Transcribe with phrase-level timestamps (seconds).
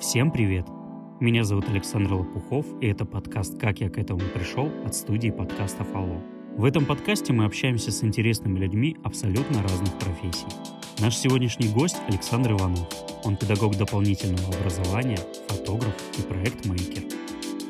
[0.00, 0.64] Всем привет!
[1.18, 5.92] Меня зовут Александр Лопухов, и это подкаст «Как я к этому пришел» от студии подкастов
[5.92, 6.22] «Алло».
[6.56, 10.46] В этом подкасте мы общаемся с интересными людьми абсолютно разных профессий.
[11.00, 12.86] Наш сегодняшний гость Александр Иванов.
[13.24, 17.02] Он педагог дополнительного образования, фотограф и проект-мейкер.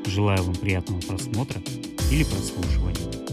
[0.04, 1.62] Желаю вам приятного просмотра
[2.12, 3.27] или прослушивания.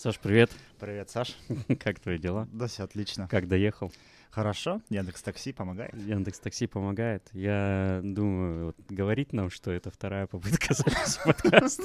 [0.00, 0.50] Саш, привет.
[0.78, 1.36] Привет, Саш.
[1.78, 2.48] Как твои дела?
[2.52, 3.28] Да, все отлично.
[3.28, 3.92] Как доехал?
[4.30, 4.80] Хорошо.
[4.88, 5.94] Яндекс Такси помогает.
[5.94, 7.28] Яндекс Такси помогает.
[7.34, 11.82] Я думаю, вот, говорить нам, что это вторая попытка записи подкаста.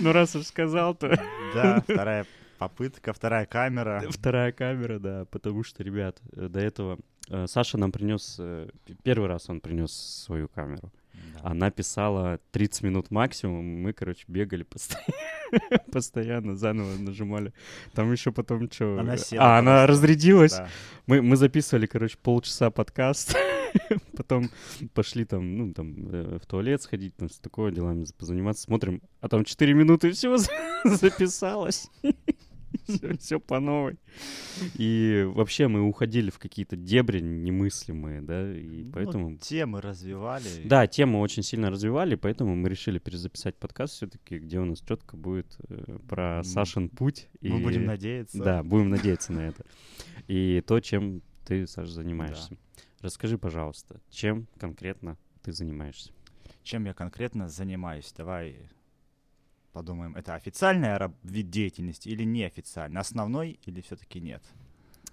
[0.00, 1.16] Ну, раз уж сказал, то...
[1.54, 2.26] Да, вторая
[2.58, 4.02] попытка, вторая камера.
[4.10, 8.68] Вторая камера, да, потому что, ребят, э, до этого э, Саша нам принес, э,
[9.04, 10.90] первый раз он принес свою камеру.
[11.12, 11.50] Да.
[11.50, 13.64] Она писала 30 минут максимум.
[13.82, 15.12] Мы, короче, бегали постоянно,
[15.92, 17.52] постоянно заново нажимали.
[17.94, 18.98] Там еще потом что?
[18.98, 20.56] Она села А, она разрядилась.
[20.56, 20.68] Да.
[21.06, 23.36] Мы, мы записывали, короче, полчаса подкаст.
[24.16, 24.50] Потом
[24.94, 28.64] пошли там, ну, там, э, в туалет сходить, там, с такого делами позаниматься.
[28.64, 30.38] Смотрим, а там 4 минуты всего
[30.84, 31.88] записалось.
[33.18, 33.96] Все, по новой.
[34.74, 39.36] И вообще мы уходили в какие-то дебри немыслимые, да, и Ну, поэтому...
[39.38, 40.44] темы развивали.
[40.64, 45.16] Да, тему очень сильно развивали, поэтому мы решили перезаписать подкаст все-таки, где у нас четко
[45.16, 46.42] будет э, про.
[46.44, 47.28] Сашин путь.
[47.40, 48.42] Мы и- будем надеяться.
[48.42, 49.64] Да, будем надеяться на это.
[50.28, 52.56] И то, чем ты, Саша, занимаешься.
[53.00, 56.12] Расскажи, пожалуйста, чем конкретно ты занимаешься?
[56.62, 58.12] Чем я конкретно занимаюсь?
[58.16, 58.56] Давай
[59.72, 63.00] подумаем, это официальный вид деятельности или неофициальный?
[63.00, 64.42] Основной или все-таки нет?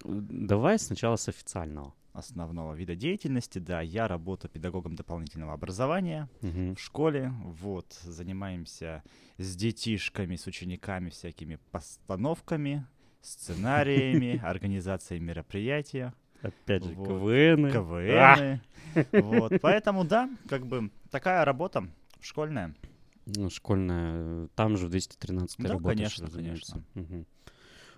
[0.03, 1.93] Давай сначала с официального.
[2.13, 6.75] Основного вида деятельности, да, я работаю педагогом дополнительного образования Мгм.
[6.75, 9.03] в школе, вот, занимаемся
[9.37, 12.87] с детишками, с учениками всякими постановками,
[13.21, 17.07] сценариями, организацией мероприятия, Опять же, Вот.
[17.07, 17.71] КВН.
[17.71, 18.61] КВН.
[19.11, 21.87] Вот, поэтому, да, как бы такая работа
[22.19, 22.73] школьная.
[23.35, 24.45] Ну, школьная.
[24.45, 26.83] э, Там же в 213 Да, работаешь, конечно, разумеется.
[26.93, 27.25] Мгм.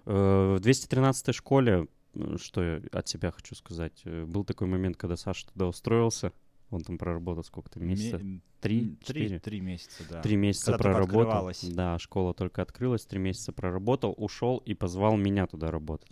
[0.06, 4.98] Э, В 213 школе, э, что я от себя хочу сказать, э, был такой момент,
[4.98, 6.32] когда Саша туда устроился.
[6.72, 8.22] Он там проработал сколько-то месяцев?
[8.22, 10.22] Ме- Три, три, три месяца, да.
[10.22, 11.50] Три месяца Когда проработал.
[11.64, 16.12] Да, школа только открылась, три месяца проработал, ушел и позвал меня туда работать.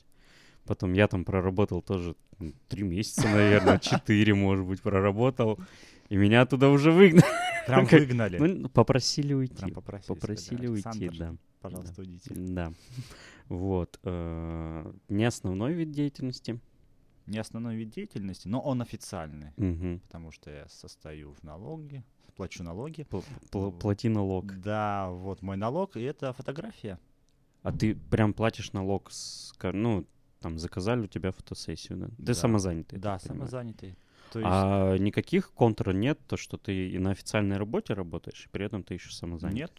[0.68, 5.58] Потом я там проработал тоже м, три месяца, наверное, четыре, может быть, проработал.
[6.10, 7.26] И меня оттуда уже выгнали.
[7.66, 8.38] Прям выгнали.
[8.38, 9.56] Ну, попросили уйти.
[9.56, 10.08] Прям попросили.
[10.08, 11.36] Попросили сказали, уйти, «Александр, да.
[11.62, 12.34] Пожалуйста, уйдите.
[12.36, 12.72] Да.
[13.50, 14.00] Вот.
[14.04, 16.60] э, Не основной вид деятельности.
[17.26, 20.00] Не основной вид деятельности, но он официальный, Мгм.
[20.00, 22.04] потому что я состою в налоге,
[22.38, 23.02] плачу налоги.
[23.10, 24.46] Пл- пл- Плати налог.
[24.62, 26.98] Да, вот мой налог, и это фотография.
[27.64, 29.52] А ты прям платишь налог с...
[29.62, 30.06] Ну,
[30.40, 32.08] там, заказали у тебя фотосессию, да?
[32.08, 32.34] Ты Да.
[32.34, 33.00] самозанятый.
[33.00, 33.98] Да, самозанятый.
[34.32, 38.50] То есть А никаких контр нет, то, что ты и на официальной работе работаешь, и
[38.50, 39.56] при этом ты еще самозанят.
[39.56, 39.72] нет,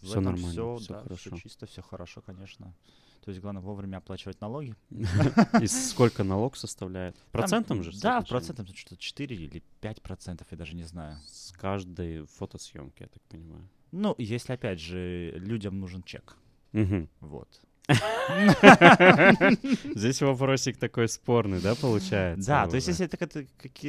[0.00, 1.30] Всё нормально, все, всё да, хорошо.
[1.30, 2.74] все чисто, все хорошо, конечно.
[3.24, 4.76] То есть главное вовремя оплачивать налоги.
[5.60, 7.16] И сколько налог составляет?
[7.32, 7.90] Процентом же?
[8.00, 11.18] Да, процентом что-то 4 или 5 процентов, я даже не знаю.
[11.26, 13.68] С каждой фотосъемки, я так понимаю.
[13.90, 16.36] Ну, если, опять же, людям нужен чек.
[17.20, 17.48] Вот.
[19.94, 22.46] Здесь вопросик такой спорный, да, получается?
[22.46, 23.16] Да, то есть если это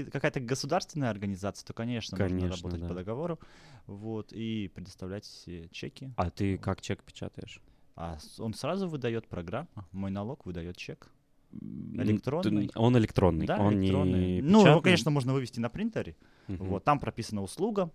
[0.09, 3.39] какая-то, государственная организация, то, конечно, нужно работать по договору
[3.87, 6.11] вот, и предоставлять все чеки.
[6.17, 7.61] А ты как чек печатаешь?
[7.95, 11.09] А он сразу выдает программа, мой налог выдает чек.
[11.51, 12.69] Электронный?
[12.75, 14.35] Он электронный, Да, он электронный.
[14.35, 16.15] не Ну, его, конечно, можно вывести на принтере.
[16.47, 17.89] Мгм, Вот, там прописана услуга,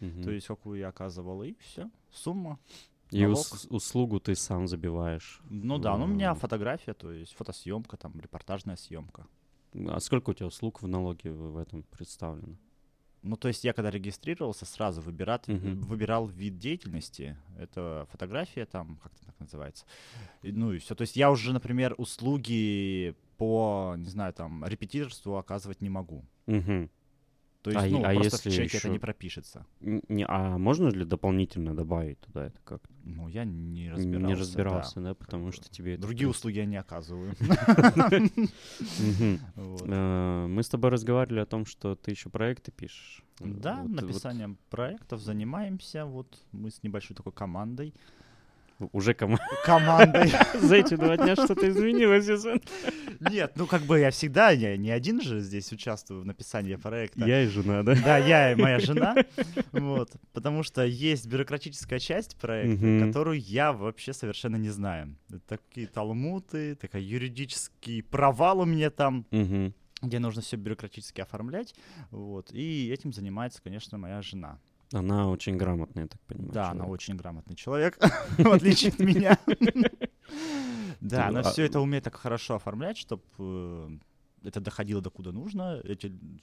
[0.00, 0.22] мгм.
[0.22, 2.58] то есть какую я оказывал, и все, сумма.
[3.10, 5.40] И ус- услугу ты сам забиваешь.
[5.50, 9.26] Ну да, ну у меня фотография, то есть фотосъемка, там, репортажная съемка.
[9.88, 12.56] А сколько у тебя услуг в налоге в этом представлено?
[13.22, 15.80] Ну, то есть я когда регистрировался, сразу выбират, Мгм.
[15.80, 17.36] выбирал вид деятельности.
[17.58, 19.86] Это фотография там, как это так называется.
[20.42, 20.94] И, ну и все.
[20.94, 26.24] То есть я уже, например, услуги по, не знаю, там, репетиторству оказывать не могу.
[26.46, 26.90] Мгм.
[27.64, 29.64] То есть, А ну, а просто если в чеке это ещё- не пропишется.
[29.80, 32.82] Не, а можно ли дополнительно добавить туда это как?
[33.04, 34.36] Ну, я не Не разбирался.
[34.36, 37.34] разбирался, да, как потому что тебе это, Другие принципе- услуги я не оказываю.
[39.56, 43.22] Э, Мы с тобой разговаривали о том, что ты еще проекты пишешь.
[43.40, 46.04] Да, написанием проектов занимаемся.
[46.04, 47.94] Вот мы с небольшой такой командой.
[48.92, 50.30] Уже кома- командой.
[50.60, 52.60] за эти два дня что-то изменилось, Язон.
[53.20, 57.24] Нет, ну как бы я всегда, я не один же здесь участвую в написании проекта.
[57.24, 57.94] Я и жена, да?
[58.04, 59.14] Да, я и моя жена.
[59.72, 60.10] Вот.
[60.32, 65.16] Потому что есть бюрократическая часть проекта, которую я вообще совершенно не знаю.
[65.46, 69.26] Такие талмуты, такой юридический провал у меня там,
[70.02, 71.74] где нужно все бюрократически оформлять.
[72.10, 72.50] Вот.
[72.52, 74.58] И этим занимается, конечно, моя жена.
[74.92, 76.52] Она очень грамотная, я так понимаю.
[76.52, 76.92] Да, она человек.
[76.92, 77.98] очень грамотный человек,
[78.38, 79.38] в отличие от меня.
[81.00, 84.00] Да, она А- все это умеет так хорошо оформлять, чтобы
[84.44, 85.82] это доходило до куда нужно,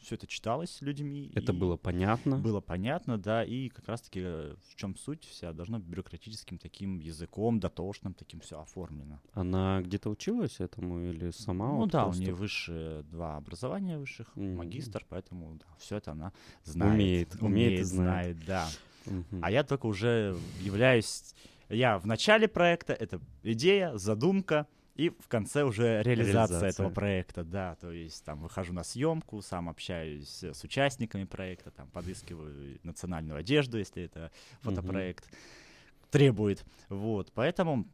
[0.01, 1.31] все это читалось людьми.
[1.35, 2.37] Это было понятно.
[2.37, 6.99] Было понятно, да, и как раз-таки э, в чем суть вся, должно быть бюрократическим таким
[6.99, 9.19] языком, дотошным, таким все оформлено.
[9.33, 11.67] Она где-то училась этому или сама?
[11.69, 14.57] ну вот да, просто у нее высшие два образования высших, Мгм.
[14.57, 16.33] магистр, поэтому все это она
[16.63, 16.93] знает.
[16.93, 18.37] Умеет, умеет и знает.
[18.37, 18.69] знает, да.
[19.05, 19.39] Мгм.
[19.43, 21.33] А я только уже являюсь...
[21.69, 24.67] Я в начале проекта, это идея, задумка,
[25.01, 26.69] и в конце уже реализация, Реализация.
[26.69, 27.75] этого проекта, да.
[27.75, 33.79] То есть там выхожу на съемку, сам общаюсь с участниками проекта, там подыскиваю национальную одежду,
[33.79, 34.31] если это
[34.61, 35.27] фотопроект
[36.11, 36.63] требует.
[36.89, 37.87] Вот, поэтому...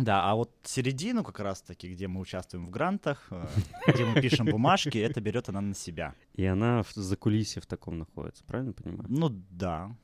[0.00, 3.46] Да, а вот середину как раз-таки, где мы участвуем в грантах, э,
[3.88, 6.14] где мы пишем бумажки, это берет она на себя.
[6.34, 9.04] И она в закулисье в таком находится, правильно понимаю?
[9.08, 9.94] Ну да.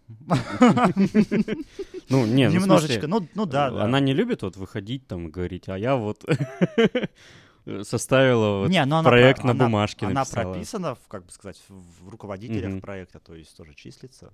[2.09, 3.85] Ну, не, ну, Немножечко, ну, ну да, да.
[3.85, 6.25] Она не любит вот выходить там и говорить, а я вот
[7.83, 10.53] составила вот Не, но она проект про- на она- бумажке Она написала.
[10.53, 12.81] прописана, в, как бы сказать, в руководителях Мгм.
[12.81, 14.33] проекта, то есть тоже числится.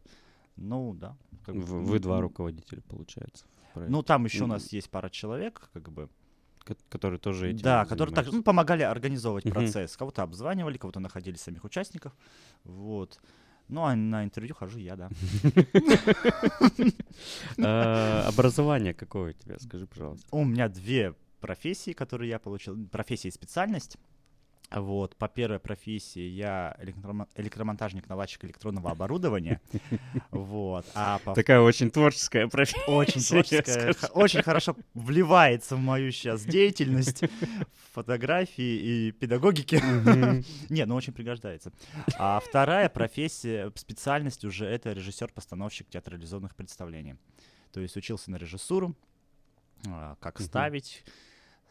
[0.57, 1.17] Ну, да.
[1.47, 3.45] как бы, Вы два руководителя, получается.
[3.75, 6.09] Ну, там еще у нас есть пара человек, как бы.
[6.65, 9.97] ко- которые тоже этим Да, которые так, ну, помогали организовывать процесс.
[9.97, 12.13] Кого-то обзванивали, кого-то находили самих участников.
[12.65, 13.19] Вот.
[13.69, 15.09] Ну, а на интервью хожу я, да.
[17.59, 20.27] А, Образование какое у тебя, скажи, пожалуйста.
[20.31, 22.77] У меня две профессии, которые я получил.
[22.89, 23.97] Профессия и специальность.
[24.75, 29.61] Вот, по первой профессии я электромо- электромонтажник-наладчик электронного оборудования.
[30.31, 32.83] Вот, а по Такая очень творческая профессия.
[32.87, 37.23] очень творческая, очень хорошо вливается в мою сейчас деятельность
[37.93, 39.77] фотографии и педагогики.
[40.73, 41.73] Не, ну очень пригождается.
[42.19, 47.17] А вторая профессия, специальность уже это режиссер-постановщик театрализованных представлений.
[47.73, 48.95] То есть учился на режиссуру,
[49.87, 51.05] а, как ставить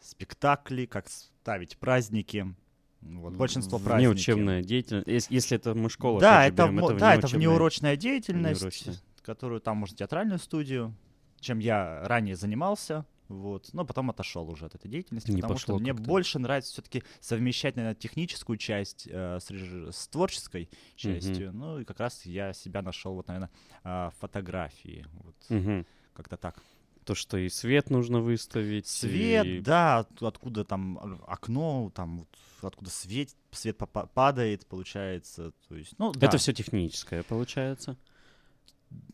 [0.00, 2.54] спектакли, как ставить праздники.
[3.02, 4.08] Вот, большинство праздники.
[4.12, 5.08] Внеучебная деятельность.
[5.08, 8.96] Ес- Если это мы школа, Да, это, берем, мо- да, это внеурочная деятельность, Внеурочная.
[9.22, 10.94] которую там можно театральную студию,
[11.40, 13.04] чем я ранее занимался.
[13.28, 16.06] Вот, но потом отошел уже от этой деятельности, Не потому что мне как-то.
[16.06, 21.50] больше нравится все-таки совмещать, наверное, техническую часть э, с, реж- с творческой частью.
[21.54, 23.48] Ну и как раз я себя нашел, вот, наверное,
[23.84, 25.06] в фотографии.
[25.14, 25.86] Вот, Мгм.
[26.12, 26.56] как-то так.
[27.04, 28.86] То, что и свет нужно выставить.
[28.86, 32.28] Свет, и- да, от- откуда там э, окно, там вот,
[32.62, 33.76] откуда свет, свет
[34.14, 35.52] падает, получается.
[35.68, 36.28] То есть, ну, да.
[36.28, 37.96] Это все техническое, получается.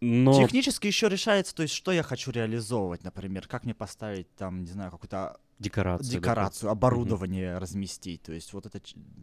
[0.00, 4.62] Но Технически еще решается, то есть, что я хочу реализовывать, например, как мне поставить там,
[4.62, 6.12] не знаю, какую-то декорация.
[6.12, 8.80] декорацию, оборудование разместить, то есть вот это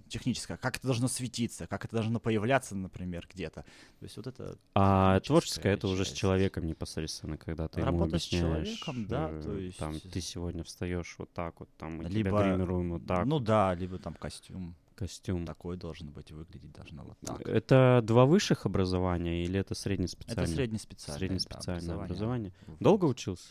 [0.07, 3.61] техническое, как это должно светиться, как это должно появляться, например, где-то.
[3.63, 8.19] То есть вот это А творческое это уже с человеком непосредственно, когда ты ему Работа
[8.19, 12.01] с объясняешь, человеком, да, э, то есть- там ты сегодня встаешь вот так вот, там
[12.01, 15.45] Либо, тебя гримируем вот так, ну да, либо там костюм костюм.
[15.45, 17.41] такой должен быть, выглядеть должно вот так.
[17.47, 20.45] Это два высших образования или это Это среднеспециальное?
[20.55, 22.53] среднеспециальное, да, Среднеспециальное образование.
[22.67, 22.77] Вот.
[22.79, 23.49] Долго учился?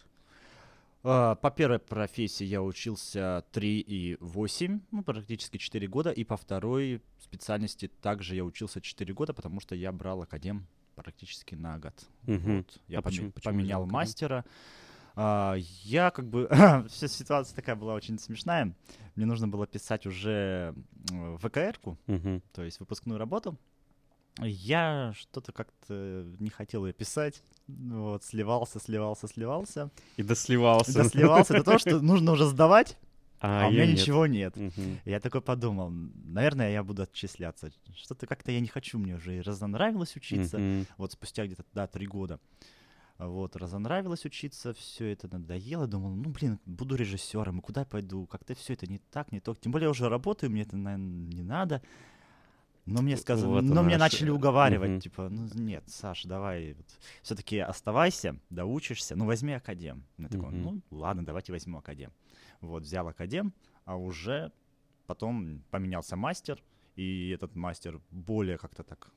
[1.07, 6.37] А, По первой профессии я учился 3 и 8, ну, практически 4 года, и по
[6.37, 11.93] второй специальности также я учился 4 года, потому что я брал академ практически на год.
[12.23, 12.59] Мгм.
[12.59, 12.81] Вот.
[12.89, 13.93] Я А почему- почему поменял академ?
[13.95, 14.45] мастера.
[15.17, 16.49] А, Я как бы...
[16.89, 18.75] Вся ситуация такая была очень смешная.
[19.15, 20.75] Мне нужно было писать уже
[21.11, 22.43] м, ВКР-ку, Мгм.
[22.53, 23.59] то есть выпускную работу.
[24.41, 27.43] Я что-то как-то не хотел ее писать.
[27.69, 29.91] Вот, сливался, сливался, сливался.
[30.17, 30.93] И досливался.
[30.93, 32.97] Досливался до того, что нужно уже сдавать,
[33.47, 33.99] а, у меня нет.
[33.99, 34.57] ничего нет.
[34.57, 35.01] Мгм.
[35.05, 37.71] Я такой подумал, наверное, я буду отчисляться.
[37.95, 40.59] Что-то как-то я не хочу, мне уже и разонравилось учиться.
[40.59, 40.87] Мгм.
[40.97, 42.41] Вот спустя где-то, да, три года.
[43.19, 45.87] Вот, разонравилось учиться, все это надоело.
[45.87, 48.27] Думал, ну, блин, буду режиссером, и куда пойду?
[48.27, 49.55] Как-то все это не так, не то.
[49.55, 51.83] Тем более я уже работаю, мне это, наверное, не надо.
[52.87, 55.01] Но мне сказали, Вот но мне начали уговаривать, Мгм.
[55.01, 56.77] типа, ну нет, Саш, давай,
[57.23, 60.05] все-таки оставайся, доучишься, ну возьми академ.
[60.19, 60.63] Я такой, Мгм.
[60.63, 62.13] ну ладно, давайте возьму академ.
[62.61, 64.53] Вот взял академ, а уже
[65.07, 66.63] потом поменялся мастер,
[66.97, 69.11] и этот мастер более как-то так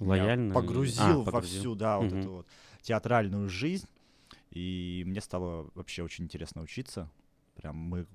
[0.00, 0.52] Лояльно?
[0.54, 1.60] погрузил А, во погрузил.
[1.60, 2.20] всю, да, вот Мгм.
[2.20, 2.46] эту вот
[2.82, 3.86] театральную жизнь.
[4.50, 7.10] И мне стало вообще очень интересно учиться.
[7.54, 8.06] Прям мы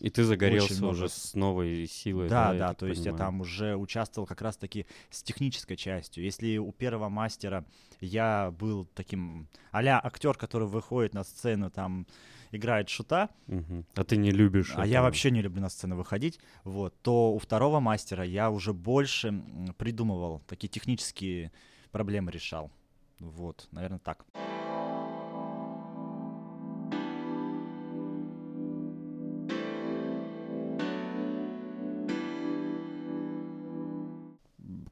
[0.00, 2.28] И ты загорелся много уже с- новой силой.
[2.28, 3.18] Да, я да, так то есть я понимаю.
[3.32, 6.24] там уже участвовал как раз-таки с технической частью.
[6.24, 7.64] Если у первого мастера
[8.00, 12.06] я был таким а-ля актер, который выходит на сцену, там
[12.52, 13.84] играет шута, Мгм.
[13.94, 15.04] А ты не любишь а я этого.
[15.06, 19.42] вообще не люблю на сцену выходить, вот, то у второго мастера я уже больше
[19.76, 21.50] придумывал, такие технические
[21.90, 22.70] проблемы решал.
[23.18, 24.24] Вот, наверное, так.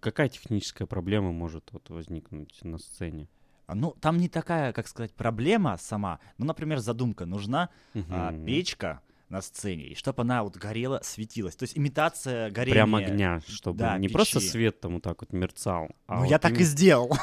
[0.06, 3.26] Какая техническая проблема может вот возникнуть на сцене?
[3.66, 6.20] А, Ну, там не такая, как сказать, проблема сама.
[6.38, 7.26] Ну, например, задумка.
[7.26, 7.70] Нужна
[8.08, 8.44] а, Мгм.
[8.46, 11.56] печка на сцене, и чтобы она вот горела, светилась.
[11.56, 12.74] То есть имитация горения.
[12.74, 14.50] Прям огня, чтобы да, не просто печи.
[14.50, 15.88] свет там вот так вот мерцал.
[16.06, 17.08] а Ну, вот я так и сделал.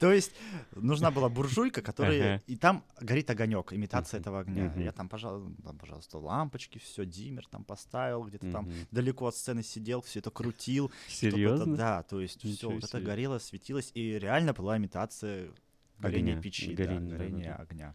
[0.00, 0.32] То есть
[0.74, 2.42] нужна была буржуйка, которая...
[2.46, 4.72] И там горит огонек, имитация этого огня.
[4.76, 10.18] Я там, пожалуйста, лампочки, все, диммер там поставил, где-то там далеко от сцены сидел, все
[10.18, 10.90] это крутил.
[11.08, 11.76] Серьезно?
[11.76, 15.50] да, то есть все вот это горело, светилось, и реально была имитация
[15.98, 17.94] горения печи, горения, огня.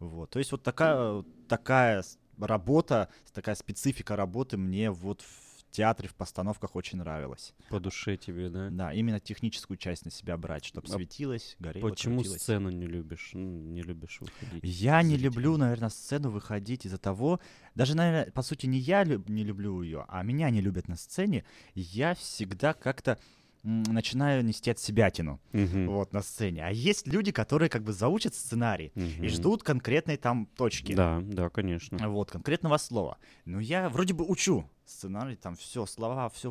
[0.00, 6.08] Вот, то есть вот такая, такая с- работа, такая специфика работы мне вот в театре,
[6.08, 7.54] в постановках очень нравилась.
[7.68, 8.70] По душе тебе, да?
[8.70, 12.42] Да, именно техническую часть на себя брать, чтобы А светилось, горело, Почему крутилось.
[12.42, 13.30] сцену не любишь?
[13.34, 14.64] Ну, не любишь выходить?
[14.64, 17.38] Я не люблю, наверное, сцену выходить из-за того,
[17.76, 20.96] даже, наверное, по сути, не я люб- не люблю ее, а меня не любят на
[20.96, 21.44] сцене.
[21.74, 23.18] Я всегда как-то
[23.62, 25.88] начинаю нести от себятину Мгм.
[25.88, 26.64] вот на сцене.
[26.64, 29.28] А есть люди, которые как бы заучат сценарий и Мгм.
[29.28, 30.94] ждут конкретной там точки.
[30.94, 32.08] Да, да, конечно.
[32.08, 33.18] Вот, конкретного слова.
[33.44, 36.50] Но я вроде бы учу сценарий, там все, слова, все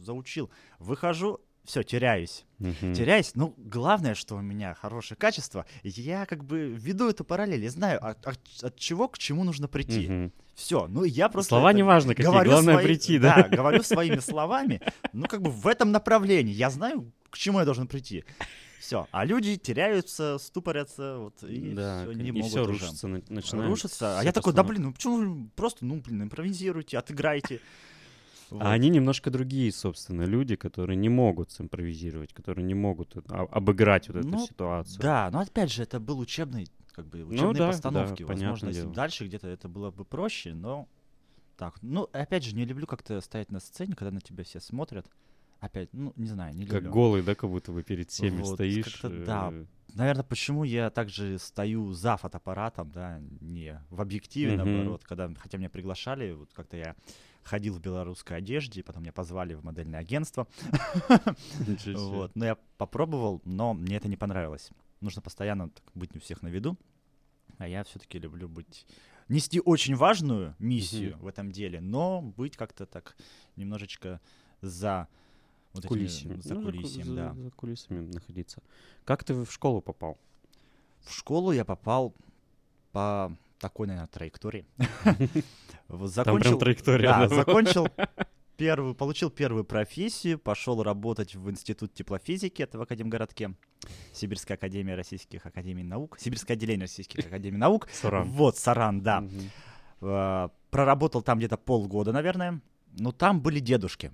[0.00, 0.50] заучил.
[0.78, 2.44] Выхожу, все, теряюсь.
[2.58, 2.94] Мгм.
[2.94, 3.32] теряюсь.
[3.34, 8.04] Ну, главное, что у меня хорошее качество, я как бы веду эту параллель, я знаю,
[8.04, 10.08] от, от- от чего к чему нужно прийти.
[10.08, 10.32] Мгм.
[10.54, 11.50] Все, ну я просто...
[11.50, 13.48] Слова это не важно, какие, говорю главное свои- прийти, да?
[13.50, 14.80] говорю своими словами,
[15.12, 18.24] ну как бы в этом направлении, я знаю, к чему я должен прийти.
[18.78, 22.72] Все, а люди теряются, ступорятся, вот, и да, кон- не и могут все уже.
[22.72, 24.16] рушится, на- начинает Рушится.
[24.16, 27.60] А все я такой, да блин, ну почему просто, ну блин, импровизируйте, отыграйте.
[28.50, 28.60] Вот.
[28.60, 33.46] А они немножко другие, собственно, люди, которые не могут симпровизировать, которые не могут это- а-
[33.50, 35.00] обыграть вот эту Ну, ситуацию.
[35.00, 38.22] Да, но опять же, это был учебный, как бы, учебные да, постановки.
[38.22, 38.94] да, Возможно, если дело.
[38.94, 40.88] дальше где-то это было бы проще, но
[41.56, 41.80] так.
[41.82, 45.06] Ну, опять же, не люблю как-то стоять на сцене, когда на тебя все смотрят.
[45.60, 46.90] Опять, ну, не знаю, не Как люблю.
[46.90, 48.84] голый, да, как будто бы перед всеми Вот, стоишь.
[48.84, 49.50] как-то да.
[49.52, 54.64] э, Наверное, почему я также стою за фотоаппаратом, да, не в объективе, Мгм.
[54.64, 56.96] наоборот, когда, хотя меня приглашали, вот как-то я
[57.44, 60.46] ходил в белорусской одежде, потом меня позвали в модельное агентство.
[61.94, 64.70] Вот, но я попробовал, но мне это не понравилось.
[65.02, 66.76] Нужно постоянно так быть у всех на виду,
[67.58, 68.86] а я все-таки люблю быть
[69.28, 73.16] нести очень важную миссию в этом деле, но быть как-то так
[73.56, 74.20] немножечко
[74.60, 75.08] за
[75.72, 76.40] вот этими- Кулисами.
[76.40, 77.34] за Ну, ку- кулисами, за- да.
[77.34, 78.62] за кулисами находиться.
[79.04, 80.18] Как ты в школу попал?
[81.00, 82.14] В школу я попал
[82.92, 84.64] по такой, наверное, траектории.
[85.88, 87.08] Вот Там прям траектория.
[87.08, 87.28] Да?
[87.28, 87.86] закончил
[88.62, 93.54] первую, получил первую профессию, пошел работать в Институт теплофизики, это в Академгородке,
[94.12, 97.88] Сибирская академия российских академий наук, Сибирское отделение российских академий наук.
[97.92, 98.28] Саран.
[98.28, 99.24] Вот, Саран, да.
[100.00, 102.60] Э, Проработал там где-то полгода, наверное,
[102.96, 104.12] но там были дедушки.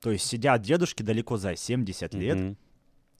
[0.00, 2.56] То есть сидят дедушки далеко за 70 лет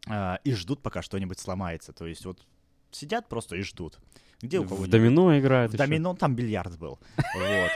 [0.08, 1.92] а, и ждут, пока что-нибудь сломается.
[1.92, 2.44] То есть вот
[2.90, 3.98] сидят просто и ждут.
[4.40, 4.90] Где у В кого-нибудь?
[4.90, 5.84] домино играет В ещё?
[5.84, 6.98] домино там бильярд был.
[7.36, 7.70] Вот.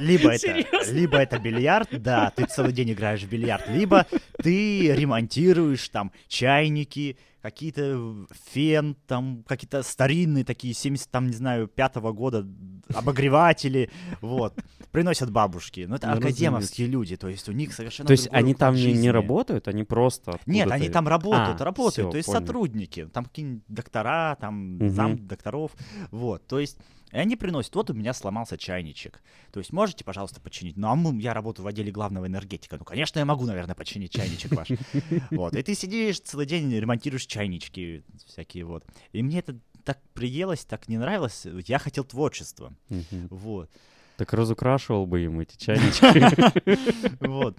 [0.00, 4.06] Либо это, либо это бильярд, да, ты целый день играешь в бильярд, либо
[4.42, 12.12] ты ремонтируешь там чайники, какие-то фен, там какие-то старинные такие 70, там, не знаю, пятого
[12.12, 12.44] года
[12.92, 13.88] обогреватели,
[14.20, 14.58] вот,
[14.90, 15.86] приносят бабушки.
[15.88, 19.10] Но это Ну, академовские люди, то есть у них совершенно То есть они там не,
[19.10, 24.36] работают, они просто Нет, они там работают, А, работают, то есть сотрудники, там какие-нибудь доктора,
[24.40, 25.70] там зам докторов,
[26.10, 26.78] вот, то есть
[27.12, 29.22] и они приносят, вот у меня сломался чайничек,
[29.52, 32.84] то есть можете, пожалуйста, починить, ну а мы- я работаю в отделе главного энергетика, ну,
[32.84, 34.68] конечно, я могу, наверное, починить чайничек ваш,
[35.30, 40.64] вот, и ты сидишь целый день, ремонтируешь чайнички всякие, вот, и мне это так приелось,
[40.64, 43.28] так не нравилось, я хотел творчества, Мгм.
[43.30, 43.70] вот,
[44.16, 47.16] Так разукрашивал бы им эти чайнички.
[47.20, 47.58] Вот.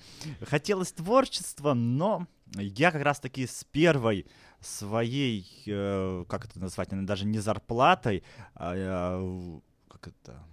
[0.49, 4.25] Хотелось творчества, но я как раз-таки с первой
[4.59, 8.23] своей, э, как это назвать, даже не зарплатой,
[8.55, 10.43] а, э, как это...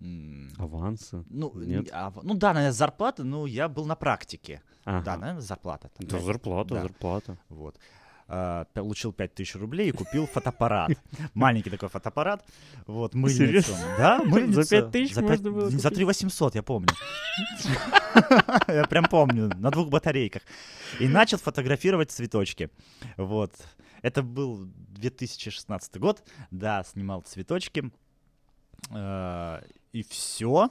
[0.00, 1.24] м, Авансы.
[1.30, 1.84] Ну, Нет?
[1.86, 4.60] не- а, ну да, наверное, зарплата, но я был на практике.
[4.84, 5.04] Ага.
[5.04, 5.90] Да, наверное, зарплата.
[5.98, 6.20] Да, такая.
[6.20, 6.82] зарплата, Да.
[6.82, 7.38] зарплата.
[7.48, 7.76] Вот.
[8.26, 10.92] А, получил 5000 рублей и купил фотоаппарат.
[11.34, 12.44] Маленький такой фотоаппарат.
[12.86, 13.72] Вот, мыльницу.
[13.98, 14.62] Да, мыльницу.
[14.62, 15.94] За 5000 За пять- можно было За купить?
[15.96, 16.88] 3 800, я помню.
[18.68, 20.42] Я прям помню, на двух батарейках.
[21.00, 22.70] И начал фотографировать цветочки.
[23.16, 23.52] Вот.
[24.02, 26.22] Это был 2016 год.
[26.50, 27.90] Да, снимал цветочки.
[28.90, 29.60] Э,
[29.92, 30.70] И все.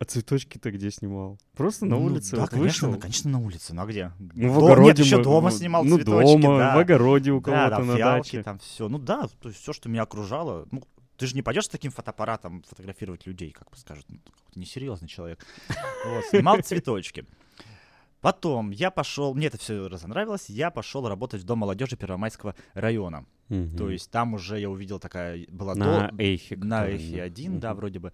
[0.00, 1.38] А цветочки-то где снимал?
[1.56, 2.90] Просто на улице Да, вот конечно, вышел?
[2.92, 3.74] на- конечно, на улице.
[3.74, 4.12] Ну а где?
[4.20, 4.88] Ну, в Дом- огороде.
[4.90, 6.76] Нет, еще дома ну, снимал Ну, цветочки, дома, да.
[6.76, 8.42] в огороде у Да, кого-то да, на фиалки, даче.
[8.44, 8.88] там все.
[8.88, 10.68] Ну да, то есть все, что меня окружало.
[10.70, 10.84] Ну,
[11.16, 15.08] ты же не пойдешь с таким фотоаппаратом фотографировать людей, как бы скажут, ну, какой-то несерьезный
[15.08, 15.44] человек.
[16.06, 17.26] Вот, снимал цветочки.
[18.20, 23.26] Потом я пошел, мне это все разонравилось, я пошел работать в Дом молодежи Первомайского района.
[23.48, 23.76] Мгм.
[23.76, 26.56] То есть там уже я увидел такая, была на дол- Эйхе.
[26.56, 27.22] на Эхе да.
[27.22, 28.12] 1, да, вроде бы.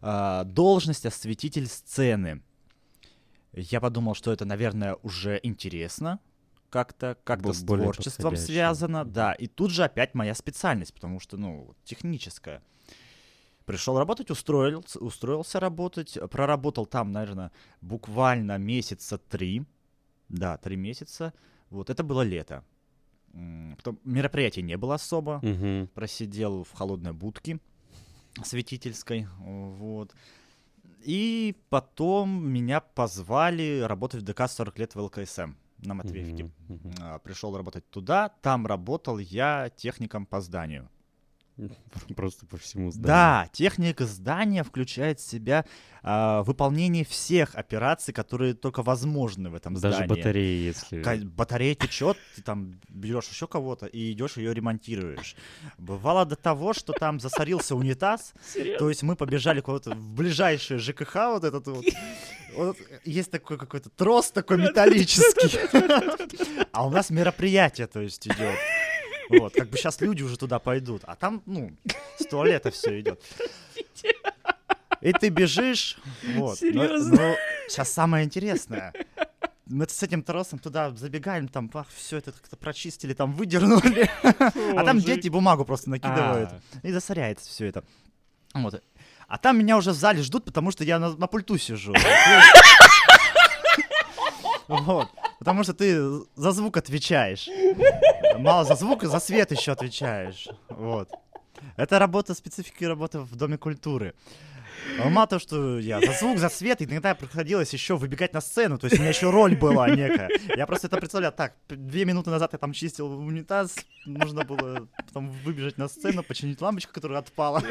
[0.00, 2.42] А, должность осветитель сцены.
[3.52, 6.18] Я подумал, что это, наверное, уже интересно
[6.70, 9.34] как-то, как-то с творчеством связано, да.
[9.34, 12.62] И тут же опять моя специальность, потому что, ну, техническая.
[13.66, 17.50] Пришел работать, устроился, устроился работать, проработал там, наверное,
[17.80, 19.64] буквально месяца три,
[20.28, 21.32] да, три месяца.
[21.70, 22.64] Вот это было лето.
[23.76, 25.88] Потом мероприятий не было особо Мгм.
[25.94, 27.60] просидел в холодной будке
[28.44, 30.14] светительской, вот.
[31.04, 36.50] И потом меня позвали работать в ДК 40 лет в ЛКСМ на Матвеевке.
[36.68, 36.94] Мгм.
[37.00, 40.88] А, Пришел работать туда, там работал я техником по зданию.
[42.16, 43.06] Просто по всему зданию.
[43.06, 45.64] Да, техника здания включает в себя
[46.02, 50.08] а, выполнение всех операций, которые только возможны в этом Даже здании.
[50.08, 51.24] батареи, если...
[51.24, 55.36] Батарея течет, ты там берешь еще кого-то и идешь ее ремонтируешь.
[55.78, 58.34] Бывало до того, что там засорился унитаз,
[58.78, 61.84] то есть мы побежали куда-то в ближайшее ЖКХ, вот этот вот.
[62.54, 65.58] Вот есть такой какой-то трос такой металлический.
[66.72, 68.56] А у нас мероприятие, то есть, идет.
[69.30, 71.72] Вот, как бы сейчас люди уже туда пойдут, а там, ну,
[72.18, 73.22] с туалета все идет.
[75.00, 75.98] И ты бежишь,
[76.36, 76.58] вот.
[76.58, 77.34] Серьезно?
[77.68, 78.92] сейчас самое интересное.
[79.66, 84.10] Мы с этим тросом туда забегаем, там, все это как-то прочистили, там выдернули.
[84.22, 86.50] А там дети бумагу просто накидывают.
[86.52, 86.86] А.
[86.86, 87.84] И засоряется все это.
[88.54, 88.82] Вот.
[89.28, 91.94] А там меня уже в зале ждут, потому что я на, на пульту сижу.
[94.68, 95.08] Вот.
[95.42, 96.00] Потому что ты
[96.36, 97.48] за звук отвечаешь.
[98.38, 100.46] Мало за звук, за свет еще отвечаешь.
[100.68, 101.08] Вот.
[101.76, 104.14] Это работа, специфика работы в Доме культуры.
[105.00, 108.78] А Мало того, что я за звук, за свет, иногда приходилось еще выбегать на сцену,
[108.78, 110.28] то есть у меня еще роль была некая.
[110.56, 113.74] Я просто это представлял, так, две минуты назад я там чистил унитаз,
[114.06, 117.64] нужно было потом выбежать на сцену, починить лампочку, которая отпала.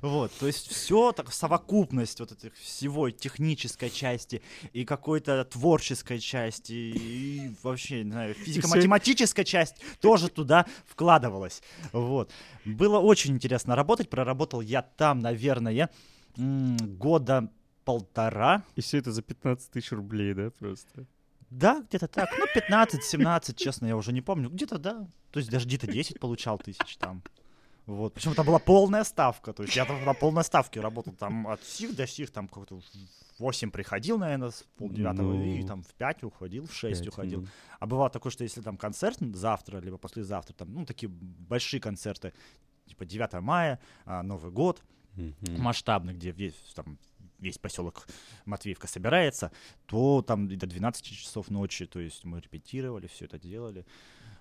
[0.00, 6.72] Вот, то есть все так совокупность вот этих всего технической части и какой-то творческой части
[6.72, 11.62] и вообще, не знаю, физико-математическая часть тоже туда вкладывалась.
[11.92, 12.30] Вот.
[12.64, 14.10] Было очень интересно работать.
[14.10, 15.90] Проработал я там, наверное,
[16.36, 17.50] года
[17.84, 18.62] полтора.
[18.76, 21.06] И все это за 15 тысяч рублей, да, просто?
[21.50, 22.30] Да, где-то так.
[22.38, 24.48] Ну, 15-17, честно, я уже не помню.
[24.48, 25.06] Где-то, да.
[25.30, 27.22] То есть даже где-то 10 получал тысяч там.
[27.86, 28.14] Вот.
[28.14, 29.52] Причем там была полная ставка.
[29.52, 31.12] То есть я там на полной ставке работал.
[31.14, 32.82] Там от сих до сих, там как-то в
[33.40, 35.42] 8 приходил, наверное, с полдевятого, Ну.
[35.44, 37.40] и там в 5 уходил, в 6 Пять, уходил.
[37.40, 37.46] ну.
[37.80, 42.32] А бывало такое, что если там концерт завтра, либо послезавтра, там, ну, такие большие концерты,
[42.86, 44.80] типа 9 мая, а, Новый год,
[45.16, 45.60] Мгм.
[45.60, 46.98] масштабный, где весь, там,
[47.40, 48.06] весь поселок
[48.44, 49.50] Матвеевка собирается,
[49.86, 53.84] то там и до 12 часов ночи, то есть мы репетировали, все это делали.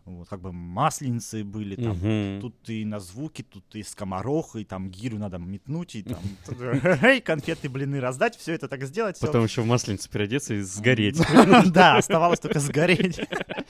[0.05, 2.41] Вот, как бы масленицы были, там, Мгм.
[2.41, 6.19] тут и на звуки, тут и скоморох, и там гирю надо метнуть, и там
[7.23, 9.19] конфеты, блины раздать, все это так сделать.
[9.19, 11.19] Потом еще в масленицу переодеться и сгореть.
[11.71, 13.19] Да, оставалось только сгореть.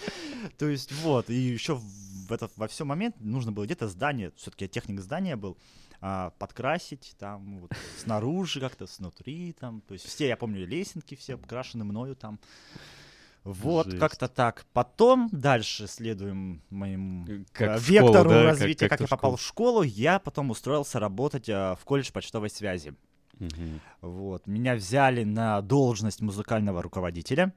[0.58, 4.68] То есть вот, и еще в этот, во все момент нужно было где-то здание, все-таки
[4.68, 5.58] техник здания был,
[6.00, 9.82] а, подкрасить там вот снаружи как-то, снутри там.
[9.82, 12.40] То есть все, я помню, лесенки все обкрашены мною там.
[13.44, 14.00] Вот, Жесть.
[14.00, 14.66] как-то так.
[14.72, 19.04] Потом дальше следуем моему Как э, в школу, вектору да, как- развития, как как, ты
[19.06, 19.38] я попал школу.
[19.38, 22.94] в школу, я потом устроился работать э, в колледж почтовой связи.
[23.40, 23.82] Мгм.
[24.02, 24.46] Вот.
[24.46, 27.54] Меня взяли на должность музыкального руководителя.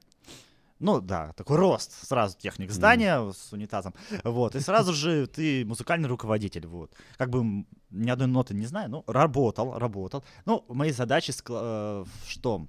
[0.79, 3.93] Ну да, такой рост, сразу техник здания с унитазом.
[4.25, 6.67] Вот, и сразу же ты музыкальный руководитель.
[6.67, 6.91] Вот.
[7.17, 10.23] Как бы ни одной ноты не знаю, но работал, работал.
[10.45, 12.67] Ну, мои задачи э, в что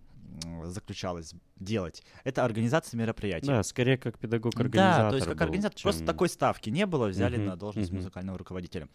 [0.65, 2.03] заключалось делать?
[2.25, 3.47] Это организация мероприятий.
[3.47, 5.81] Да, скорее как педагог-организатор Да, то есть как организатор.
[5.83, 7.99] Просто чем- такой ставки не было, взяли Мгм, на должность мгм.
[7.99, 8.89] музыкального руководителя.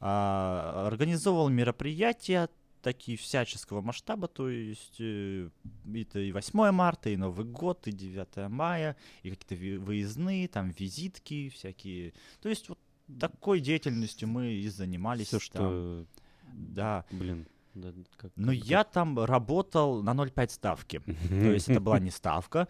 [0.00, 2.48] А, организовывал мероприятия,
[2.82, 5.48] такие всяческого масштаба, то есть э,
[5.92, 11.48] это и 8 марта, и Новый год, и 9 мая, и какие-то выездные, там визитки
[11.48, 12.12] всякие.
[12.40, 12.78] То есть вот
[13.18, 15.26] такой деятельностью мы и занимались.
[15.26, 15.40] Все, там.
[15.40, 16.06] что...
[16.52, 17.04] Да.
[17.10, 17.48] Блин.
[17.76, 21.00] Да, как- Но как- я там работал на 0,5 ставки.
[21.28, 22.66] То есть это была не ставка.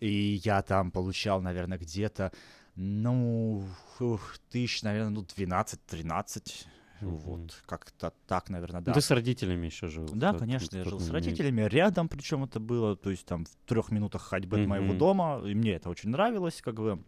[0.00, 2.32] И я там получал, наверное, где-то,
[2.76, 3.64] ну,
[4.50, 6.66] тысяч, наверное, ну, 12-13.
[7.00, 7.16] Мгм.
[7.16, 8.92] Вот, как-то так, наверное, Ну, да.
[8.92, 10.06] Ты с родителями еще жил?
[10.12, 11.62] Да, тот- конечно, я жил с родителями.
[11.62, 15.40] Рядом, причем это было, то есть там в трех минутах ходьбы от моего дома.
[15.46, 17.02] И мне это очень нравилось, как бы.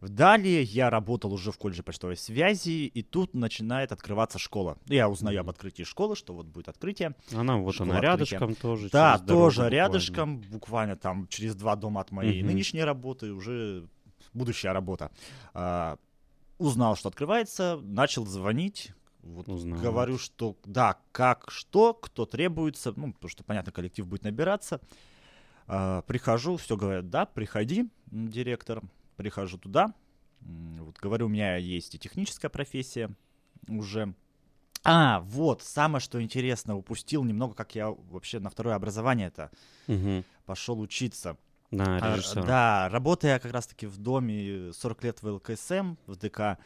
[0.00, 4.76] Далее я работал уже в колледже почтовой связи, и тут начинает открываться школа.
[4.86, 7.14] Я узнаю об открытии школы, что вот будет открытие.
[7.34, 8.34] Она вот Школа она открытия.
[8.36, 8.88] рядышком тоже.
[8.90, 9.74] Да, тоже буквально.
[9.74, 12.52] рядышком, буквально там через два дома от моей Мгм.
[12.52, 13.86] нынешней работы, уже
[14.34, 15.10] будущая работа.
[15.54, 15.96] А,
[16.58, 18.92] узнал, что открывается, начал звонить.
[19.22, 19.82] Вот Узнавать.
[19.82, 24.80] говорю, что да, как, что, кто требуется, ну, потому что, понятно, коллектив будет набираться.
[25.66, 28.82] А, прихожу, все говорят, да, приходи, директор.
[29.16, 29.92] Прихожу туда,
[30.40, 33.10] вот говорю, у меня есть и техническая профессия
[33.68, 34.14] уже.
[34.84, 39.50] А, вот, самое, что интересно, упустил немного, как я вообще на второе образование это
[39.86, 40.24] Мгм.
[40.44, 41.36] пошел учиться.
[41.72, 42.44] На А, режиссера.
[42.44, 46.58] да, работая как раз-таки в доме 40 лет в ЛКСМ, в ДК,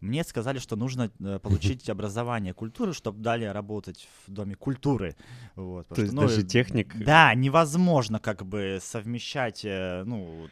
[0.00, 5.16] мне сказали, что нужно э, получить образование культуры, чтобы далее работать в доме культуры.
[5.54, 6.94] Вот, То есть что, ну, даже э, техник...
[6.96, 10.48] Да, невозможно как бы совмещать, э, ну,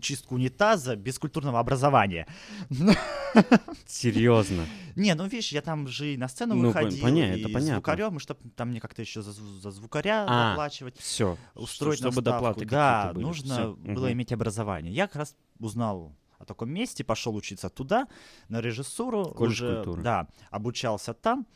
[0.00, 2.26] чистку унитаза без культурного образования.
[3.86, 4.66] Серьезно.
[4.96, 7.74] Не, ну видишь, я там же и на сцену Ну, выходил, поня- и это понятно.
[7.74, 11.36] звукарем, и чтобы там мне как-то еще за, за звукаря А, доплачивать Все.
[11.54, 13.72] устроить чтобы доплаты Да, нужно Всё.
[13.76, 14.12] было Мгм.
[14.14, 14.92] иметь образование.
[14.92, 18.06] Я как раз узнал о таком месте, пошел учиться туда,
[18.48, 19.24] на режиссуру.
[19.34, 20.02] колледж уже, культуры.
[20.02, 21.46] Да, обучался там.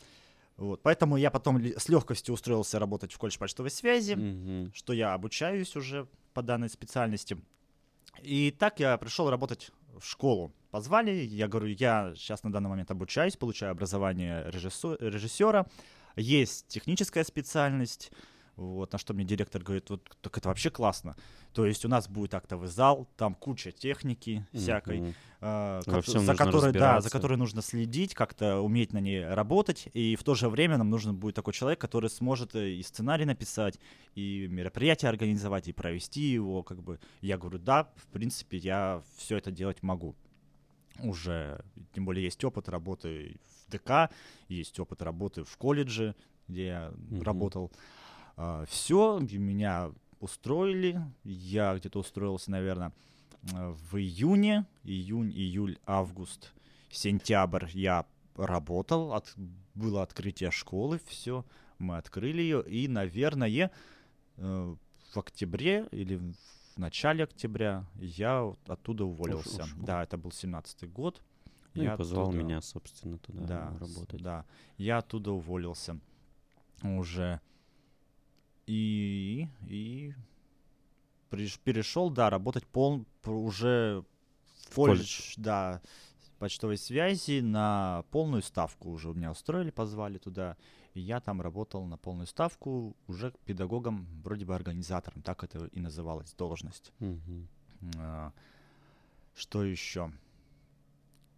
[0.56, 4.72] Вот, поэтому я потом с легкостью устроился работать в колледж почтовой связи, Мгм.
[4.74, 7.38] что я обучаюсь уже по данной специальности.
[8.22, 10.52] И так я пришел работать в школу.
[10.70, 15.66] Позвали, я говорю, я сейчас на данный момент обучаюсь, получаю образование режиссу- режиссера,
[16.16, 18.10] есть техническая специальность,
[18.56, 21.16] вот, на что мне директор говорит, вот так это вообще классно.
[21.54, 25.14] То есть у нас будет актовый зал, там куча техники всякой, Мгм.
[25.40, 30.22] э, за которой, да, за которой нужно следить, как-то уметь на ней работать, и в
[30.22, 33.78] то же время нам нужен будет такой человек, который сможет э, и сценарий написать,
[34.14, 37.00] и мероприятие организовать, и провести его, как бы.
[37.20, 40.14] Я говорю, да, в принципе, я все это делать могу.
[40.98, 43.36] Уже, тем более, есть опыт работы
[43.66, 44.10] в ДК,
[44.48, 46.14] есть опыт работы в колледже,
[46.48, 47.22] где я Мгм.
[47.22, 47.72] работал.
[48.66, 49.90] Все, меня
[50.20, 51.00] устроили.
[51.24, 52.92] Я где-то устроился, наверное,
[53.42, 56.52] в июне, июнь, июль, август,
[56.90, 59.34] сентябрь я работал, от,
[59.74, 61.44] было открытие школы, все,
[61.78, 63.70] мы открыли ее, и, наверное,
[64.36, 64.74] э,
[65.12, 69.64] в октябре или в начале октября я вот оттуда уволился.
[69.64, 69.76] ушел.
[69.84, 71.20] Да, это был семнадцатый год.
[71.74, 74.22] Ну и Я позвал оттуда- меня, собственно, туда да, работать.
[74.22, 74.44] Да,
[74.78, 75.98] я оттуда уволился
[76.82, 77.40] уже.
[78.66, 80.14] И, и
[81.30, 84.04] приш- перешел, да, работать пол, уже
[84.70, 84.98] в колледж.
[84.98, 85.82] колледж, да,
[86.38, 90.56] почтовой связи на полную ставку уже у меня устроили, позвали туда.
[90.94, 95.80] И я там работал на полную ставку уже педагогом, вроде бы организатором, так это и
[95.80, 96.92] называлась должность.
[96.98, 97.48] Мгм.
[97.96, 98.32] А,
[99.34, 100.12] Что еще?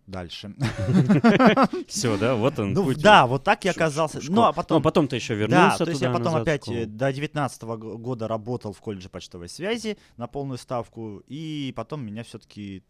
[0.06, 0.54] Дальше.
[1.88, 2.74] Все, да, вот он.
[2.74, 4.20] Ну да, вот так я оказался.
[4.28, 6.84] Ну а потом, Ну, потом ты еще да, вернулся то есть я потом опять э,
[6.84, 12.82] до 19 года работал в колледже почтовой связи на полную ставку, и потом меня все-таки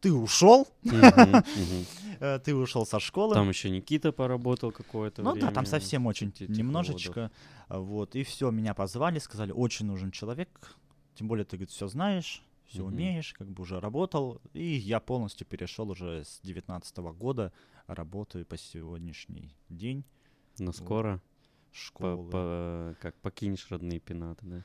[0.00, 0.66] ты ушел,
[2.20, 3.34] э, ты ушел со школы.
[3.34, 7.30] Там еще Никита поработал какое-то ну да, там совсем очень те- немножечко,
[7.68, 10.48] а, вот и все, меня позвали, сказали, очень нужен человек,
[11.14, 12.94] тем более ты все знаешь, все Мгм.
[12.94, 17.52] умеешь, как бы уже работал, и я полностью перешел уже с 19 года,
[17.86, 20.04] работаю по сегодняшний день
[20.58, 22.30] Но скоро по- школы.
[22.30, 24.62] по- как покинешь родные пенаты, да?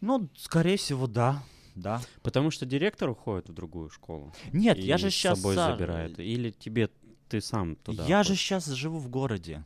[0.00, 1.42] Ну, скорее всего, да,
[1.74, 2.00] да.
[2.22, 4.32] Потому что директор уходит в другую школу.
[4.52, 6.18] Нет, я же с сейчас собой забирает.
[6.20, 6.88] Или тебе
[7.28, 8.06] ты сам туда.
[8.06, 8.44] Я же хочешь?
[8.44, 9.64] сейчас живу в городе.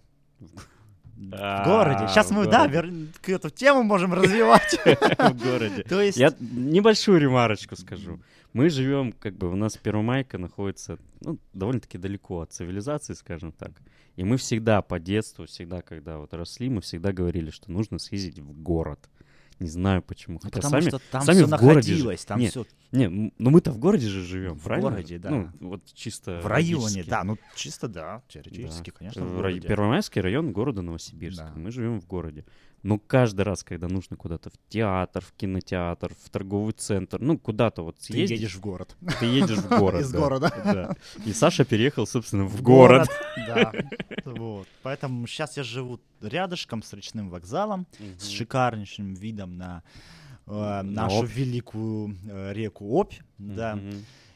[1.33, 2.09] А, В городе.
[2.09, 4.79] Сейчас мы, да, к- эту тему можем развивать.
[4.85, 5.83] в городе.
[5.85, 8.21] То есть, Я небольшую ремарочку скажу.
[8.53, 13.73] Мы живем, как бы, у нас Первомайка находится ну, довольно-таки далеко от цивилизации, скажем так.
[14.17, 18.39] И мы всегда по детству, всегда, когда вот росли, мы всегда говорили, что нужно съездить
[18.39, 19.09] в город.
[19.61, 20.39] Не знаю почему.
[20.39, 21.91] Хотя потому сами, что там сами все в городе же.
[21.93, 24.91] находилось, там Не, все Не, ну мы-то в городе же живем, В правильно?
[24.91, 25.31] городе, да.
[25.31, 28.97] Ну, вот чисто в районе, да, ну чисто да, теоретически, Да.
[28.99, 29.61] конечно, в В городе.
[29.61, 31.53] Первомайский район города Новосибирска.
[31.55, 31.61] Да.
[31.61, 32.45] Мы живем в городе.
[32.85, 37.83] Но каждый раз, когда нужно куда-то в театр, в кинотеатр, в торговый центр, ну, куда-то
[37.83, 38.95] вот Ты съездить, едешь в город.
[39.19, 40.01] ты едешь в город.
[40.03, 40.19] Из да.
[40.19, 40.53] города.
[40.65, 40.97] Да.
[41.25, 43.09] И Саша переехал, собственно, в город.
[43.49, 43.73] Да.
[44.27, 44.69] Вот.
[44.83, 47.87] Поэтому сейчас я живу рядышком с речным вокзалом,
[48.19, 49.83] с шикарнейшим видом на
[50.47, 53.79] э, На нашу великую э, реку Обь, да.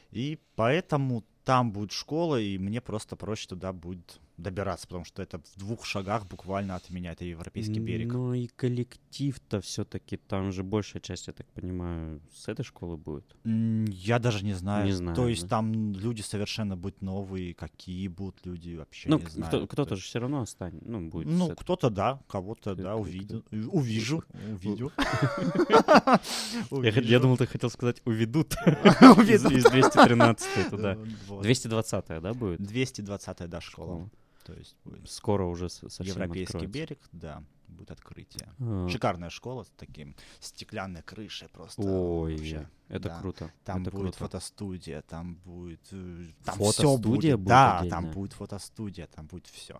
[0.09, 5.39] И поэтому там будет школа, и мне просто проще туда будет добираться, потому что это
[5.39, 8.13] в двух шагах буквально от меня, это европейский берег.
[8.13, 13.25] Ну и коллектив-то все-таки там же большая часть, я так понимаю, с этой школы будет.
[13.43, 14.85] Я даже не знаю.
[14.85, 15.49] Не знаю, То есть да.
[15.49, 19.47] там люди совершенно будут новые, какие будут люди, вообще ну, не к- знаю.
[19.49, 21.27] кто- То кто-то же все равно останется, ну, будет.
[21.27, 24.91] Ну, кто-то да, кого-то да, увидел, увижу, увидел.
[26.71, 29.49] Я, думал, ты хотел сказать уведут из, Увидел.
[29.51, 30.93] из 213 туда.
[30.93, 31.43] Э, вот.
[31.43, 32.59] 220 да, будет?
[32.61, 34.09] 220-я, да, школа.
[34.53, 36.73] То есть будет Скоро уже совсем Европейский откроется.
[36.73, 38.49] берег, да, будет открытие.
[38.59, 41.81] А, Шикарная школа с таким стеклянной крышей просто.
[41.83, 42.67] Ой, вообще.
[42.87, 43.19] это да.
[43.19, 43.51] круто.
[43.63, 44.17] Там это будет круто.
[44.19, 45.81] фотостудия, там будет...
[45.91, 47.39] э, Там все Фотостудия будет.
[47.39, 48.01] будет Да, отдельная?
[48.01, 49.79] там будет фотостудия, там будет все.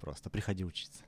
[0.00, 1.04] Просто приходи учиться.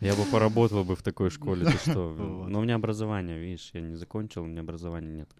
[0.00, 2.10] Я бы поработал бы в такой школе, ты что?
[2.48, 5.30] Но у меня образование, видишь, я не закончил, у меня образования нет.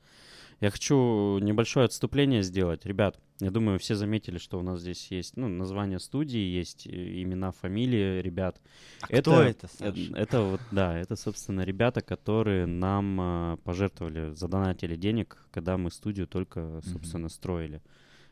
[0.60, 2.86] Я хочу небольшое отступление сделать.
[2.86, 7.22] Ребят, я думаю, все заметили, что у нас здесь есть ну, название студии, есть э,
[7.22, 8.58] имена, фамилии ребят.
[9.02, 10.16] А Это- кто это, Э, Саша?
[10.16, 16.26] Это вот, да, это, собственно, ребята, которые нам э, пожертвовали, задонатили денег, когда мы студию
[16.26, 17.82] только, собственно, строили.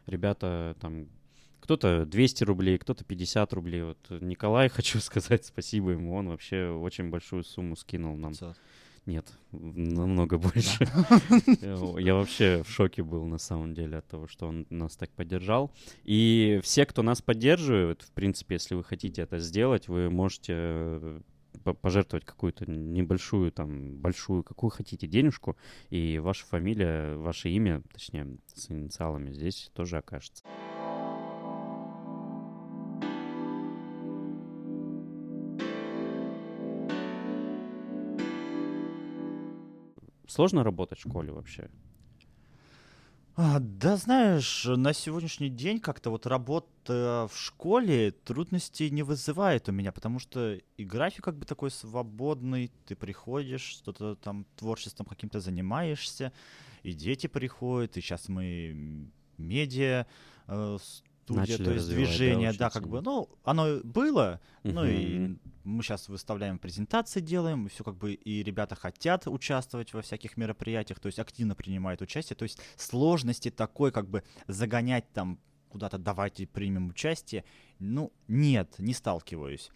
[0.06, 1.08] Ребята там,
[1.60, 3.82] кто-то 200 рублей, кто-то 50 рублей.
[3.82, 8.32] Вот Николай, хочу сказать спасибо ему, он вообще очень большую сумму скинул нам.
[8.32, 8.56] 500.
[9.06, 10.88] Нет, намного больше.
[11.60, 15.10] Я я вообще в шоке был на самом деле от того, что он нас так
[15.10, 15.70] поддержал.
[16.04, 21.20] И все, кто нас поддерживает, в принципе, если вы хотите это сделать, вы можете э,
[21.64, 25.56] по- пожертвовать какую-то небольшую, там, большую, какую хотите денежку,
[25.90, 30.44] и ваша фамилия, ваше имя, точнее, с инициалами здесь тоже окажется.
[40.34, 41.70] Сложно работать в школе вообще?
[43.36, 49.72] А, да, знаешь, на сегодняшний день как-то вот работа в школе трудностей не вызывает у
[49.72, 55.38] меня, потому что и график как бы такой свободный, ты приходишь, что-то там творчеством каким-то
[55.38, 56.32] занимаешься,
[56.82, 60.04] и дети приходят, и сейчас мы медиа,
[60.48, 60.78] э,
[61.24, 62.88] студия, Начали то есть да, движение, очень да, как сильно.
[62.88, 68.42] бы, ну, оно было, ну и мы сейчас выставляем презентации, делаем, все как бы, и
[68.42, 73.90] ребята хотят участвовать во всяких мероприятиях, то есть активно принимают участие, то есть сложности такой,
[73.90, 77.44] как бы, загонять там куда-то, давайте примем участие,
[77.78, 79.70] ну, нет, не сталкиваюсь.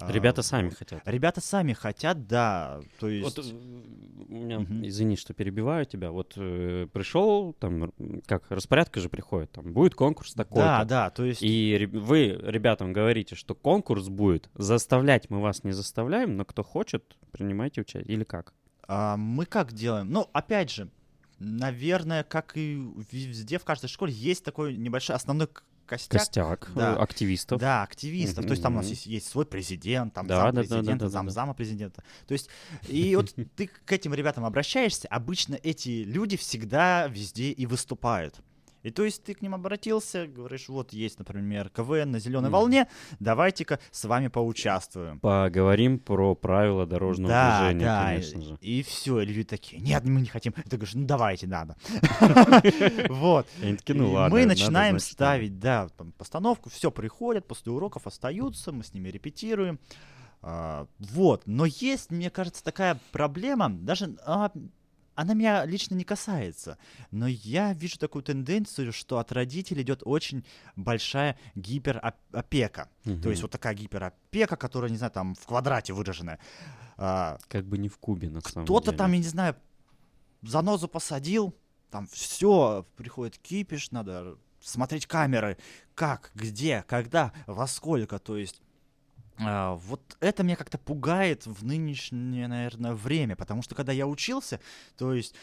[0.00, 1.02] А, Ребята сами хотят.
[1.04, 3.36] Ребята сами хотят, да, то есть...
[3.36, 4.86] Вот э, у меня, Мгм.
[4.86, 6.10] извини, что перебиваю тебя.
[6.10, 7.92] Вот э, пришел, там,
[8.26, 10.62] как распорядка же приходит, там будет конкурс такой.
[10.62, 11.42] да, да, то есть...
[11.42, 14.48] И вы ребятам говорите, что конкурс будет.
[14.54, 18.14] Заставлять мы вас не заставляем, но кто хочет, принимайте участие.
[18.14, 18.54] Или как?
[18.88, 20.10] А, мы как делаем?
[20.10, 20.90] Ну, опять же,
[21.38, 25.48] наверное, как и везде, в каждой школе, есть такой небольшой основной
[25.90, 26.20] костяк.
[26.20, 26.94] Костяк да.
[26.94, 27.60] э, активистов.
[27.60, 28.44] Да, активистов.
[28.44, 30.74] То есть там у нас есть, есть свой президент, там Да, зам да, да, да,
[30.76, 31.32] президента, да, да, зам да.
[31.32, 32.02] зама президента.
[32.26, 32.48] То есть,
[32.88, 38.40] и вот ты к этим ребятам обращаешься, обычно эти люди всегда везде и выступают.
[38.82, 42.58] И то есть ты к ним обратился, говоришь, вот есть, например, КВН на зеленой Мгм.
[42.58, 42.88] волне,
[43.18, 45.20] давайте-ка с вами поучаствуем.
[45.20, 48.58] Поговорим про правила дорожного да, движения, да, конечно же.
[48.60, 50.52] и все, люди такие, нет, мы не хотим.
[50.52, 51.76] Ты говоришь, ну давайте, надо.
[53.08, 53.46] Вот.
[53.62, 55.88] И И ну мы начинаем ставить, да,
[56.18, 59.78] постановку, все приходят, после уроков остаются, мы с ними репетируем.
[60.42, 64.50] А, вот, но есть, мне кажется, такая проблема, даже а,
[65.20, 66.78] она меня лично не касается,
[67.10, 72.88] но я вижу такую тенденцию, что от родителей идет очень большая гиперопека.
[73.22, 76.38] То есть вот такая гиперопека, которая, не знаю, там в квадрате выраженная.
[76.96, 78.96] А, Как бы не в Кубе, на самом кто-то деле.
[78.96, 79.56] там, я не знаю,
[80.42, 81.54] занозу посадил,
[81.90, 85.58] там все, приходит кипиш, надо смотреть камеры,
[85.94, 88.62] как, где, когда, во сколько, то есть
[89.40, 94.60] вот это меня как-то пугает в нынешнее, наверное, время, потому что когда я учился,
[94.96, 95.34] то есть,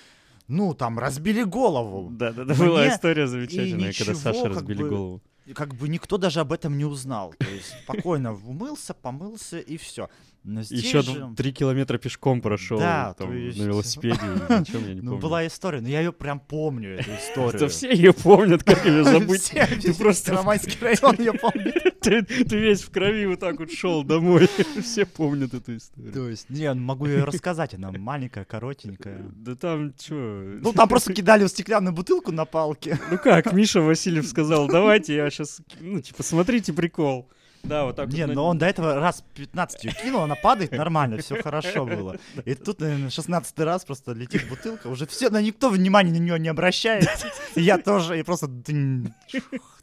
[0.48, 4.54] ну, там, разбили голову, Да, да, да, Мне была история замечательная, когда ничего, Саша как
[4.54, 5.22] разбили бы, голову.
[5.56, 7.34] как бы никто даже об этом не узнал.
[7.38, 10.10] То есть спокойно умылся, помылся и все.
[10.44, 14.16] Но здесь Еще же- три километра пешком прошел Да, там, есть- на велосипеде,
[14.50, 15.22] ничем я не Ну, помню.
[15.22, 17.70] была история, но я ее прям помню, эту историю.
[17.70, 19.52] Все ее помнят, как ее забыть.
[19.82, 22.00] Ты просто Первомайский район ее помнит.
[22.00, 24.48] ты, ты весь в крови вот так вот шел домой.
[24.82, 26.14] Все помнят эту историю.
[26.14, 29.26] То есть, не, ну, могу ее рассказать, она маленькая, коротенькая.
[29.36, 30.14] Да там что?
[30.16, 32.98] Ну, там просто кидали в стеклянную бутылку на палке.
[33.12, 37.30] Ну как, Миша Васильев сказал, давайте я сейчас, ну типа, смотрите прикол.
[37.64, 38.28] Да, вот так Не, вот.
[38.30, 42.16] на- но он до этого раз 15 ее кинул, она падает, нормально, все хорошо было.
[42.46, 46.40] И тут, наверное, 16 раз просто летит бутылка, уже все, но никто внимания на нее
[46.40, 47.08] не обращает.
[47.56, 48.50] И я тоже, и просто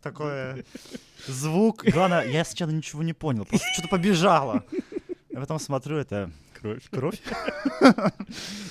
[0.03, 0.65] такое
[1.27, 1.85] звук.
[1.85, 4.65] Главное, я сначала ничего не понял, просто что-то побежало.
[5.31, 6.31] Я потом смотрю, это
[6.65, 6.83] Кровь.
[6.91, 7.21] кровь.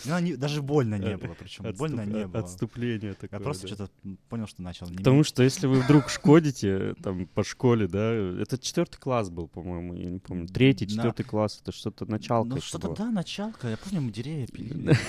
[0.06, 2.44] Ну, Даже больно не было, причем больно не было.
[2.44, 3.40] Отступление такое.
[3.40, 3.90] Я просто что-то
[4.30, 8.98] понял, что начал Потому что если вы вдруг шкодите там по школе, да, это четвертый
[8.98, 12.56] класс был, по-моему, я не помню, третий, четвертый класс, это что-то началка.
[12.56, 13.70] Ну, что-то, да, началка.
[13.70, 14.98] Я помню, мы деревья пилили.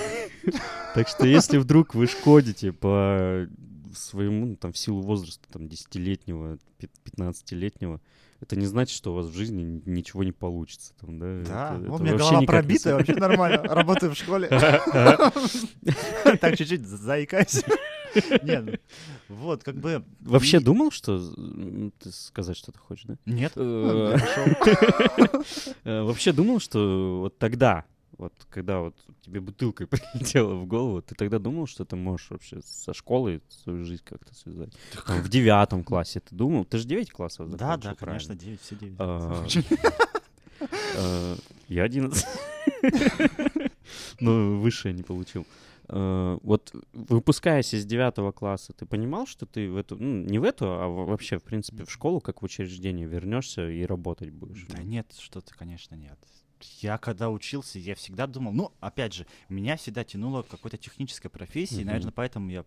[0.94, 3.48] Так что если вдруг вы шкодите по
[3.96, 8.00] своему, ну, там, в силу возраста, там, 10-летнего, пи- 15-летнего,
[8.44, 10.92] это не значит, что у вас в жизни ничего не получится.
[11.00, 13.62] Там, да, Да, Это- вот это у меня голова никак не вообще нормально.
[13.74, 14.48] Работаю в школе.
[16.40, 17.62] Так чуть-чуть заикаюсь.
[18.42, 18.80] Нет,
[19.28, 20.04] ну, вот, как бы...
[20.20, 21.18] Вообще думал, что
[21.98, 23.16] ты сказать что-то хочешь, да?
[23.26, 23.52] Нет.
[23.57, 24.16] Э.
[25.85, 27.85] Э, Вообще думал, что вот тогда,
[28.18, 32.61] вот когда вот тебе бутылкой прилетело в голову, ты тогда думал, что ты можешь вообще
[32.62, 34.72] со школой свою жизнь как-то связать?
[35.07, 36.64] Там, в девятом классе ты думал?
[36.64, 38.29] Ты же 9 классов Да, закончил, да, правильно?
[38.29, 38.94] конечно, 9, все 9.
[38.98, 39.46] А,
[40.96, 41.37] э,
[41.68, 42.27] Я 11.
[44.20, 45.46] Но выше я не получил.
[45.88, 50.44] Э, Вот выпускаясь из девятого класса, ты понимал, что ты в эту, ну, не в
[50.44, 54.66] эту, а во- вообще, в принципе, в школу, как в учреждение, вернешься и работать будешь?
[54.68, 56.18] Да нет, что-то, конечно, нет.
[56.81, 61.31] Я когда учился, я всегда думал, ну, опять же, меня всегда тянуло к какой-то технической
[61.31, 61.87] профессии, Мгм.
[61.87, 62.64] наверное, поэтому я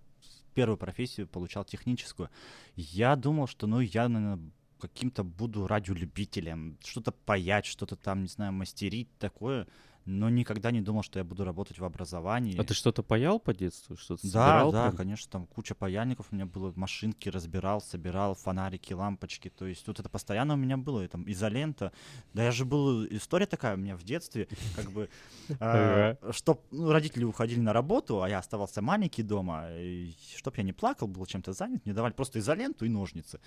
[0.53, 2.29] первую профессию получал техническую.
[2.75, 8.53] Я думал, что, ну, я, наверное, каким-то буду радиолюбителем, что-то паять, что-то там, не знаю,
[8.53, 9.67] мастерить такое,
[10.07, 12.57] но никогда не думал, что я буду работать в образовании.
[12.59, 13.97] А ты что-то паял по детству?
[13.97, 14.95] Что-то Да, собирал да, прям?
[14.95, 19.99] конечно, там куча паяльников у меня было, машинки разбирал, собирал, фонарики, лампочки, то есть вот
[19.99, 21.91] это постоянно у меня было, и там изолента.
[22.33, 25.09] Да я же был, история такая у меня в детстве, как бы,
[25.59, 26.17] Ага.
[26.31, 31.07] что родители уходили на работу, а я оставался маленький дома, и чтоб я не плакал,
[31.07, 33.39] был чем-то занят, мне давали просто изоленту и ножницы.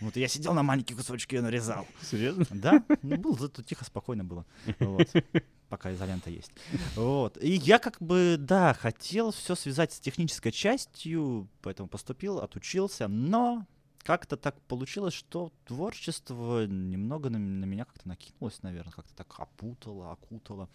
[0.00, 1.86] Вот я сидел на маленькие кусочки и нарезал.
[2.02, 2.44] Серьезно?
[2.50, 4.44] Да, ну, было зато тихо, спокойно было.
[4.80, 5.08] Вот.
[5.68, 6.50] Пока изолента есть.
[6.96, 7.36] Вот.
[7.42, 13.66] И я как бы, да, хотел все связать с технической частью, поэтому поступил, отучился, но
[14.02, 20.12] как-то так получилось, что творчество немного на, на меня как-то накинулось, наверное, как-то так опутало,
[20.12, 20.70] окутало.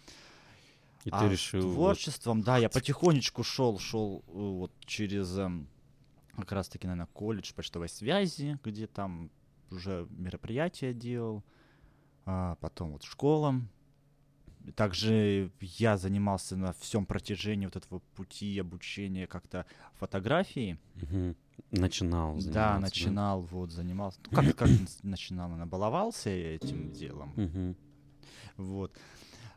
[1.04, 1.60] И А ты решил...
[1.62, 5.68] вот- творчеством, да, я потихонечку шел, шел э, вот через эм,
[6.36, 9.30] как раз-таки, наверное, колледж почтовой связи, где там
[9.70, 11.42] уже мероприятия делал,
[12.26, 13.60] а потом вот школа.
[14.72, 20.78] Также я занимался на всем протяжении вот этого пути обучения как-то фотографии.
[20.94, 21.36] Мгм.
[21.70, 24.18] Начинал Да, заниматься, начинал, вот, занимался.
[24.30, 24.68] Ну, как, как
[25.02, 27.32] начинал, наверное, баловался этим делом.
[27.36, 27.76] Мгм.
[28.56, 28.96] Вот.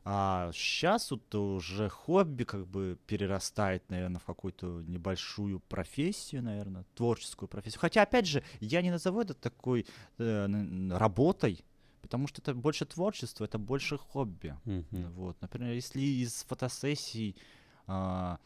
[0.10, 7.50] А сейчас вот уже хобби как бы перерастает, наверное, в какую-то небольшую профессию, наверное, творческую
[7.50, 7.82] профессию.
[7.82, 9.86] Хотя, опять же, я не назову это такой
[10.18, 10.48] э,
[10.92, 11.66] работой,
[12.08, 14.56] потому что это больше творчество, это больше хобби.
[14.64, 15.12] Мгм.
[15.12, 17.36] Вот, например, если из фотосессий
[17.86, 18.40] а,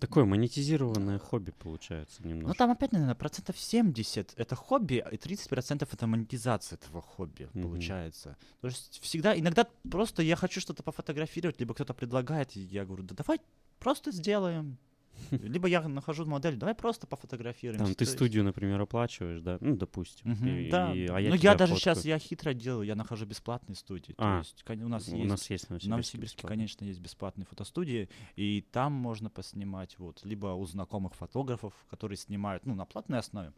[0.00, 2.48] Такое монетизированное хобби получается немножко.
[2.48, 7.48] Ну, там опять, наверное, процентов 70 это хобби, и 30 процентов это монетизация этого хобби
[7.54, 7.62] Мгм.
[7.62, 8.36] получается.
[8.60, 13.04] То есть всегда, иногда просто я хочу что-то пофотографировать, либо кто-то предлагает, и я говорю,
[13.04, 13.40] да давай
[13.78, 14.78] просто сделаем.
[15.30, 17.78] Либо я нахожу модель, давай просто пофотографируем.
[17.78, 19.58] Там То ты есть- студию, например, оплачиваешь, да?
[19.60, 20.30] Ну, допустим.
[20.32, 20.94] Мгм, И- да.
[20.94, 22.14] и- а ну, я я тебя даже сейчас, фоткаю.
[22.14, 24.12] я хитро делаю, я нахожу бесплатные студии.
[24.12, 25.90] То А, есть, кон- у нас У есть нас есть Новосибирске.
[25.90, 32.16] Новосибирске, конечно, есть бесплатные фотостудии, и там можно поснимать, вот, либо у знакомых фотографов, которые
[32.18, 33.52] снимают, ну, на платной основе,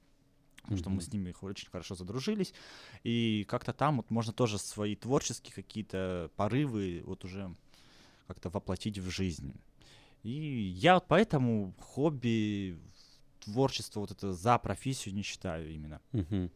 [0.63, 2.53] потому что мы с ними очень хорошо задружились,
[3.05, 7.55] и как-то там вот можно тоже свои творческие какие-то порывы вот уже
[8.27, 9.55] как-то воплотить в жизнь.
[10.27, 12.77] И я вот поэтому хобби,
[13.45, 16.01] творчество вот это за профессию не считаю именно.
[16.13, 16.51] Мгм.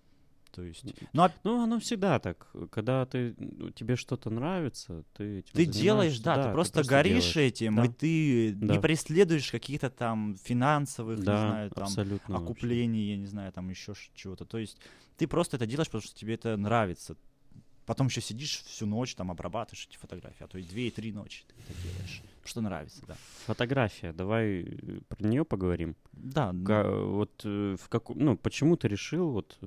[0.51, 2.49] То есть, ну, а Ну, оно всегда так.
[2.73, 6.25] Когда ты, ну, тебе что-то нравится, ты этим Ты делаешь, занимаешься.
[6.25, 7.37] да, ты просто горишь делаешь.
[7.37, 7.85] этим, Да.
[7.85, 8.81] и ты не Да.
[8.81, 12.35] преследуешь каких-то там финансовых, не Да, знаю, там, абсолютно.
[12.35, 12.45] вообще.
[12.45, 14.45] окуплений, я не знаю, там еще чего-то.
[14.45, 14.77] То есть
[15.17, 17.17] ты просто это делаешь, потому что тебе это нравится.
[17.91, 21.11] Потом еще сидишь всю ночь, там обрабатываешь эти фотографии, а то и две, и три
[21.11, 22.23] ночи ты это делаешь.
[22.45, 23.17] Что нравится, да.
[23.47, 25.97] Фотография, давай э, про нее поговорим.
[26.13, 29.59] Да, Ка- вот э, в каком, ну почему ты решил вот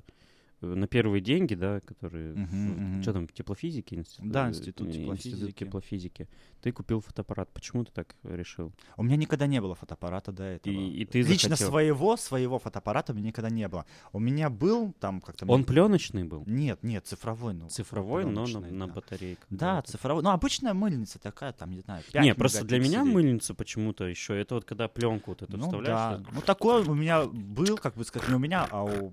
[0.64, 3.02] на первые деньги, да, которые, Мгм, мгм.
[3.02, 5.64] что там, теплофизики, институт, Да, институт теплофизики.
[5.64, 6.28] теплофизики,
[6.60, 8.72] ты купил фотоаппарат, почему ты так решил?
[8.96, 10.72] У меня никогда не было фотоаппарата до этого.
[10.72, 11.68] И- и ты Лично захотел.
[11.68, 13.84] своего, своего фотоаппарата у меня никогда не было.
[14.12, 15.46] У меня был там как-то...
[15.46, 17.54] Он пленочный был, Нет, нет, цифровой.
[17.54, 18.92] Ну, цифровой, но на, пленочный, на да.
[18.92, 19.46] батарейках.
[19.50, 19.88] Да, вот.
[19.88, 20.22] цифровой.
[20.22, 24.38] Ну, обычная мыльница такая, там, не знаю, 5 Не, просто для меня мыльница почему-то еще
[24.40, 26.22] это вот когда пленку вот эту Ну вставляешь.
[26.22, 26.30] да.
[26.32, 29.12] Ну такой у меня был, как бы сказать, не у меня, а у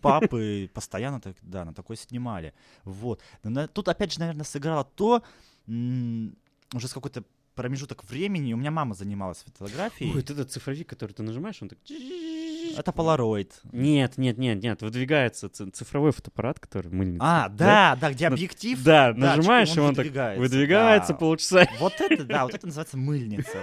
[0.00, 2.52] папы постоянно так, да, на такой снимали.
[2.84, 3.20] Вот.
[3.42, 5.22] Но на- тут опять же, наверное, сыграло то,
[5.68, 6.36] м,
[6.74, 7.22] уже с какой-то
[7.54, 10.10] промежуток времени, у меня мама занималась фотографией.
[10.10, 11.78] Ой, вот этот цифровик, который ты нажимаешь, он так...
[12.78, 13.52] Это Polaroid.
[13.72, 17.24] Нет, нет, нет, нет, выдвигается ци- цифровой фотоаппарат, который мыльница.
[17.24, 18.82] А, да, да, где Ну, объектив.
[18.82, 21.18] Да, да, нажимаешь, и он он так выдвигается, выдвигается да.
[21.18, 21.66] полчаса.
[21.80, 23.58] Вот это, да, вот это называется мыльница.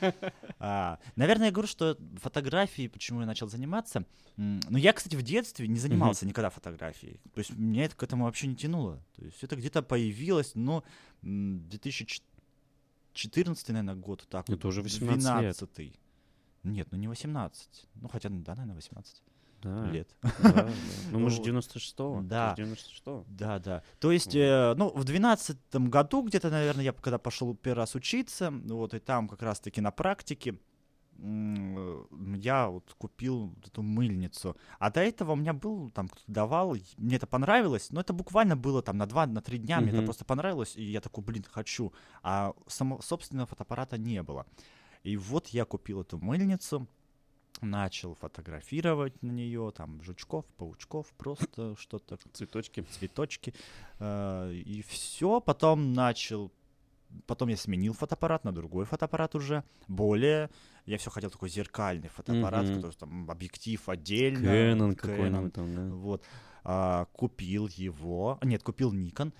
[0.00, 0.14] вот.
[0.62, 4.04] А, наверное, я говорю, что фотографией, почему я начал заниматься.
[4.36, 7.18] м, Ну, я, кстати, в детстве не занимался никогда фотографией.
[7.34, 9.02] То есть меня это к этому вообще не тянуло.
[9.16, 10.84] То есть это где-то появилось, но
[11.22, 14.26] м, 2014, наверное, год.
[14.28, 15.56] Так, вот, Это уже 18 лет.
[16.64, 16.68] 12-й.
[16.68, 17.88] Нет, ну не 18.
[17.94, 19.22] Ну, хотя, ну, да, наверное, 18
[19.62, 20.08] Да, лет.
[20.22, 20.70] да, да.
[21.10, 21.48] Ну, мы же Вот.
[21.48, 22.20] 96-го.
[22.22, 22.54] Да.
[22.54, 23.24] ты ж 96-го.
[23.28, 23.82] Да, да.
[23.98, 28.50] То есть, э, ну, в двенадцатом году где-то, наверное, я когда пошел первый раз учиться,
[28.50, 30.58] ну, вот, и там как раз-таки на практике
[31.22, 34.56] я вот купил вот эту мыльницу.
[34.78, 38.56] А до этого у меня был, там, кто-то давал, мне это понравилось, но это буквально
[38.56, 41.44] было там на два, на три дня, мне это просто понравилось, и я такой, блин,
[41.50, 41.92] хочу.
[42.22, 44.46] А само, собственного фотоаппарата не было.
[45.02, 46.86] И вот я купил эту мыльницу,
[47.60, 52.82] начал фотографировать на нее, там, жучков, паучков, просто что-то Цветочки.
[52.90, 53.54] цветочки.
[53.98, 55.40] э, И все.
[55.40, 56.50] Потом начал.
[57.26, 59.64] Потом я сменил фотоаппарат на другой фотоаппарат уже.
[59.88, 60.48] Более.
[60.86, 62.76] Я все хотел такой зеркальный фотоаппарат, Мгм.
[62.76, 64.46] который там объектив отдельно.
[64.46, 64.94] Кэнон Canon.
[64.94, 65.94] какой-нибудь там, да.
[65.94, 66.22] Вот.
[66.62, 68.38] А, купил его.
[68.42, 69.32] Нет, купил Nikon.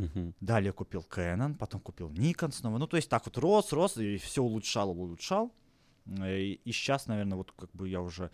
[0.00, 0.34] Мгм.
[0.40, 2.78] Далее купил Canon, потом купил Nikon снова.
[2.78, 5.52] Ну, то есть так вот рос, рос, и все улучшал, улучшал.
[6.06, 8.30] Э, И, и сейчас, наверное, вот как бы я уже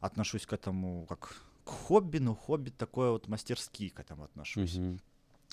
[0.00, 4.76] отношусь к этому как к хобби, но хобби такое вот мастерски к этому отношусь.
[4.76, 4.98] Мгм.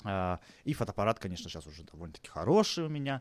[0.04, 3.20] А, и фотоаппарат, конечно, сейчас уже довольно-таки хороший у меня.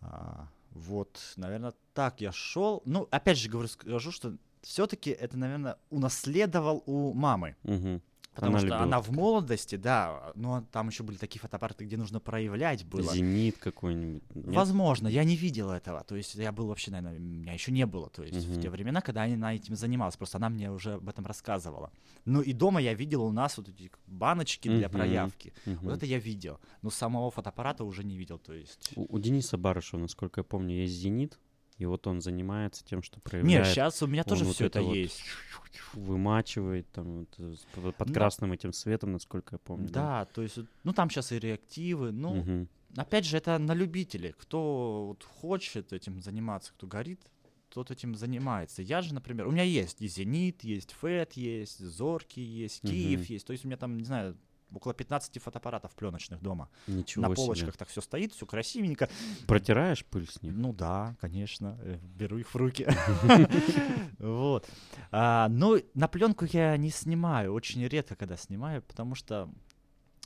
[0.00, 2.82] А, вот, наверное, так я шел.
[2.84, 7.54] Ну, опять же говорю, скажу, что все-таки это, наверное, унаследовал у мамы.
[7.62, 8.02] Мгм.
[8.36, 11.96] Потому Она что любила она в молодости, да, но там еще были такие фотоаппараты, где
[11.96, 13.12] нужно проявлять было.
[13.14, 14.22] Зенит какой-нибудь.
[14.34, 14.54] нет?
[14.54, 16.04] Возможно, я не видел этого.
[16.04, 18.10] То есть я был вообще, наверное, меня еще не было.
[18.10, 18.60] То есть в Мгм.
[18.60, 21.90] те времена, когда она этим занималась, просто она мне уже об этом рассказывала.
[22.26, 24.96] Ну и дома я видел у нас вот эти баночки для Мгм.
[24.96, 25.52] проявки.
[25.64, 25.78] Мгм.
[25.82, 26.60] Вот это я видел.
[26.82, 28.38] Но самого фотоаппарата уже не видел.
[28.38, 28.92] То есть.
[28.96, 31.38] У, у Дениса Барышева, насколько я помню, есть Зенит,
[31.78, 34.86] и вот он занимается тем, что проявляет, сейчас у меня тоже вот все это это
[34.86, 35.22] вот есть.
[35.94, 38.14] вымачивает там вот, э, под, Да.
[38.14, 39.90] красным этим светом, насколько я помню.
[39.90, 42.12] Да, то есть, ну там сейчас и реактивы.
[42.12, 42.68] Ну, Мгм.
[42.96, 44.32] опять же, это на любителей.
[44.32, 47.20] Кто вот хочет этим заниматься, кто горит,
[47.68, 48.82] тот этим занимается.
[48.82, 53.32] Я же, например, у меня есть и Зенит, есть Фэт, есть Зорки, есть Киев, Мгм.
[53.32, 53.46] есть.
[53.46, 54.36] То есть у меня там, не знаю,
[54.74, 56.68] около 15 фотоаппаратов пленочных дома.
[56.86, 57.36] Ничего на себе.
[57.36, 59.08] полочках так все стоит, все красивенько.
[59.46, 60.52] Протираешь пыль с них?
[60.54, 62.86] Ну да, конечно, э, беру их в руки.
[64.18, 64.68] Вот.
[65.10, 69.48] А, Ну, на пленку я не снимаю, очень редко, когда снимаю, потому что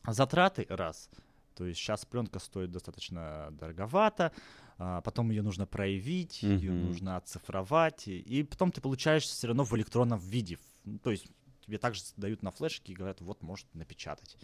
[0.06, 1.10] затраты раз.
[1.54, 4.32] То есть сейчас пленка стоит достаточно дороговато,
[4.78, 9.64] а, потом ее нужно проявить, ее нужно оцифровать, и, и потом ты получаешь все равно
[9.64, 10.58] в электронном виде.
[10.84, 11.26] Ну, То есть
[11.70, 14.36] тебе также дают на флешке и говорят, вот, может напечатать.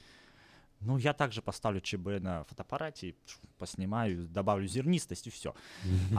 [0.81, 3.14] Ну, я также поставлю ЧБ на фотоаппарате,
[3.59, 5.55] поснимаю, добавлю зернистость и все.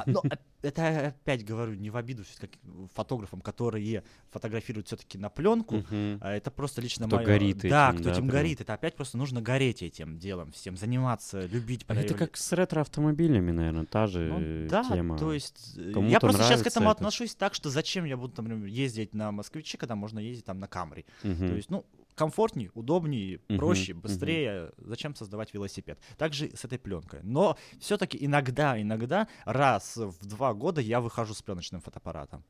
[0.07, 0.33] но оп-
[0.63, 2.49] это опять говорю, не в обиду как
[2.93, 5.77] фотографам, которые фотографируют все-таки на пленку.
[5.77, 6.17] Мгм.
[6.21, 8.29] а Это просто лично Кто моё- горит Да, этим, кто да, этим прям.
[8.29, 8.61] горит.
[8.61, 11.85] Это опять просто нужно гореть этим делом, всем заниматься, любить.
[11.87, 15.17] А это как с ретро-автомобилями, наверное, та же Ну э, да, тема.
[15.17, 16.97] то есть э, Кому-то я просто сейчас к этому это.
[16.97, 20.67] отношусь так, что зачем я буду, например, ездить на москвиче, когда можно ездить там на
[20.67, 21.05] Камри.
[21.21, 21.85] То есть, ну,
[22.17, 24.01] комфортнее, удобнее, проще, мгм.
[24.01, 24.71] быстрее.
[24.77, 25.99] Зачем создавать велосипед?
[26.17, 27.21] Также с этой пленкой.
[27.23, 32.43] Но все-таки иногда, иногда, раз в два года я выхожу с пленочным фотоаппаратом.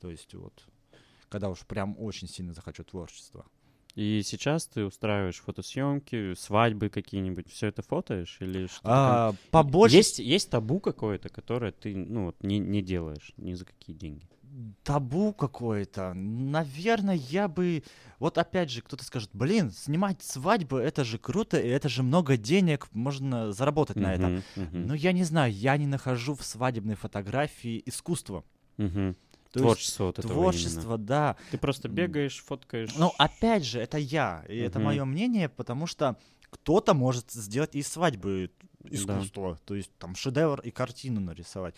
[0.00, 0.52] То есть вот,
[1.28, 3.46] когда уж прям очень сильно захочу творчества.
[3.94, 8.80] И сейчас ты устраиваешь фотосъемки, свадьбы какие-нибудь, все это фотоешь или что?
[8.84, 13.64] А, побольше Есть, есть табу какое-то, которое ты ну, вот, не, не делаешь ни за
[13.64, 14.28] какие деньги.
[14.82, 16.12] Табу какое-то.
[16.14, 17.82] Наверное, я бы...
[18.18, 22.36] Вот опять же, кто-то скажет, блин, снимать свадьбу, это же круто, и это же много
[22.36, 24.42] денег, можно заработать на этом.
[24.56, 28.44] Мгм, Но я не знаю, я не нахожу в свадебной фотографии искусство.
[28.76, 29.16] мгм.
[29.52, 30.42] То есть Творчество вот этого именно.
[30.50, 31.36] Творчество, да.
[31.52, 32.94] Ты просто бегаешь, фоткаешь.
[32.96, 34.86] Но опять же, это я, и это Мгм.
[34.86, 36.16] мое мнение, потому что
[36.50, 38.50] кто-то может сделать из свадьбы
[38.90, 41.74] искусство, то есть там шедевр и картину нарисовать.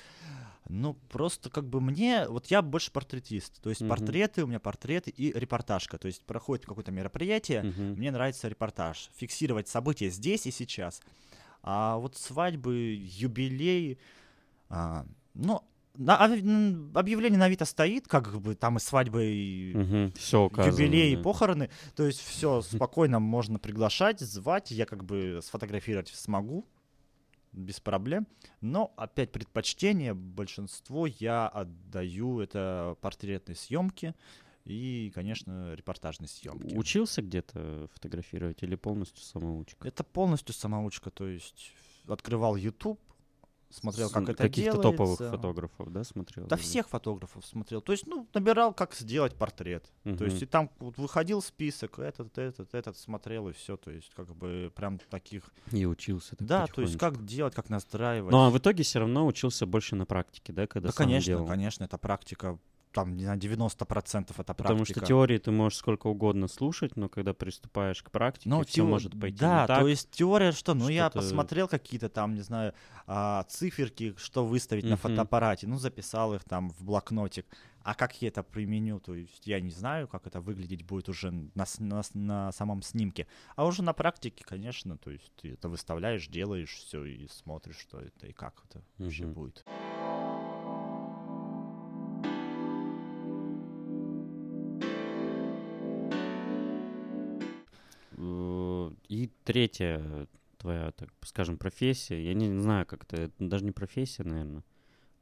[0.68, 3.88] Ну, просто как бы мне, вот я больше портретист, то есть Мгм.
[3.90, 7.92] портреты, у меня портреты и репортажка, то есть проходит какое-то мероприятие, Мгм.
[7.94, 11.00] мне нравится репортаж, фиксировать события здесь и сейчас.
[11.62, 13.98] А вот свадьбы, юбилей,
[14.68, 15.62] а, ну,
[15.94, 16.16] на-
[16.94, 20.12] объявление на Авито стоит, как бы там и свадьбы, и Мгм.
[20.12, 20.72] Все указано.
[20.82, 21.22] юбилеи, да.
[21.22, 21.70] похороны.
[21.94, 24.70] То есть все спокойно можно приглашать, звать.
[24.70, 26.66] Я как бы сфотографировать смогу
[27.56, 28.26] без проблем.
[28.60, 34.14] Но опять предпочтение большинство я отдаю это портретной съемки
[34.64, 36.74] и, конечно, репортажной съемки.
[36.76, 39.88] Учился где-то фотографировать или полностью самоучка?
[39.88, 41.72] Это полностью самоучка, то есть
[42.06, 43.00] открывал YouTube,
[43.76, 44.90] смотрел, С- как это Каких-то делается.
[44.90, 46.46] топовых фотографов, да, смотрел?
[46.46, 46.62] Да или?
[46.62, 47.80] всех фотографов смотрел.
[47.80, 49.84] То есть, ну, набирал, как сделать портрет.
[50.02, 53.76] То есть, и там вот выходил список, этот, этот, этот, смотрел, и все.
[53.76, 55.44] То есть, как бы прям таких...
[55.72, 56.36] И учился.
[56.36, 58.32] так да, то есть, как делать, как настраивать.
[58.32, 61.26] Ну, а в итоге все равно учился больше на практике, да, когда да, сам конечно,
[61.26, 61.46] делал?
[61.46, 62.58] конечно, это практика.
[62.96, 65.00] Там, не знаю, 90% это Потому практика.
[65.00, 68.86] что теории ты можешь сколько угодно слушать, но когда приступаешь к практике, Ну, все тео-
[68.86, 69.80] может пойти Да, не так.
[69.82, 70.72] то есть теория что?
[70.72, 72.72] Ну, я посмотрел какие-то там, не знаю,
[73.06, 74.98] а, циферки, что выставить на Мгм.
[74.98, 77.44] фотоаппарате, ну, записал их там в блокнотик.
[77.82, 81.30] А как я это применю, то есть я не знаю, как это выглядеть будет уже
[81.30, 83.26] на, на на самом снимке.
[83.56, 88.00] А уже на практике, конечно, то есть ты это выставляешь, делаешь все и смотришь, что
[88.00, 89.34] это и как это вообще Мгм.
[89.34, 89.64] будет.
[99.26, 100.26] И третья
[100.58, 102.24] твоя, так скажем, профессия.
[102.24, 104.62] Я не знаю, как это, даже не профессия, наверное.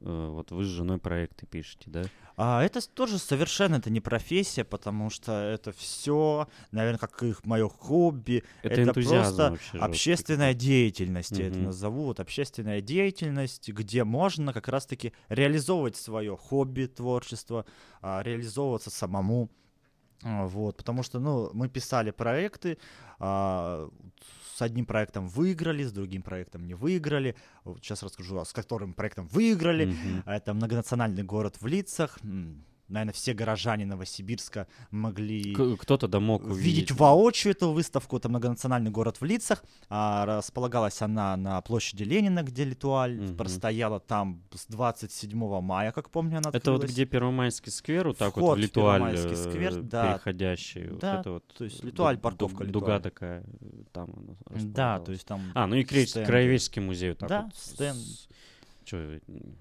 [0.00, 2.02] Вот вы с женой проекты пишете, да?
[2.36, 7.68] А это тоже совершенно это не профессия, потому что это все, наверное, как их мое
[7.68, 8.44] хобби.
[8.62, 12.04] Это, Это просто вообще Общественная деятельность, я это назову.
[12.06, 17.64] Вот общественная деятельность, где можно как раз-таки реализовывать свое хобби, творчество,
[18.02, 19.48] а, реализовываться самому.
[20.22, 22.78] А, Вот, потому что, ну, мы писали проекты,
[23.18, 23.88] а,
[24.54, 27.34] с одним проектом выиграли, с другим проектом не выиграли.
[27.64, 29.86] Вот сейчас расскажу, а с которым проектом выиграли.
[29.86, 30.22] Мгм.
[30.26, 32.18] Это многонациональный город в лицах.
[32.94, 36.90] Наверное, все горожане Новосибирска могли Кто-то да мог видеть увидеть.
[36.92, 38.16] воочию эту выставку.
[38.16, 39.64] Это многонациональный город в лицах.
[39.88, 43.36] А, располагалась она на площади Ленина, где Литуаль Мгм.
[43.36, 46.92] простояла там с 27 мая, как помню, она Это вот открылась.
[46.92, 50.12] где Первомайский сквер, вот так вот Вход в в Литуаль Первомайский сквер, э, да.
[50.12, 50.88] переходящий.
[50.88, 53.02] вот Да, это вот, то есть э, Литуаль, парковка ду- Дуга Литуаль.
[53.02, 55.82] такая, э, там она Да, то есть там А, ну и.
[55.84, 57.56] Краеведческий музей вот так Да, вот.
[57.56, 57.98] стенд.
[58.84, 59.20] Что,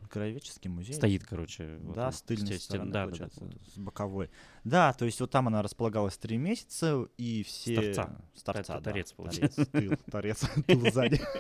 [0.10, 0.94] краеведческий музей.
[0.94, 1.78] стоит, короче.
[1.82, 4.30] вот да, он, с тыльной сте- стен- стороны, да, да, да, с боковой.
[4.64, 7.76] Да, то есть вот там она располагалась три месяца, и все...
[7.76, 8.22] торца.
[8.36, 8.82] С торца, да.
[8.82, 9.66] торец, получается.
[9.66, 11.22] Торец, тыл, торец, тыл сзади.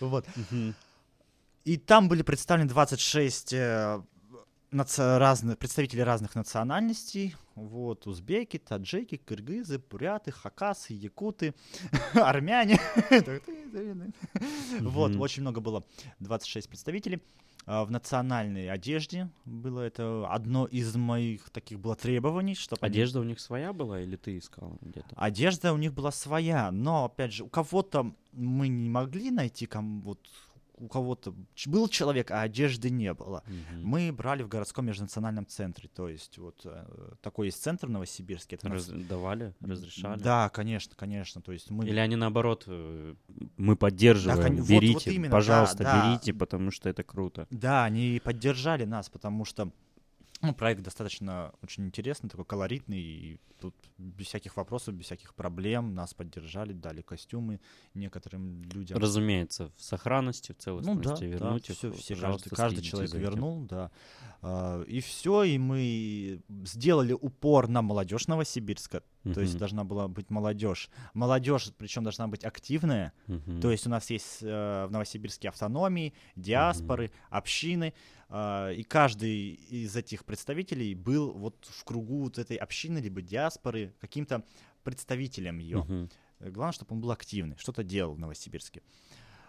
[0.00, 0.26] Вот.
[1.64, 4.02] И там были представлены 26 э,
[4.74, 7.34] наци- разных, представителей разных национальностей.
[7.54, 11.54] Вот, узбеки, таджики, кыргызы, буряты, хакасы, якуты,
[12.14, 12.78] армяне.
[14.80, 15.84] Вот, очень много было,
[16.20, 17.22] 26 представителей.
[17.66, 23.24] А, В национальной одежде было это одно из моих таких было требований, чтобы Одежда у
[23.24, 25.08] них своя была или ты искал где-то?
[25.16, 30.00] Одежда у них была своя, но опять же у кого-то мы не могли найти, кому
[30.02, 30.20] вот
[30.76, 31.34] у кого-то
[31.66, 33.42] был человек, а одежды не было.
[33.46, 33.84] Мгм.
[33.86, 36.84] Мы брали в городском межнациональном центре, то есть вот э,
[37.22, 38.56] такой есть центр в Новосибирске.
[38.56, 40.20] Это Раз- нац- давали, разрешали?
[40.20, 41.40] Да, конечно, конечно.
[41.42, 43.14] То есть мы Или они наоборот, э,
[43.56, 46.08] мы поддерживаем, кон- вот- вот берите, именно, да, пожалуйста, да.
[46.10, 47.46] берите, потому что это круто.
[47.50, 49.70] Да, они поддержали нас, потому что
[50.44, 55.94] ну, проект достаточно очень интересный, такой колоритный, и тут без всяких вопросов, без всяких проблем
[55.94, 57.60] нас поддержали, дали костюмы
[57.94, 58.98] некоторым людям.
[58.98, 61.94] Разумеется, в сохранности, в Ну целостности да, вернуть да, их.
[61.94, 63.90] все, пожалуйста, каждый, каждый человек вернул, да.
[64.42, 69.02] А, И все, и мы сделали упор на молодежь Новосибирска.
[69.32, 70.90] То есть должна была быть молодежь.
[71.14, 73.12] Молодежь, причем должна быть активная.
[73.60, 77.94] То есть у нас есть э, в Новосибирске автономии, диаспоры, общины,
[78.28, 83.94] а, и каждый из этих представителей был вот в кругу вот этой общины либо диаспоры
[84.00, 84.44] каким-то
[84.82, 86.08] представителем ее.
[86.40, 88.82] Главное, чтобы он был активный, что-то делал в Новосибирске.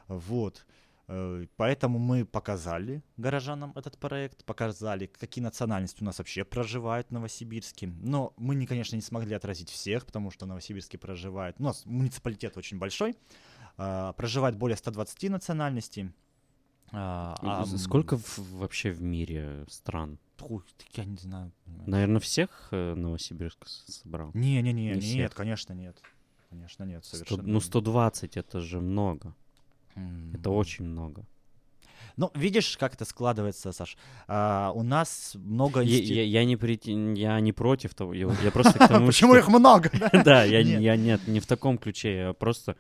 [0.08, 0.66] Вот.
[0.68, 7.12] Э, Поэтому мы показали горожанам этот проект, показали, какие национальности у нас вообще проживают в
[7.12, 7.88] Новосибирске.
[8.02, 11.56] Но мы, не, конечно, не смогли отразить всех, потому что в Новосибирске проживает...
[11.60, 13.16] У нас муниципалитет очень большой,
[13.78, 16.12] а, проживает более 120 национальностей.
[16.92, 20.18] А, а, Сколько в- вообще в мире стран?
[20.38, 20.50] Так
[20.94, 21.52] я не знаю.
[21.66, 24.32] Наверное, всех э, Новосибирск собрал?
[24.34, 25.34] Не-не-не, Не нет, всех.
[25.36, 25.98] конечно, нет.
[26.50, 27.44] Конечно, нет, совершенно.
[27.44, 29.36] ну, 120 это же много.
[30.34, 30.56] Это М.
[30.56, 31.26] очень много.
[32.18, 33.98] Ну, видишь, как это складывается, Саш?
[34.28, 36.86] А, у нас много Я, я- я не прит-
[37.18, 38.14] я не против того.
[38.14, 39.90] Я, я просто к тому, Почему их много?
[40.24, 40.44] да?
[40.46, 40.64] Я,
[40.96, 41.28] Нет.
[41.28, 42.16] не в таком ключе.
[42.18, 42.76] Я просто...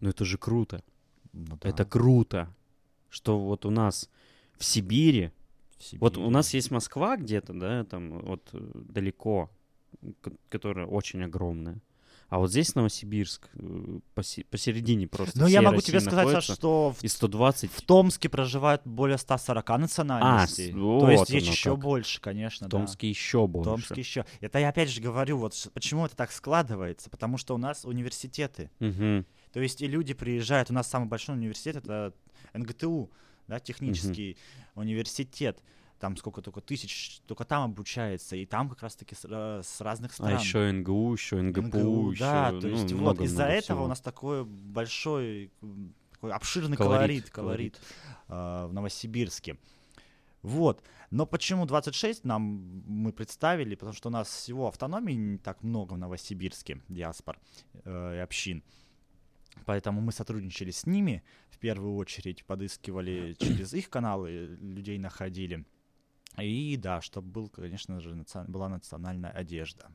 [0.00, 0.82] Ну это же круто.
[1.32, 2.48] Ну Это круто.
[3.10, 4.08] Что вот у нас
[4.58, 5.30] в Сибири...
[6.00, 9.50] Вот у нас есть Москва где-то, да, там вот э, далеко,
[10.22, 11.76] ко- которая очень огромная.
[12.28, 15.38] А вот здесь Новосибирск, э, посе- посередине просто.
[15.38, 17.70] Ну, я могу России тебе сказать, Саш, что в, И 120...
[17.70, 20.72] в Томске проживает более 140 национальностей.
[20.72, 21.78] с- То есть вот есть еще как.
[21.84, 22.78] больше, конечно, В да.
[22.78, 23.70] Томске еще больше.
[23.70, 24.24] Томске еще.
[24.40, 27.10] Это я опять же говорю, вот почему это так складывается.
[27.10, 28.70] Потому что у нас университеты.
[28.80, 29.24] Мгм.
[29.52, 30.70] То есть и люди приезжают.
[30.70, 32.12] У нас самый большой университет это
[32.54, 33.08] НГТУ,
[33.46, 34.36] да, технический
[34.74, 35.60] университет.
[35.98, 40.12] Там сколько только тысяч, только там обучается, и там как раз-таки с, ра- с разных
[40.12, 40.36] стран.
[40.36, 43.60] А еще НГУ, еще НГПУ, НГУ, еще, да, то ну, есть вот много-много из-за этого
[43.60, 43.84] всего.
[43.84, 45.50] у нас такой большой,
[46.12, 47.80] такой обширный Колорит, колорит, колорит,
[48.28, 49.56] а, в Новосибирске.
[50.42, 50.82] Вот.
[51.10, 52.42] Но почему 26 нам
[52.86, 53.74] мы представили?
[53.74, 57.38] Потому что у нас всего автономии не так много в Новосибирске, диаспор
[57.84, 58.62] э, и общин.
[59.64, 65.64] Поэтому мы сотрудничали с ними, в первую очередь подыскивали через их каналы, людей находили.
[66.38, 69.90] И да, чтобы был, конечно же, наци- была национальная одежда.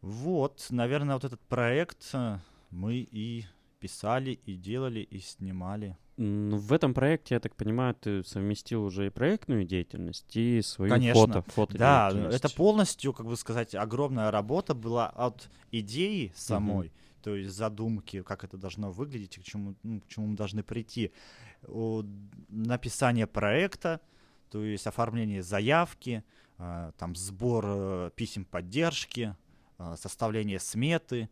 [0.00, 2.38] Вот, наверное, вот этот проект э,
[2.70, 3.44] мы и
[3.80, 5.96] писали, и делали, и снимали.
[6.16, 10.90] Ну, в этом проекте, я так понимаю, ты совместил уже и проектную деятельность, и свою
[10.90, 11.14] Конечно.
[11.14, 16.92] фото, фото Да, это полностью, как бы сказать, огромная работа была от идеи самой,
[17.22, 21.12] то есть задумки, как это должно выглядеть, к чему, ну, к чему мы должны прийти,
[22.48, 24.00] написание проекта,
[24.50, 26.24] то есть оформление заявки,
[26.58, 29.36] а, там сбор э, писем поддержки,
[29.78, 31.28] а, составление сметы,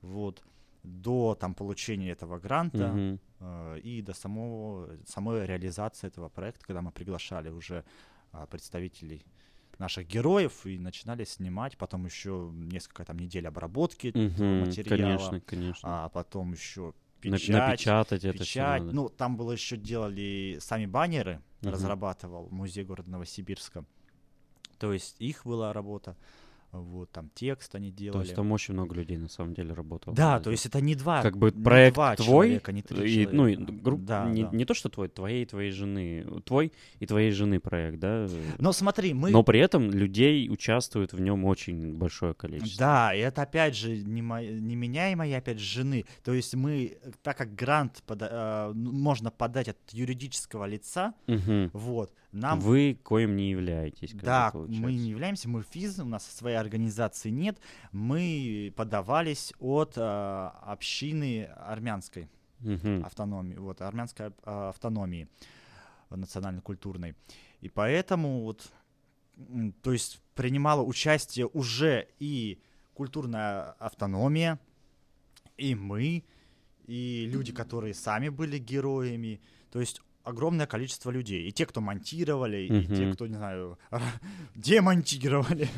[0.00, 0.42] вот,
[0.82, 3.18] до там получения этого гранта.
[3.40, 7.84] Э, и до самого, самой реализации этого проекта, когда мы приглашали уже
[8.48, 9.24] представителей
[9.78, 16.04] наших героев и начинали снимать, потом еще несколько там недель обработки Мгм, материала, Конечно, конечно.
[16.04, 18.82] а потом еще печать, Напечатать это печать.
[18.82, 21.72] Ну, там было еще делали сами баннеры, Мгм.
[21.72, 23.84] разрабатывал музей города Новосибирска.
[24.78, 26.16] То есть их была работа,
[26.72, 28.18] вот там текст они делали.
[28.18, 30.14] То есть там очень много людей на самом деле работало.
[30.14, 33.26] Да, то есть это не два, как бы проект два твой, человека, не три и,
[33.26, 33.82] ну, и человека.
[33.82, 34.50] гру- Да, не, да.
[34.52, 38.28] не то, что твой, твоей и твоей жены, твой и твоей жены проект, да?
[38.58, 42.78] Но смотри, мы Но при этом людей участвует в нем очень большое количество.
[42.78, 46.04] Да, и это опять же не, мо- не меня и моей опять же жены.
[46.22, 51.70] То есть мы, так как грант пода- э, можно подать от юридического лица, Мгм.
[51.72, 52.60] вот, нам...
[52.60, 54.12] Вы коим не являетесь.
[54.14, 57.58] да, мы не являемся, мы физ, у нас своей организации нет,
[57.92, 60.00] мы подавались от э,
[60.62, 62.28] общины армянской
[62.60, 63.04] Мгм.
[63.04, 64.30] автономии, вот, армянской э,
[64.68, 65.28] автономии
[66.10, 67.14] национально-культурной.
[67.60, 68.70] И поэтому вот,
[69.82, 72.60] то есть принимала участие уже и
[72.94, 74.58] культурная автономия,
[75.56, 76.24] и мы,
[76.86, 81.48] и люди, которые сами были героями, то есть огромное количество людей.
[81.48, 83.78] И те, кто монтировали, и те, кто, не знаю,
[84.54, 85.68] демонтировали.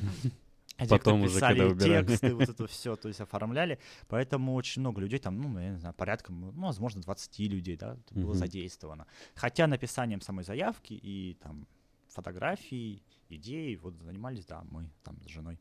[0.76, 2.06] А те, кто Потом уже, писали когда убирали.
[2.06, 3.78] тексты, вот это все, то есть оформляли.
[4.08, 7.92] Поэтому очень много людей, там, ну, я не знаю, порядка, ну, возможно, 20 людей, да,
[7.94, 8.38] это было Мгм.
[8.38, 9.06] задействовано.
[9.34, 11.66] Хотя написанием самой заявки и там
[12.08, 15.58] фотографий, идей, вот занимались, да, мы там с женой.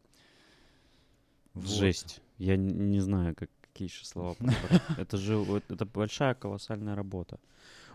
[1.53, 1.67] Вот.
[1.67, 2.21] Жесть.
[2.37, 4.81] Я не знаю, как, какие еще слова подобрать.
[4.97, 5.35] Это же
[5.69, 7.39] это большая колоссальная работа.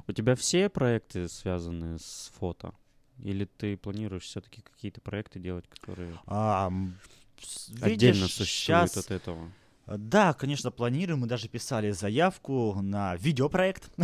[0.09, 2.73] У тебя все проекты связаны с фото?
[3.23, 6.71] Или ты планируешь все-таки какие-то проекты делать, которые А,
[7.81, 9.51] отдельно видишь, существуют щас- от этого?
[9.87, 11.21] Да, конечно, планируем.
[11.21, 13.89] Мы даже писали заявку на видеопроект.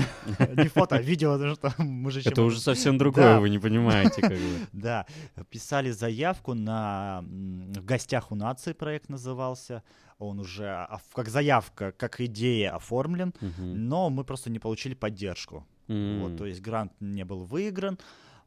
[0.57, 4.21] Не фото, а видео, потому что мы же Это уже совсем другое, вы не понимаете,
[4.23, 4.59] как бы.
[4.73, 5.07] Да,
[5.51, 9.83] писали заявку на в гостях у нации проект назывался.
[10.19, 15.67] Он уже оф- как заявка, как идея оформлен, но мы просто не получили поддержку.
[15.89, 15.95] Вот,
[16.33, 16.37] М.
[16.37, 17.99] то есть грант не был выигран.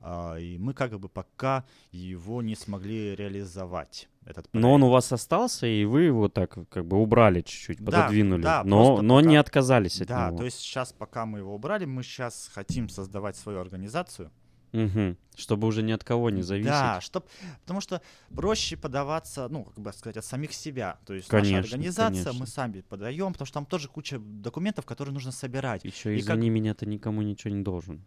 [0.08, 4.08] а, и мы как бы пока его не смогли реализовать.
[4.24, 7.86] Этот Но он у вас остался, и вы его так как бы убрали чуть-чуть, Да,
[8.04, 8.42] пододвинули.
[8.44, 10.38] да, но но пока- не отказались от Да, него.
[10.40, 14.30] то есть сейчас, пока мы его убрали, мы сейчас хотим создавать свою организацию.
[14.76, 15.18] Мгм.
[15.36, 16.70] Чтобы уже ни от кого не зависеть.
[16.70, 17.28] Да, чтоб,
[17.62, 18.02] потому что
[18.34, 20.98] проще подаваться, ну, как бы сказать, от самих себя.
[21.06, 22.40] То есть Конечно, наша организация, конечно.
[22.40, 25.84] мы сами подаем, потому что там тоже куча документов, которые нужно собирать.
[25.86, 28.06] Еще И извини как- меня, ты никому ничего не должен.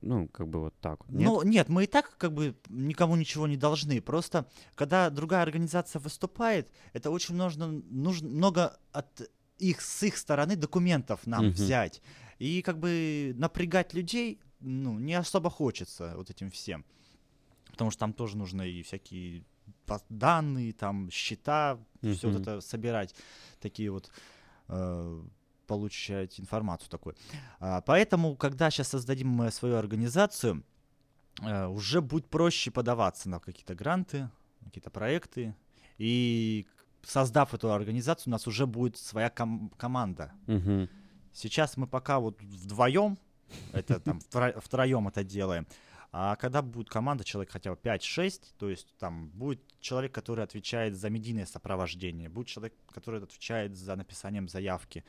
[0.00, 1.12] Ну, как бы вот так вот.
[1.16, 1.26] Нет?
[1.26, 4.00] Ну, нет, мы и так как бы никому ничего не должны.
[4.00, 4.46] Просто,
[4.76, 9.28] когда другая организация выступает, это очень нужно, нужно много от
[9.58, 11.54] их, с их стороны документов нам Мгм.
[11.54, 12.00] взять.
[12.38, 16.84] И как бы напрягать людей, ну, не особо хочется вот этим всем.
[17.70, 19.44] Потому что там тоже нужно и всякие
[20.08, 23.14] данные, там, счета, все вот это собирать,
[23.60, 24.10] такие вот
[24.68, 25.22] э,
[25.66, 27.14] получать информацию такой.
[27.60, 30.64] А, Поэтому, когда сейчас создадим мы свою организацию,
[31.42, 34.30] э, уже будет проще подаваться на какие-то гранты,
[34.64, 35.54] какие-то проекты.
[35.98, 36.66] И
[37.02, 40.32] создав эту организацию, у нас уже будет своя ком- команда.
[40.46, 40.88] Мгм.
[41.32, 43.18] Сейчас мы пока вот вдвоем,
[43.72, 45.66] это там втро- втроем это делаем.
[46.10, 50.96] А когда будет команда, человек хотя бы 5-6, то есть там будет человек, который отвечает
[50.96, 55.04] за медийное сопровождение, будет человек, который отвечает за написанием заявки,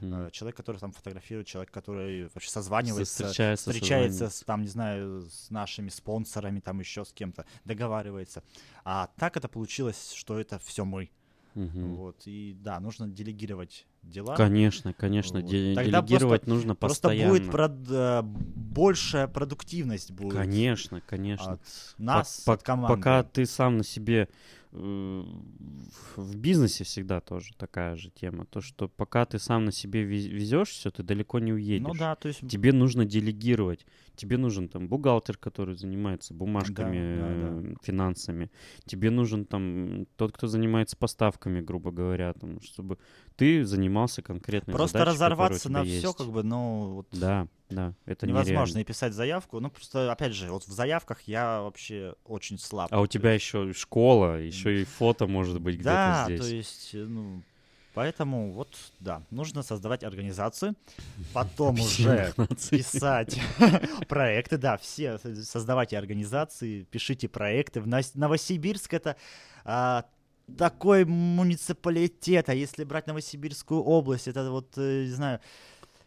[0.00, 5.22] э, человек, который там фотографирует, человек, который вообще созванивается, Встречается, встречается с, там, не знаю,
[5.22, 8.44] с нашими спонсорами, там еще с кем-то, договаривается.
[8.84, 11.10] А так это получилось, что это все мы.
[11.54, 11.94] Мгм.
[11.96, 12.22] Вот.
[12.26, 14.34] И да, нужно делегировать дела.
[14.36, 15.50] Конечно, конечно, Вот.
[15.50, 17.32] де- Тогда делегировать нужно Просто постоянно.
[17.32, 21.52] будет прод- э, большая продуктивность будет Конечно, конечно.
[21.52, 21.60] от
[21.98, 22.96] нас, Пок- от команды.
[22.96, 24.28] Пока ты сам на себе
[24.76, 25.22] э,
[26.16, 28.44] в бизнесе всегда тоже такая же тема.
[28.44, 31.86] То, что пока ты сам на себе везешь все, ты далеко не уедешь.
[31.86, 33.86] Ну да, то есть Тебе нужно делегировать.
[34.16, 38.50] Тебе нужен там бухгалтер, который занимается бумажками, Да, да, э, финансами.
[38.84, 42.98] Тебе нужен там тот, кто занимается поставками, грубо говоря, там, чтобы
[43.36, 48.26] ты занимался конкретной просто задачей, разорваться на все, как бы, ну, вот Да, да, это
[48.26, 48.78] невозможно нереально.
[48.78, 49.60] и писать заявку.
[49.60, 52.88] Ну, просто, опять же, вот в заявках я вообще очень слаб.
[52.92, 56.40] А у тебя еще школа, еще и фото может быть где-то Да, здесь.
[56.40, 57.42] то есть, э, ну,
[57.94, 60.74] поэтому вот, да, нужно создавать организацию,
[61.32, 62.32] потом уже
[62.70, 63.40] писать
[64.08, 67.80] проекты, да, все создавайте организации, пишите проекты.
[67.80, 69.16] В Новосибирск это
[69.64, 70.04] а,
[70.58, 75.40] такой муниципалитет, а если брать Новосибирскую область, это вот, э, не знаю,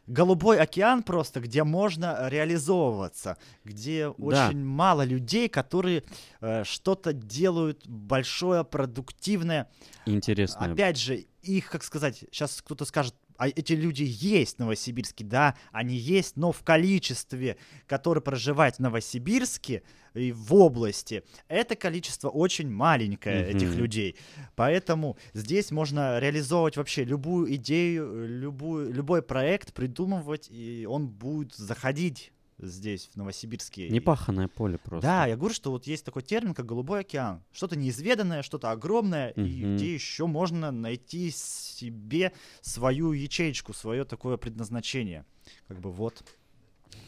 [0.06, 4.12] голубой океан просто, где можно реализовываться, где Да.
[4.18, 6.04] очень мало людей, которые
[6.40, 9.70] э, что-то делают большое, продуктивное.
[10.06, 10.72] Интересно.
[10.72, 15.56] Опять же, их, как сказать, сейчас кто-то скажет, а эти люди есть в Новосибирске, да,
[15.72, 19.84] они есть, но в количестве, которое проживает в Новосибирске
[20.14, 23.78] и в области, это количество очень маленькое этих Мгм.
[23.78, 24.16] людей.
[24.56, 32.32] Поэтому здесь можно реализовывать вообще любую идею, любую, любой проект придумывать, и он будет заходить
[32.60, 33.90] здесь, в Новосибирске.
[33.90, 35.08] Непаханное поле просто.
[35.08, 37.44] Да, я говорю, что вот есть такой термин, как голубой океан.
[37.52, 39.76] Что-то неизведанное, что-то огромное, и Мгм.
[39.76, 42.32] где еще можно найти себе
[42.62, 45.26] свою ячейку, свое такое предназначение.
[45.68, 46.24] Как бы вот.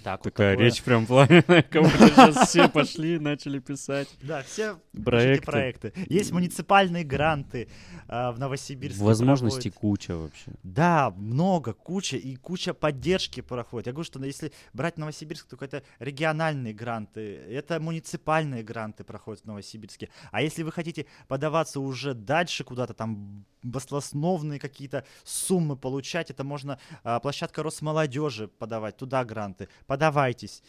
[0.04, 0.66] Так Такая такое.
[0.66, 4.08] речь прям пламенная, как будто сейчас все пошли и начали писать.
[4.22, 5.46] Да, все Проекты.
[5.46, 5.94] проекты.
[6.08, 7.68] Есть муниципальные гранты
[8.08, 9.04] а, в Новосибирске.
[9.04, 10.52] Возможностей куча вообще.
[10.64, 13.88] Да, много, куча, и куча поддержки проходит.
[13.88, 19.46] Я говорю, что если брать Новосибирск, то это региональные гранты, это муниципальные гранты проходят в
[19.46, 20.10] Новосибирске.
[20.32, 26.80] А если вы хотите подаваться уже дальше куда-то, там баслосновные какие-то суммы получать, это можно
[27.04, 29.68] а, площадка Росмолодежи подавать, туда гранты.
[29.88, 30.62] Подавайтесь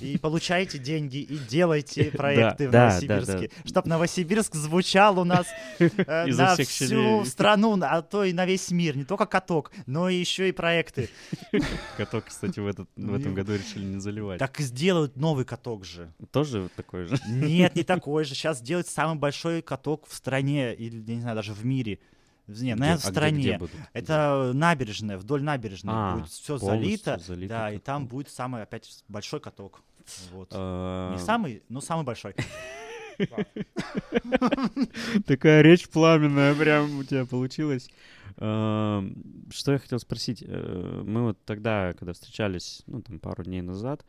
[0.00, 3.50] и получайте деньги, и делайте проекты в Новосибирске.
[3.64, 5.46] Чтобы Новосибирск звучал у нас
[5.78, 8.96] э, на всю страну, а то и на весь мир.
[8.96, 11.08] Не только каток, но и еще и проекты.
[11.96, 14.38] Каток, кстати, в, этот, в этом году решили не заливать.
[14.38, 16.12] Так и сделают новый каток же.
[16.30, 17.18] Тоже такой же?
[17.28, 18.34] Нет, не такой же.
[18.34, 21.98] Сейчас делают самый большой каток в стране, или, не знаю, даже в мире.
[22.46, 22.74] Не, Где?
[22.76, 23.40] наверное, А в где- стране.
[23.40, 23.74] где будут?
[23.92, 27.18] Это набережная, вдоль набережной А, будет все залито.
[27.18, 29.82] залито Да, и там будет самый опять большой каток.
[30.32, 30.50] Вот.
[30.52, 32.34] А, Не самый, но самый большой.
[35.26, 37.88] Такая речь пламенная прям у тебя получилась.
[38.38, 40.42] Эм, Что я хотел спросить?
[40.46, 44.04] Э, Мы вот тогда, когда встречались, ну, там, пару дней назад,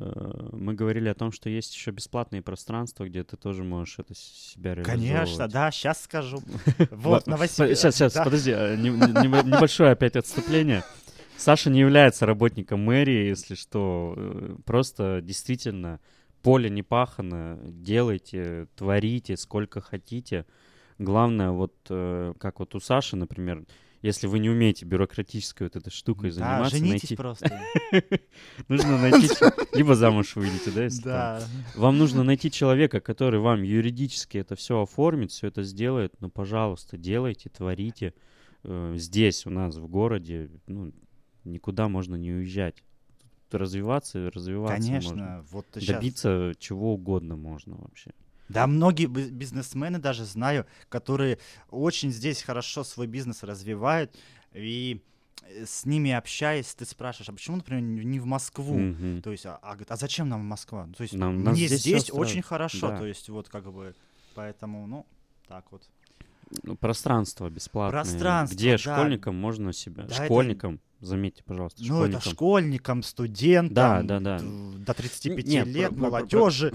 [0.00, 4.14] э, мы говорили о том, что есть еще бесплатные пространства, где ты тоже можешь это
[4.14, 5.06] себя реализовывать.
[5.08, 6.42] Конечно, да, сейчас скажу.
[6.90, 7.80] Вот, Новосибирск.
[7.80, 10.82] Сейчас, сейчас, подожди, э, не- не- небольшое опять отступление.
[11.36, 14.56] Саша не является работником мэрии, если что.
[14.64, 15.98] Просто действительно
[16.42, 20.44] поле не пахано, делайте, творите сколько хотите.
[20.98, 23.64] Главное, вот э, как вот у Саши, например,
[24.04, 27.16] если вы не умеете бюрократической вот этой штукой Да, заниматься, женитесь найти...
[27.16, 27.60] просто.
[28.68, 29.28] нужно найти...
[29.76, 31.04] Либо замуж выйдете, да, если.
[31.04, 31.42] Да.
[31.74, 36.14] Вам нужно найти человека, который вам юридически это все оформит, все это сделает.
[36.20, 38.12] Ну, пожалуйста, делайте, творите.
[38.62, 40.92] Э, Здесь у нас в городе, ну,
[41.44, 42.84] никуда можно не уезжать.
[43.48, 45.10] Тут развиваться, и развиваться можно.
[45.10, 45.96] Конечно, вот сейчас.
[45.96, 48.10] Добиться чего угодно можно вообще.
[48.48, 51.38] Да, многие би- бизнесмены даже знаю, которые
[51.70, 54.14] очень здесь хорошо свой бизнес развивают,
[54.52, 55.00] и
[55.42, 58.78] э, с ними общаясь, ты спрашиваешь, а почему, например, не в Москву?
[58.78, 59.22] Мгм.
[59.22, 60.86] То есть, а, а а зачем нам Москва?
[60.86, 62.98] Ну, То есть, Нам- мне здесь здесь, очень хорошо, Да.
[62.98, 63.94] то есть, вот как бы,
[64.34, 65.06] поэтому, ну,
[65.48, 65.82] так вот.
[66.62, 68.02] Ну, пространство бесплатное.
[68.02, 68.78] Пространство, Где да.
[68.78, 70.04] школьникам можно себя...
[70.04, 72.20] Да, это- школьникам, заметьте, пожалуйста, Ну, школьникам.
[72.20, 74.38] это школьникам, студентам, Да, да, да.
[74.40, 76.72] до 35 Не, лет, про- про- про- молодежи.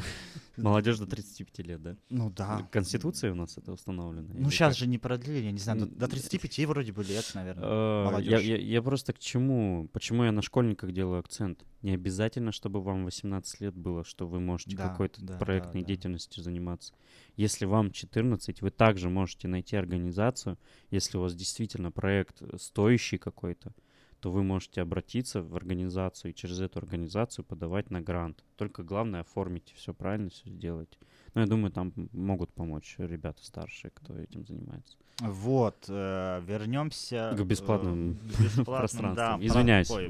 [0.63, 1.95] Молодежь до 35 лет, да?
[2.09, 2.67] Ну да.
[2.71, 4.27] Конституция у нас это установлено?
[4.33, 4.77] Ну, сейчас как?
[4.79, 7.63] же не продлили, я не знаю, до- до 35 вроде бы лет, наверное.
[7.65, 9.87] Э, Я, я- я просто к чему?
[9.93, 11.65] Почему я на школьниках делаю акцент?
[11.81, 15.87] Не обязательно, чтобы вам 18 лет было, что вы можете Да, какой-то да, проектной да.
[15.87, 16.93] деятельностью заниматься.
[17.37, 20.57] Если вам 14, вы также можете найти организацию.
[20.91, 23.73] Если у вас действительно проект стоящий какой-то,
[24.19, 28.43] то вы можете обратиться в организацию и через эту организацию подавать на грант.
[28.57, 30.97] Только главное оформить все правильно, все сделать.
[31.33, 34.97] Но я думаю, там могут помочь ребята старшие, кто этим занимается.
[35.19, 39.39] Вот, э, вернемся К бесплатным к бесплатным, да, пространством.
[39.39, 40.09] про- Извиняюсь ой,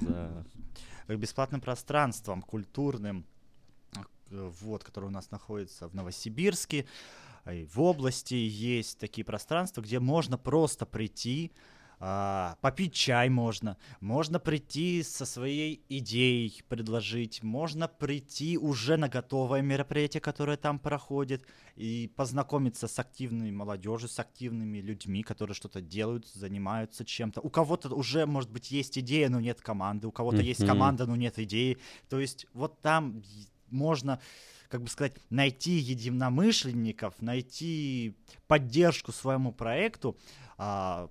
[0.00, 0.46] за...
[1.08, 3.24] к бесплатным пространствам культурным,
[4.30, 6.86] э, вот, которые у нас находятся в Новосибирске,
[7.50, 11.50] и в области есть такие пространства, где можно просто прийти,
[12.04, 19.62] а, попить чай можно, можно прийти со своей идеей предложить, можно прийти уже на готовое
[19.62, 21.46] мероприятие, которое там проходит,
[21.76, 27.40] и познакомиться с активной молодежью, с активными людьми, которые что-то делают, занимаются чем-то.
[27.40, 31.14] У кого-то уже, может быть, есть идея, но нет команды, у кого-то есть команда, но
[31.14, 31.78] нет идеи.
[32.08, 33.22] То есть вот там
[33.70, 34.18] можно
[34.68, 38.16] как бы сказать, найти единомышленников, найти
[38.48, 40.16] поддержку своему проекту.
[40.56, 41.10] А,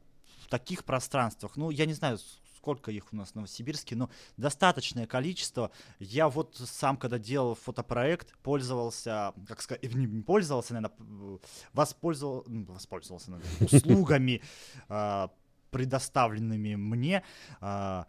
[0.51, 1.55] таких пространствах.
[1.55, 2.19] Ну, я не знаю,
[2.57, 5.71] сколько их у нас в Новосибирске, но достаточное количество.
[5.97, 11.39] Я вот сам, когда делал фотопроект, пользовался, как сказать, не не пользовался, наверное,
[11.73, 14.41] воспользовался, воспользовался наверное, услугами,
[14.89, 15.31] а,
[15.71, 17.23] предоставленными мне.
[17.61, 18.05] А,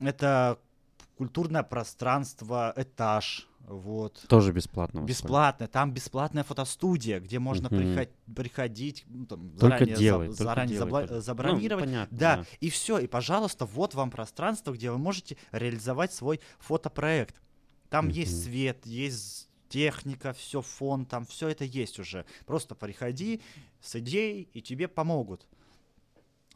[0.00, 0.58] Это
[1.16, 4.24] культурное пространство, этаж, вот.
[4.28, 5.00] Тоже бесплатно.
[5.00, 10.42] Бесплатная, там бесплатная фотостудия, где можно приход- приходить, ну, там, Только заранее, за- делай, только
[10.42, 11.14] заранее делай, забла- только.
[11.14, 11.84] Ну, забронировать.
[11.84, 17.40] понятно, да, и все, и пожалуйста, вот вам пространство, где вы можете реализовать свой фотопроект.
[17.90, 18.42] Там есть Мгм.
[18.44, 22.24] свет, есть техника, все, фон, там все это есть уже.
[22.46, 23.40] Просто приходи
[23.80, 25.46] с идеей, и тебе помогут.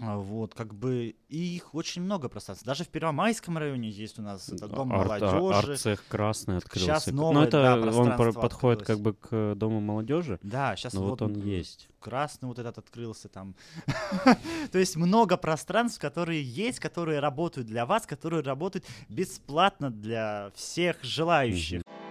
[0.05, 2.67] А, Вот, как бы, и их очень много пространств.
[2.67, 5.71] Даже в Первомайском районе есть у нас этот дом Арт- а- молодежи.
[5.73, 6.87] Арт-цех красный открылся.
[6.87, 8.87] Щас К- новое, Но это да, он подходит открылось.
[8.87, 11.89] как бы к э, Дому молодежи, Да, сейчас но вот он м, есть.
[12.01, 13.55] красный вот этот открылся там.
[14.73, 20.97] То есть много пространств, которые есть, которые работают для вас, которые работают бесплатно для всех
[21.05, 21.81] желающих.
[21.81, 22.02] Э,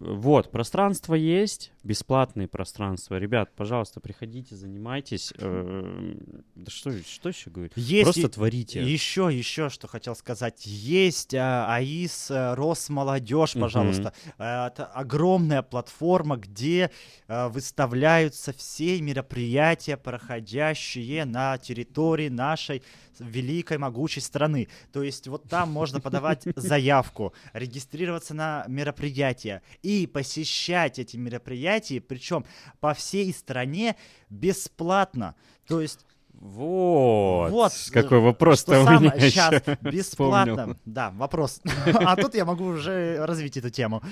[0.00, 3.16] Вот, пространство есть, бесплатные пространства.
[3.18, 5.32] Ребят, пожалуйста, приходите, занимайтесь.
[5.38, 6.14] Э,
[6.54, 7.72] Да что, что еще говорить?
[7.76, 8.82] Есть Просто и- творите.
[8.82, 10.66] Еще, еще, что хотел сказать.
[10.66, 14.12] Есть а, АИС э, Росмолодежь, пожалуйста.
[14.38, 16.90] Э, Это огромная платформа, где
[17.28, 22.82] э, выставляются все мероприятия, проходящие на территории нашей
[23.18, 24.68] великой могучей страны.
[24.92, 28.64] То есть вот там можно подавать заявку, регистрироваться на
[28.96, 32.44] мероприятия и посещать эти мероприятия, причем
[32.80, 33.96] по всей стране
[34.30, 35.34] бесплатно.
[35.66, 37.50] То есть Вот.
[37.50, 40.52] Вот, Какой э, вопрос-то что у меня сейчас ещё бесплатно.
[40.54, 40.76] вспомнил.
[40.84, 41.60] Да, вопрос.
[41.94, 44.02] А тут я могу уже развить эту тему.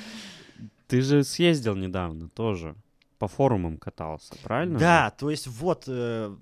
[0.87, 2.75] Ты же съездил недавно тоже.
[3.19, 4.79] По форумам катался, правильно?
[4.79, 6.35] Да, то есть вот э,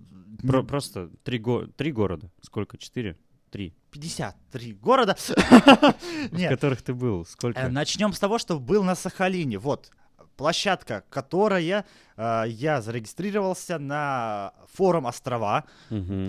[0.47, 2.31] Про- просто три, го- три города.
[2.41, 2.77] Сколько?
[2.79, 3.17] Четыре?
[3.53, 3.75] Три.
[3.91, 5.15] 53 города.
[6.33, 7.27] В которых ты был.
[7.27, 7.61] Сколько?
[7.61, 9.59] э, начнем с того, что был на Сахалине.
[9.59, 9.91] Вот
[10.39, 11.85] площадка, которая
[12.17, 15.65] э, я зарегистрировался на форум острова,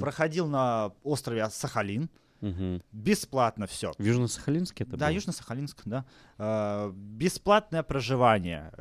[0.02, 2.10] проходил на острове Сахалин,
[2.42, 2.82] мгм.
[2.92, 3.94] бесплатно все.
[3.98, 5.16] В Южно-Сахалинске это Да, было?
[5.16, 6.04] Южно-Сахалинск, да.
[6.38, 8.74] Э, Бесплатное проживание,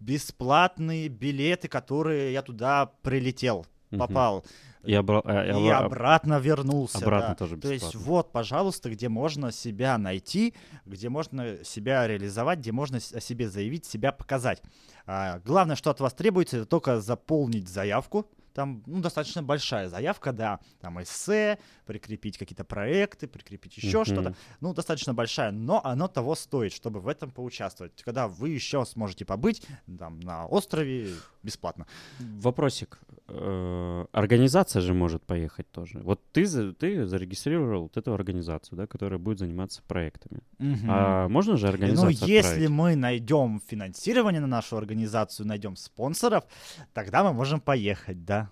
[0.00, 3.66] бесплатные билеты, которые я туда прилетел.
[3.98, 4.44] Попал
[4.84, 6.98] И, обра- а, и обра- обратно вернулся.
[6.98, 7.34] обратно да.
[7.34, 8.10] тоже То есть бесплатно.
[8.10, 10.54] вот, пожалуйста, где можно себя найти,
[10.86, 14.62] где можно себя реализовать, где можно о себе заявить, себя показать.
[15.06, 18.26] А, главное, что от вас требуется, это только заполнить заявку.
[18.54, 20.60] Там ну, достаточно большая заявка, да.
[20.80, 24.04] Там эссе, прикрепить какие-то проекты, прикрепить еще Мгм.
[24.06, 24.34] что-то.
[24.60, 28.02] Ну, достаточно большая, но оно того стоит, чтобы в этом поучаствовать.
[28.02, 29.62] Когда вы еще сможете побыть
[29.98, 31.10] там, на острове
[31.42, 31.86] бесплатно.
[32.20, 33.00] Вопросик.
[33.26, 35.98] Э, Организация же может поехать тоже.
[36.00, 40.42] Вот ты, ты зарегистрировал вот эту организацию, да, которая будет заниматься проектами.
[40.88, 42.68] А можно же Ну, организацию если отправить?
[42.70, 46.44] мы найдем финансирование на нашу организацию, найдем спонсоров,
[46.92, 48.43] тогда мы можем поехать, да.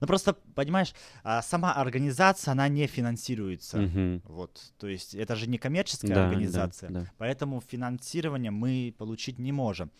[0.00, 3.78] Ну просто, понимаешь, а, сама организация, она не финансируется.
[3.78, 4.22] Мгм.
[4.24, 7.10] Вот, то есть это же не коммерческая Да, да, организация, да.
[7.18, 9.90] поэтому финансирование мы получить не можем.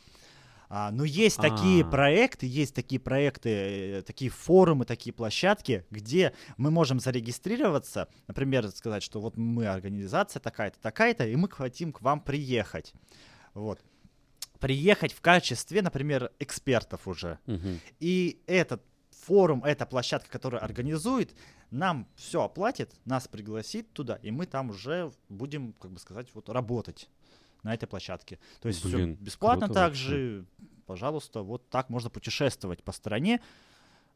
[0.69, 1.89] А, но есть такие А.
[1.89, 9.03] проекты, есть такие проекты, э, такие форумы, такие площадки, где мы можем зарегистрироваться, например, сказать,
[9.03, 12.93] что вот мы организация такая-то, такая-то, и мы хотим к вам приехать.
[13.55, 13.81] Вот.
[14.59, 17.39] Приехать в качестве, например, экспертов уже.
[17.47, 17.79] Мгм.
[18.01, 18.83] И этот
[19.27, 21.35] форум, эта площадка, которая организует,
[21.71, 26.49] нам все оплатит, нас пригласит туда, и мы там уже будем, как бы сказать, вот
[26.49, 27.11] работать
[27.63, 28.39] на этой площадке.
[28.61, 30.47] То есть все бесплатно также,
[30.87, 33.41] пожалуйста, вот так можно путешествовать по стране,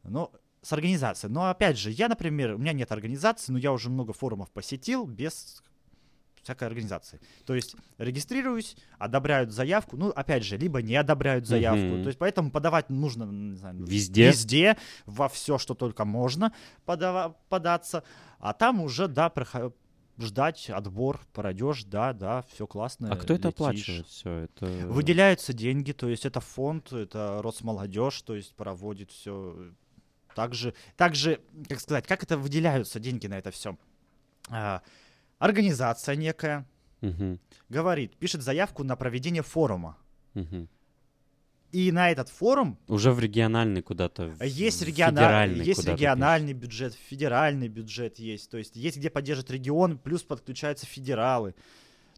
[0.03, 0.31] но
[0.61, 1.31] с организацией.
[1.31, 5.05] Но опять же, я, например, у меня нет организации, но я уже много форумов посетил
[5.05, 5.61] без
[6.43, 7.19] всякой организации.
[7.45, 11.85] То есть регистрируюсь, одобряют заявку, ну, опять же, либо не одобряют заявку.
[11.85, 12.03] Мгм.
[12.03, 14.27] То есть поэтому подавать нужно, не знаю, Везде?
[14.27, 16.53] везде, во все, что только можно
[16.85, 18.03] подава- податься.
[18.39, 19.73] А там уже, да, прохо-
[20.17, 23.11] ждать отбор, пройдешь, да, да, все классно.
[23.11, 23.59] А кто это летишь.
[23.59, 24.29] оплачивает все?
[24.39, 24.65] Это...
[24.65, 29.55] Выделяются деньги, то есть это фонд, это Росмолодежь, то есть проводит все.
[30.35, 33.77] Также, также, как сказать, как это выделяются деньги на это все?
[35.41, 36.65] Организация некая
[37.01, 37.39] Мгм.
[37.69, 39.97] говорит, пишет заявку на проведение форума.
[40.35, 40.69] Мгм.
[41.71, 44.35] И на этот форум Уже в региональный куда-то.
[44.43, 48.51] есть, в региона- федеральный есть региональный бюджет, федеральный бюджет есть.
[48.51, 51.55] То есть есть где поддержит регион, плюс подключаются федералы.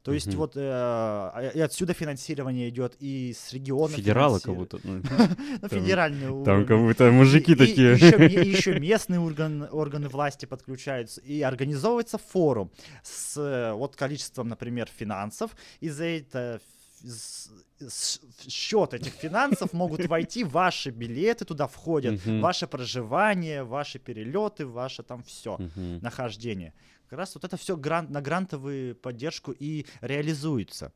[0.04, 0.38] То есть Мгм.
[0.38, 3.96] вот э, а- и отсюда финансирование идет, и с региона.
[3.96, 4.80] Федералы как будто.
[4.84, 5.02] ну,
[5.62, 6.66] Ну, Там- федеральный Там уровень.
[6.66, 7.94] как будто мужики И- и такие.
[7.94, 11.22] Еще, ме- еще местные орган- органы власти подключаются.
[11.22, 12.70] И организовывается форум
[13.02, 15.56] с э, вот количеством, например, финансов.
[15.80, 16.60] И за это
[18.48, 25.24] счет этих финансов могут войти ваши билеты, туда входят ваше проживание, ваши перелеты, ваше там
[25.24, 25.58] все
[26.02, 26.74] нахождение.
[27.10, 30.92] Как раз вот это все гран- на грантовую поддержку и реализуется.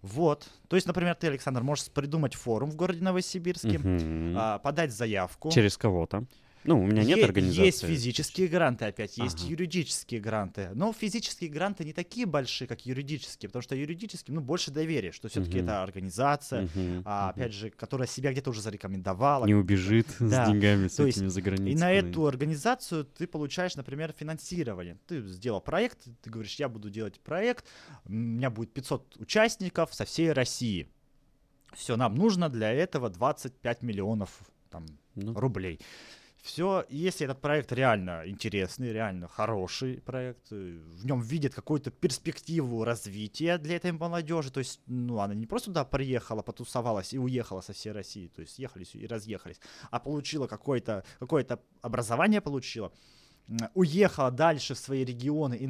[0.00, 0.48] Вот.
[0.68, 3.78] То есть, например, ты, Александр, можешь придумать форум в городе Новосибирске,
[4.36, 5.50] а, подать заявку.
[5.50, 6.24] Через кого-то.
[6.64, 7.64] Ну, у меня нет Е- организации.
[7.66, 9.48] Есть физические гранты, опять есть Ага.
[9.50, 10.70] юридические гранты.
[10.74, 15.28] Но физические гранты не такие большие, как юридические, потому что юридическим, ну, больше доверия, что
[15.28, 15.64] все-таки Мгм.
[15.64, 17.02] это организация, Мгм.
[17.04, 19.46] а, опять же, которая себя где-то уже зарекомендовала.
[19.46, 20.44] Не убежит Да.
[20.46, 21.72] с деньгами, с То есть этими за границей.
[21.72, 24.98] И на эту организацию ты получаешь, например, финансирование.
[25.06, 27.64] Ты сделал проект, ты говоришь, я буду делать проект,
[28.04, 30.88] у меня будет 500 участников со всей России.
[31.74, 34.30] Все, нам нужно для этого 25 миллионов
[34.70, 35.80] там, Ну, рублей.
[36.42, 42.84] Все, если этот проект реально интересный, реально хороший проект, э, в нем видят какую-то перспективу
[42.84, 47.60] развития для этой молодежи, то есть, ну, она не просто туда приехала, потусовалась и уехала
[47.60, 49.60] со всей России, то есть съехались и разъехались,
[49.90, 51.46] а получила какое-то какое
[51.82, 52.92] образование получила,
[53.74, 55.64] уехала дальше в свои регионы и,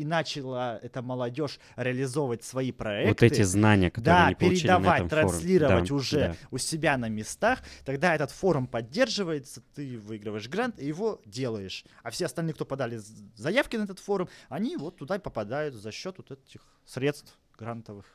[0.00, 3.08] и начала эта молодежь реализовывать свои проекты.
[3.10, 5.30] вот эти знания, которые Да, они получили на передавать, этом форуме.
[5.30, 6.36] транслировать Да, уже да.
[6.50, 11.84] у себя на местах, тогда этот форум поддерживается, ты выигрываешь грант и его делаешь.
[12.02, 13.00] А все остальные, кто подали
[13.36, 18.06] заявки на этот форум, они вот туда и попадают за счет вот этих средств грантовых.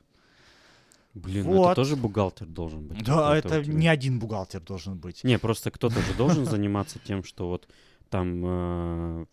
[1.14, 1.66] Блин, ну Вот.
[1.72, 3.04] это тоже бухгалтер должен быть.
[3.04, 5.24] Да, это не один бухгалтер должен быть.
[5.24, 7.68] Не, просто кто-то же должен заниматься тем, что вот
[8.10, 9.26] там э,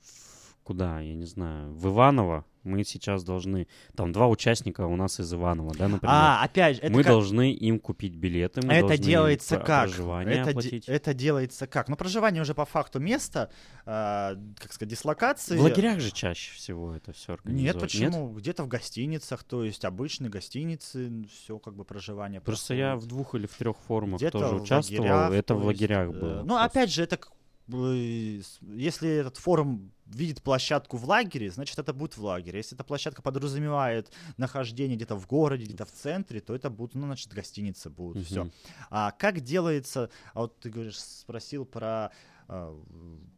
[0.62, 5.30] куда, я не знаю, в Иваново мы сейчас должны, там два участника у нас из
[5.34, 6.14] Иванова, да, например.
[6.16, 9.56] А, опять же, это мы как- должны им купить билеты, мы это должны им делается
[9.58, 9.88] про- как?
[9.90, 10.88] проживание Это, де- оплатить.
[10.88, 11.90] это делается как?
[11.90, 13.50] Ну, проживание уже по факту места,
[13.84, 15.58] а, как сказать, дислокации.
[15.58, 17.40] В лагерях же чаще всего это все Нет,
[17.76, 17.80] организуют.
[17.82, 18.32] почему?
[18.32, 22.40] Где-то в гостиницах, то есть обычные гостиницы, все как бы проживание.
[22.40, 25.02] Просто я в двух или в трех форумах Где-то тоже участвовал.
[25.02, 26.34] лагерях, это то в есть, лагерях э, было.
[26.40, 26.64] Ну, просто.
[26.64, 27.18] опять же, это э,
[27.66, 32.58] если этот форум видит площадку в лагере, значит, это будет в лагере.
[32.58, 37.06] Если эта площадка подразумевает нахождение где-то в городе, где-то в центре, то это будут, ну,
[37.06, 38.44] значит, гостиницы будут, все.
[38.44, 38.52] Мгм.
[38.90, 42.10] А как делается, а вот ты говоришь, спросил про
[42.48, 42.80] э,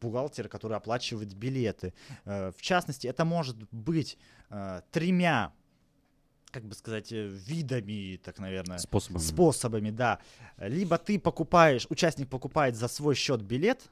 [0.00, 1.94] бухгалтера, который оплачивает билеты.
[2.24, 4.18] Э, в частности, это может быть
[4.50, 5.52] э, тремя
[6.50, 9.22] как бы сказать, э, видами, так, наверное, Способами.
[9.22, 10.20] способами, да.
[10.56, 13.90] Либо ты покупаешь, участник покупает за свой счет билет,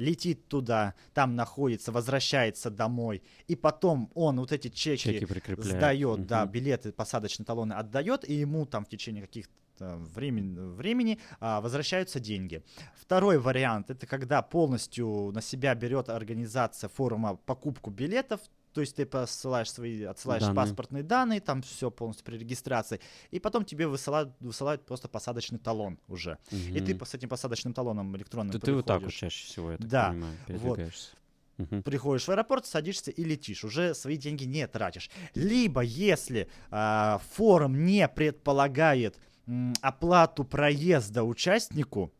[0.00, 5.26] летит туда, там находится, возвращается домой, и потом он вот эти чеки, Чеки
[5.58, 6.52] сдает, да, Мгм.
[6.52, 12.62] билеты, посадочные талоны отдает, и ему там в течение каких-то времени, времени а, возвращаются деньги.
[12.96, 18.40] Второй вариант это когда полностью на себя берет организация форума покупку билетов.
[18.72, 20.56] То есть ты посылаешь свои, отсылаешь Данные.
[20.56, 23.00] паспортные данные, там все полностью при регистрации,
[23.30, 26.38] и потом тебе высылают, высылают просто посадочный талон уже.
[26.50, 29.78] И ты с этим посадочным талоном электронным Ты, ты вот так вот чаще всего, я
[29.78, 30.46] так Да, понимаю, вот.
[30.46, 31.16] передвигаешься.
[31.58, 31.82] Мгм.
[31.82, 33.64] приходишь в аэропорт, садишься и летишь.
[33.64, 35.10] Уже свои деньги не тратишь.
[35.34, 42.12] Либо, если а, форум не предполагает м, оплату проезда участнику,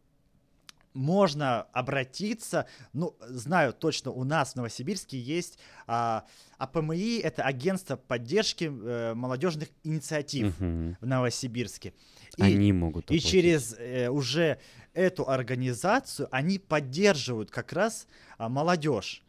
[0.95, 6.25] можно обратиться, ну, знаю точно, у нас в Новосибирске есть а,
[6.59, 11.93] АПМИ, это агентство поддержки э, молодежных инициатив в Новосибирске.
[12.37, 13.27] И- Они могут и оплатить.
[13.31, 14.59] через э, уже
[14.93, 18.07] эту организацию они поддерживают как раз
[18.39, 19.23] а, молодежь.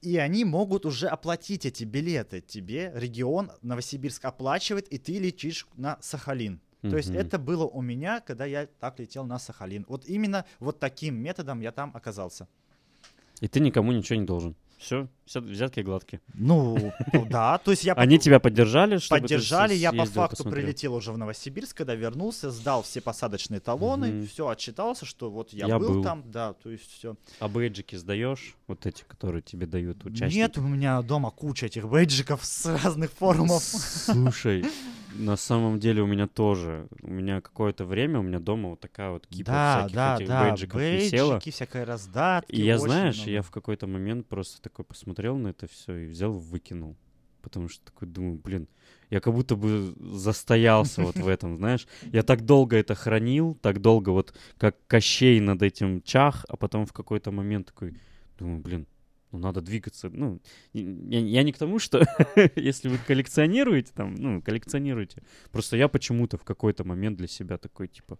[0.00, 2.40] И они могут уже оплатить эти билеты.
[2.40, 6.60] Тебе регион Новосибирск оплачивает, и ты летишь на Сахалин.
[6.90, 9.84] То есть это было у меня, когда я так летел на Сахалин.
[9.88, 12.46] Вот именно вот таким методом я там оказался.
[13.40, 14.54] И ты никому ничего не должен.
[14.78, 16.20] Все, взятки гладкие.
[16.34, 16.92] Ну,
[17.30, 21.16] да, то есть я Они тебя поддержали, чтобы поддержали, я по факту прилетел уже в
[21.16, 26.02] Новосибирск, когда вернулся, сдал все посадочные талоны, все отчитался, что вот я, был.
[26.02, 27.16] там, да, то есть все.
[27.38, 28.56] А бейджики сдаешь?
[28.66, 30.36] Вот эти, которые тебе дают участники?
[30.36, 33.62] Нет у меня дома куча этих бейджиков с разных форумов.
[33.62, 34.66] Слушай,
[35.14, 36.88] на самом деле у меня тоже.
[37.02, 40.28] У меня какое-то время, у меня дома вот такая вот кипа Да, всяких да, этих
[40.28, 41.30] да, бейджиков висела.
[41.32, 42.52] бейджики, всякая раздатки.
[42.52, 43.30] И я, знаешь, много.
[43.30, 46.96] я в какой-то момент просто такой посмотрел на это все и взял, выкинул.
[47.42, 48.68] Потому что такой думаю, блин,
[49.10, 51.86] я как будто бы застоялся вот в этом, знаешь.
[52.12, 56.86] Я так долго это хранил, так долго вот как Кощей над этим чах, а потом
[56.86, 57.94] в какой-то момент такой,
[58.38, 58.86] думаю, блин,
[59.34, 60.08] ну надо двигаться.
[60.10, 60.40] Ну,
[60.72, 62.06] я, я не к тому, что
[62.56, 65.22] если вы коллекционируете там, ну, коллекционируете.
[65.50, 68.18] Просто я почему-то в какой-то момент для себя такой, типа,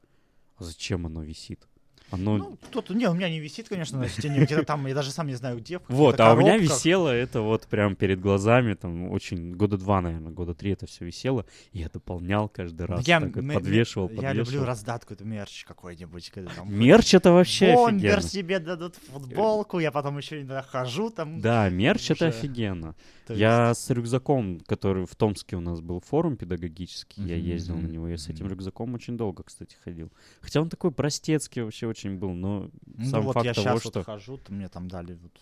[0.57, 1.69] а зачем оно висит?
[2.11, 5.11] Оно Ну, кто-то, не, у меня не висит, конечно, на стене, где-то там, я даже
[5.11, 5.81] сам не знаю где.
[5.89, 10.31] Вот, а у меня висело это вот прям перед глазами, там очень года два, наверное,
[10.31, 13.55] года три это все висело, и я дополнял каждый раз, Я, так вот м- м-
[13.55, 14.45] подвешивал, я подвешивал.
[14.53, 16.31] люблю раздатку, это мерч какой-нибудь.
[16.31, 18.29] Когда там Мерч это вообще бомбер офигенно.
[18.29, 21.41] себе дадут футболку, я потом еще иногда хожу там.
[21.41, 22.95] Да, мерч это уже- офигенно.
[23.33, 27.77] Есть- Я с рюкзаком, который в Томске у нас был форум педагогический, я Мгм, ездил
[27.77, 30.11] на мгм, него, я с этим рюкзаком очень долго, кстати, ходил.
[30.41, 33.81] Хотя он такой простецкий вообще очень был, но Ну сам вот факт я того, сейчас
[33.81, 33.99] что...
[34.01, 35.33] вот хожу, то мне там дали вот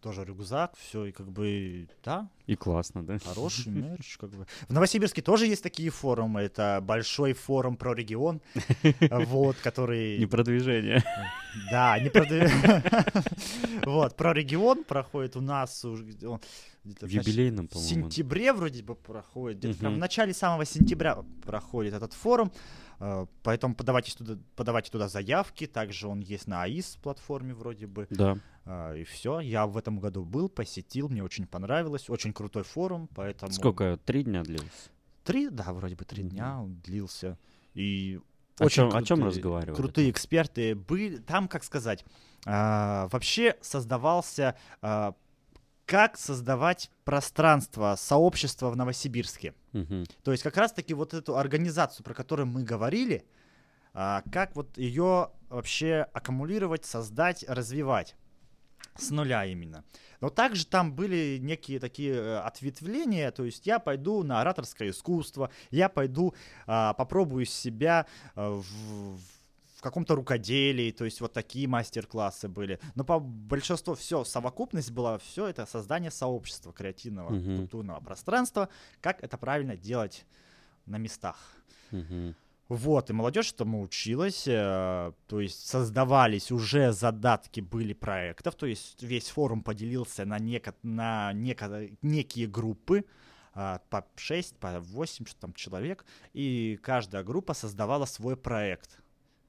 [0.00, 3.18] тоже рюкзак, все, и как бы, да, И классно, да?
[3.18, 4.46] хороший мерч, как бы.
[4.68, 8.42] В Новосибирске тоже есть такие форумы, это большой форум про регион,
[9.10, 10.18] вот, который...
[10.18, 11.02] Не продвижение.
[11.70, 12.50] Да, не продаю.
[13.86, 16.04] Вот, про регион проходит у нас уже
[16.84, 17.90] где-то В в юбилейном, в по-моему.
[18.10, 22.52] сентябре вроде бы проходит, где-то прям в начале самого сентября проходит этот форум,
[23.00, 28.06] э, поэтому подавайте туда, подавайте туда заявки, также он есть на АИС платформе вроде бы,
[28.10, 28.36] Да.
[28.66, 29.40] а, и все.
[29.40, 33.50] Я в этом году был, посетил, мне очень понравилось, очень крутой форум, поэтому...
[33.52, 33.98] Сколько?
[34.04, 34.90] Три дня длилось?
[35.24, 36.30] Три, да, вроде бы три Мгм.
[36.32, 37.38] дня он длился,
[37.72, 38.20] и
[38.58, 39.76] О очень чем, о чем крутые- разговаривали?
[39.76, 41.16] крутые эксперты были.
[41.16, 42.04] Там, как сказать,
[42.46, 45.14] а, вообще создавался, а,
[45.86, 49.54] как создавать пространство, сообщество в Новосибирске.
[49.72, 50.04] Мгм.
[50.22, 53.24] То есть как раз-таки вот эту организацию, про которую мы говорили,
[53.92, 58.16] а, как вот ее вообще аккумулировать, создать, развивать
[58.96, 59.84] с нуля именно.
[60.20, 65.50] Но также там были некие такие э, ответвления, то есть я пойду на ораторское искусство,
[65.70, 66.34] я пойду
[66.66, 69.33] а, попробую себя в, в
[69.84, 72.78] каком-то рукоделии, то есть вот такие мастер-классы были.
[72.96, 77.56] Но по большинству все, совокупность была, все это создание сообщества креативного, Мгм.
[77.58, 78.68] культурного пространства,
[79.00, 80.26] как это правильно делать
[80.86, 81.36] на местах.
[81.92, 82.34] Мгм.
[82.68, 89.02] Вот, и молодежь этому училась, э, то есть создавались уже задатки были проектов, то есть
[89.02, 93.04] весь форум поделился на, неко- на неко- некие группы,
[93.56, 98.98] а, по 6, по 8 что там человек, и каждая группа создавала свой проект.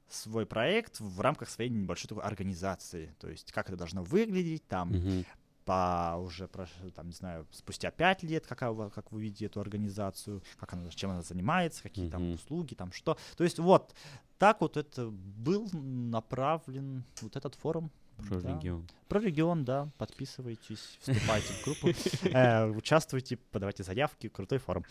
[0.10, 3.16] Свой проект в рамках своей небольшой такой организации.
[3.20, 5.26] То есть как это должно выглядеть, там Мгм.
[5.66, 6.48] по уже,
[6.94, 10.74] там, не знаю, спустя пять лет, какая, у вас- как вы видите эту организацию, как
[10.74, 12.34] она, чем она занимается, какие там Мгм.
[12.36, 13.18] услуги, там что.
[13.36, 13.96] То есть вот
[14.38, 18.56] так вот это был направлен вот этот форум Про Да.
[18.56, 18.88] регион.
[19.08, 21.90] Про регион, да, подписывайтесь, вступайте в группу,
[22.24, 24.84] э, участвуйте, подавайте заявки, крутой форум.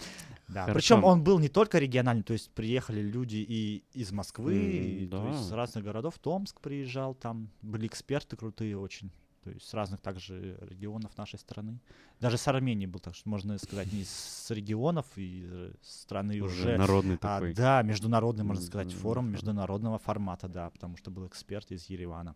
[0.48, 0.66] Да.
[0.72, 5.22] Причем он был не только региональный, то есть приехали люди и из Москвы, и, то
[5.22, 5.30] да.
[5.30, 9.10] есть с разных городов, Томск приезжал, там были эксперты крутые очень.
[9.42, 11.78] То есть с разных также регионов нашей страны.
[12.18, 16.78] Даже с Армении был, так что можно сказать, не с регионов и страны Уже уже,
[16.78, 17.52] народный а, такой.
[17.52, 22.34] да, международный, можно сказать, форум международного формата, да, потому что был эксперт из Еревана.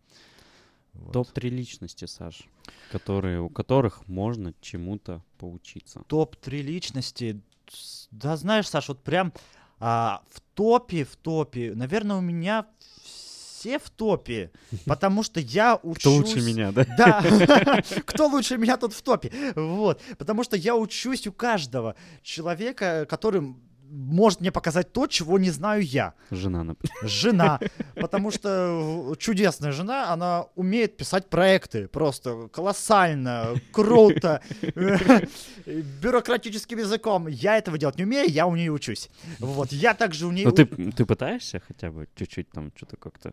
[0.94, 1.12] Вот.
[1.12, 2.44] Топ-3 личности, Саш,
[2.90, 6.02] которые, у которых можно чему-то поучиться.
[6.06, 7.40] топ-3 личности.
[8.10, 9.32] Да знаешь, Саш, вот прям
[9.78, 12.66] а, в топе, в топе, наверное, у меня
[13.59, 14.51] все в топе,
[14.86, 16.01] потому что я учусь...
[16.01, 16.85] Кто лучше меня, да?
[16.97, 23.06] Да, кто лучше меня тут в топе, вот, потому что я учусь у каждого человека,
[23.09, 23.55] который
[23.90, 26.15] может мне показать то, чего не знаю я.
[26.31, 26.97] Жена, например.
[27.02, 27.60] Жена,
[27.94, 35.27] потому что э, чудесная жена, она умеет писать проекты просто колоссально, круто, э,
[36.02, 37.28] бюрократическим языком.
[37.28, 39.09] Я этого делать не умею, я у нее учусь.
[39.39, 40.47] Вот, я также у нее...
[40.47, 43.32] Ну ты, ты пытаешься хотя бы чуть-чуть там что-то как-то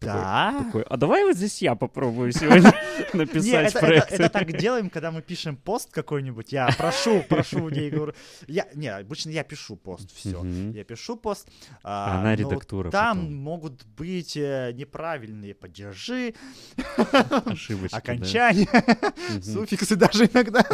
[0.00, 0.64] Да.
[0.66, 2.72] такой, а давай вот здесь я попробую сегодня
[3.12, 4.12] написать проект.
[4.12, 6.52] это- так делаем, когда мы пишем пост какой-нибудь.
[6.52, 8.12] Я прошу, прошу ней, говорю.
[8.46, 10.44] Я, не, обычно я пишу пост, все.
[10.44, 11.48] Я пишу пост.
[11.82, 16.34] А она но редактура Там могут быть э, неправильные падежи,
[17.46, 18.68] Ошибочки, окончания,
[19.42, 20.64] суффиксы даже иногда.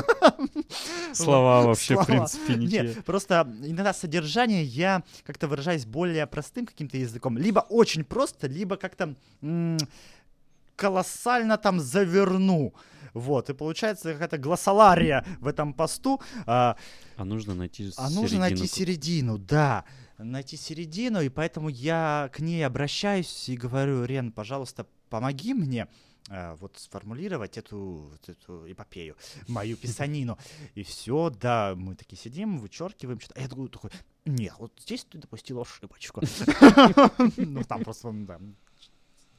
[1.13, 2.67] Слова вообще, в принципе, не.
[2.67, 7.39] Нет, просто иногда содержание я как-то выражаюсь более простым каким-то языком.
[7.39, 9.79] Либо очень просто, либо как-то м,
[10.77, 12.75] колоссально там заверну.
[13.15, 16.21] Вот, и получается какая-то глоссолария в этом посту.
[16.47, 16.77] А,
[17.17, 19.37] А нужно найти а нужно найти середину.
[19.37, 19.85] середину, да.
[20.19, 25.89] Найти середину, и поэтому я к ней обращаюсь и говорю, Рен, пожалуйста, помоги мне
[26.31, 29.17] э, вот сформулировать эту, вот эту эпопею,
[29.49, 30.39] мою писанину.
[30.75, 33.41] И все, да, мы такие сидим, вычеркиваем что-то.
[33.41, 33.91] А я такой, такой,
[34.25, 36.23] нет, вот здесь ты допустил ошибочку.
[37.37, 38.39] Ну, там просто, да,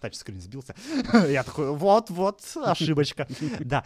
[0.03, 0.75] тачскрин сбился.
[1.29, 3.27] Я такой, вот, вот, ошибочка.
[3.59, 3.83] Да,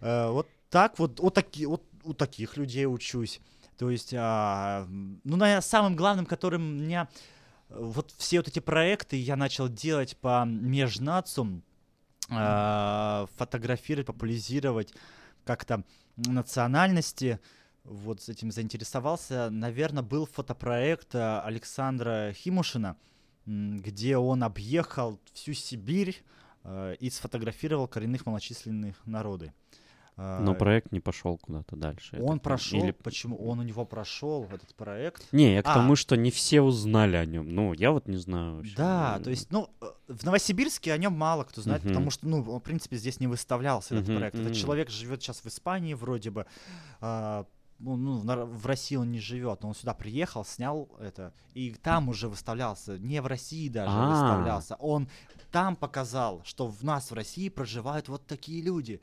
[0.00, 3.40] Э, вот так вот, вот таки- вот у таких людей учусь.
[3.76, 4.86] То есть, а,
[5.24, 7.08] ну, наверное, самым главным, которым меня
[7.68, 11.62] э, вот все вот эти проекты я начал делать по межнацу,
[12.30, 14.94] а, фотографировать, популяризировать
[15.44, 15.82] как-то
[16.16, 17.38] национальности,
[17.84, 22.96] вот с этим заинтересовался, наверное, был фотопроект а, Александра Химушина,
[23.48, 26.22] где он объехал всю Сибирь
[26.64, 29.52] э, и сфотографировал коренных малочисленных народы.
[30.20, 32.16] Но проект не пошел куда-то дальше.
[32.16, 32.40] он понимаю.
[32.40, 33.36] прошел, Или- почему?
[33.36, 35.32] Он у него прошел, этот проект.
[35.32, 35.74] Не, я к А.
[35.74, 37.54] тому, что не все узнали о нем.
[37.54, 38.56] Ну, я вот не знаю.
[38.56, 38.74] вообще.
[38.76, 41.92] Да, то есть, ну, э, в Новосибирске о нем мало кто знает, Мгм.
[41.92, 44.34] потому что, ну, он, в принципе, здесь не выставлялся этот Мгм, проект.
[44.34, 44.56] Этот мгм.
[44.60, 46.46] человек живет сейчас в Испании вроде бы.
[47.00, 47.46] а,
[47.78, 52.08] ну, ну, в России он не живет, но он сюда приехал, снял это, и там
[52.08, 54.10] уже выставлялся, не в России даже А.
[54.10, 54.74] выставлялся.
[54.76, 55.08] Он
[55.52, 59.00] там показал, что в нас в России проживают вот такие люди.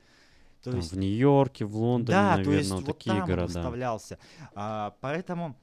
[0.61, 3.27] То Там есть в Нью-Йорке, в Лондоне, да, наверное, то есть вот такие там он
[3.27, 3.45] города.
[3.45, 4.19] выставлялся.
[4.55, 5.55] А, поэтому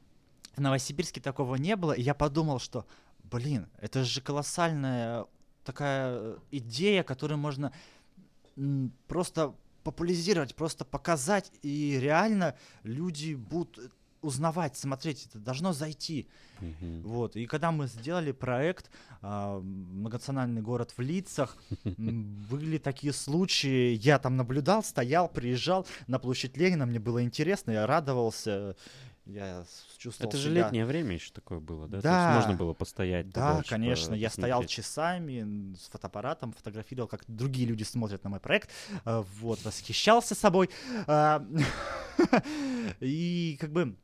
[0.56, 2.86] в Новосибирске такого не было, и я подумал, что,
[3.24, 5.26] блин, это же колоссальная
[5.64, 7.72] такая э, идея, которую можно
[9.08, 13.88] просто популяризировать, просто показать, и реально люди будут э,
[14.22, 16.28] узнавать, смотреть, это должно зайти.
[16.60, 17.02] Мгм.
[17.02, 17.36] Вот.
[17.36, 18.90] И когда мы сделали проект
[19.20, 26.56] а, «Многонациональный город в лицах», были такие случаи, я там наблюдал, стоял, приезжал на площадь
[26.56, 28.76] Ленина, мне было интересно, я радовался,
[29.32, 29.64] я
[29.98, 31.98] чувствовал Это же себя- летнее время еще такое было, да?
[31.98, 32.16] То Да.
[32.26, 33.30] есть можно было постоять.
[33.30, 38.30] Да, подольше, конечно, по- я стоял часами с фотоаппаратом, фотографировал, как другие люди смотрят на
[38.30, 38.70] мой проект,
[39.04, 40.70] а, вот, восхищался собой.
[41.06, 41.44] а,
[43.00, 43.96] И как бы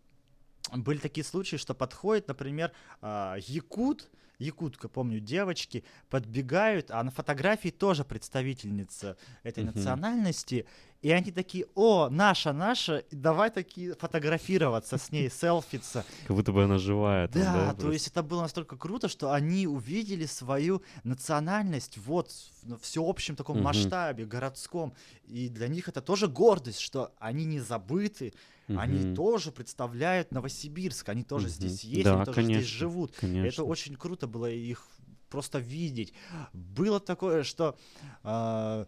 [0.72, 7.70] были такие случаи, что подходит, например, а, якут, якутка, помню, девочки подбегают, а на фотографии
[7.70, 9.74] тоже представительница этой Мгм.
[9.74, 10.66] национальности,
[11.00, 16.04] и они такие, о, наша, наша, давай такие фотографироваться с ней, селфиться.
[16.26, 17.28] Как будто бы она живая.
[17.28, 17.92] там, Да, да, то просто.
[17.92, 23.56] есть это было настолько круто, что они увидели свою национальность вот в- на всеобщем таком
[23.58, 23.64] Мгм.
[23.66, 24.92] масштабе, городском.
[25.24, 28.32] И для них это тоже гордость, что они не забыты,
[28.66, 29.14] они Мгм.
[29.14, 31.54] тоже представляют Новосибирск, они тоже Мгм.
[31.54, 33.14] здесь есть, Да, они тоже здесь конечно, живут.
[33.20, 33.46] Конечно.
[33.48, 34.86] Это очень круто было их
[35.30, 36.12] просто видеть.
[36.52, 37.76] Было такое, что
[38.24, 38.86] а,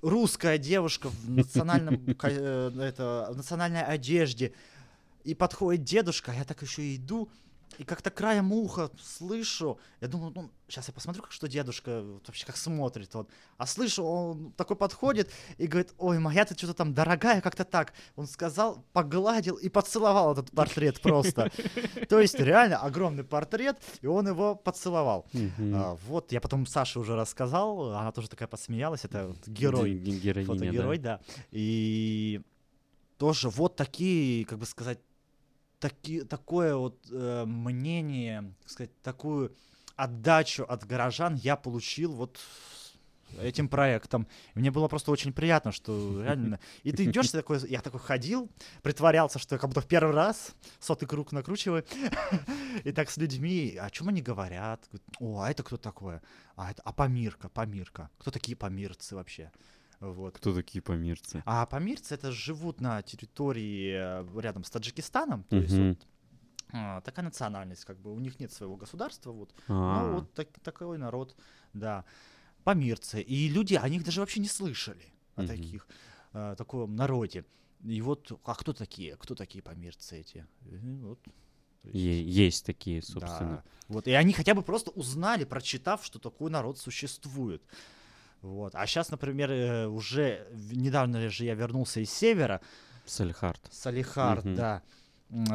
[0.00, 4.52] русская девушка в национальном э, это в национальной одежде.
[5.24, 7.28] И подходит дедушка, а я так еще иду
[7.78, 12.46] и как-то краем уха слышу, я думаю, ну, сейчас я посмотрю, как что дедушка вообще
[12.46, 13.26] как смотрит он.
[13.56, 17.92] А слышу, он такой подходит и говорит, ой, моя ты что-то там дорогая, как-то так.
[18.16, 21.50] Он сказал, погладил и поцеловал этот портрет просто.
[22.08, 25.26] То есть реально огромный портрет, и он его поцеловал.
[25.58, 30.98] А, вот, я потом Саше уже рассказал, она тоже такая посмеялась, это герой, Героиня, фотогерой,
[30.98, 31.20] да.
[31.50, 32.40] И
[33.18, 34.98] тоже вот такие, как бы сказать,
[35.82, 39.54] таки, такое вот э, мнение, так сказать, такую
[39.96, 42.38] отдачу от горожан я получил вот
[43.40, 44.28] этим проектом.
[44.54, 46.60] Мне было просто очень приятно, что реально...
[46.84, 48.48] И ты идешь, ты такой, я такой ходил,
[48.82, 51.84] притворялся, что я как будто в первый раз сотый круг накручиваю.
[52.84, 54.88] И так с людьми, о чем они говорят?
[55.18, 56.22] О, а это кто такое?
[56.56, 58.10] А, это, а Памирка, Памирка.
[58.18, 59.50] Кто такие памирцы вообще?
[60.02, 60.36] Вот.
[60.36, 61.42] Кто такие помирцы?
[61.46, 65.88] А памирцы это живут на территории э, рядом с Таджикистаном, то есть Мгм.
[65.90, 66.06] вот,
[66.72, 69.54] а, такая национальность, как бы у них нет своего государства, вот.
[69.68, 71.36] А, Ну вот так- такой народ,
[71.72, 72.04] да.
[72.64, 73.20] Памирцы.
[73.22, 75.04] И люди о них даже вообще не слышали,
[75.36, 75.86] о таких,
[76.32, 77.44] э, таком народе.
[77.84, 79.16] И вот, а кто такие?
[79.16, 80.46] Кто такие памирцы эти?
[80.66, 81.18] И вот,
[81.84, 83.56] есть, есть такие, собственно.
[83.56, 83.64] да.
[83.88, 87.62] Вот, и они хотя бы просто узнали, прочитав, что такой народ существует.
[88.42, 88.74] Вот.
[88.74, 92.60] А сейчас, например, э, уже недавно же я вернулся из севера,
[93.06, 93.60] Салихард.
[93.70, 94.54] Салихард, Мгм.
[94.56, 94.82] да.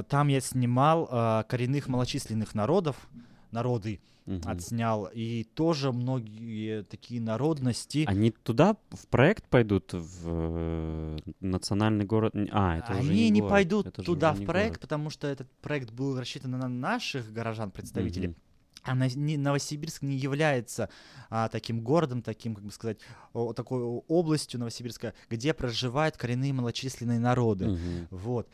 [0.10, 2.96] Там я снимал э, коренных малочисленных народов,
[3.52, 4.42] народы Мгм.
[4.46, 8.04] отснял, и тоже многие такие народности.
[8.08, 12.34] Они туда в проект пойдут, в э, национальный город?
[12.52, 14.82] А, это уже Они не, город, пойдут это туда в не проект, город.
[14.82, 18.30] потому что этот проект был рассчитан на наших горожан, представителей.
[18.30, 18.36] Мгм.
[18.88, 20.90] А Новосибирск не является
[21.30, 23.00] а, таким городом, таким, как бы сказать,
[23.34, 27.68] о- такой областью Новосибирска, где проживают коренные малочисленные народы.
[27.68, 28.08] Мгм.
[28.12, 28.48] Вот.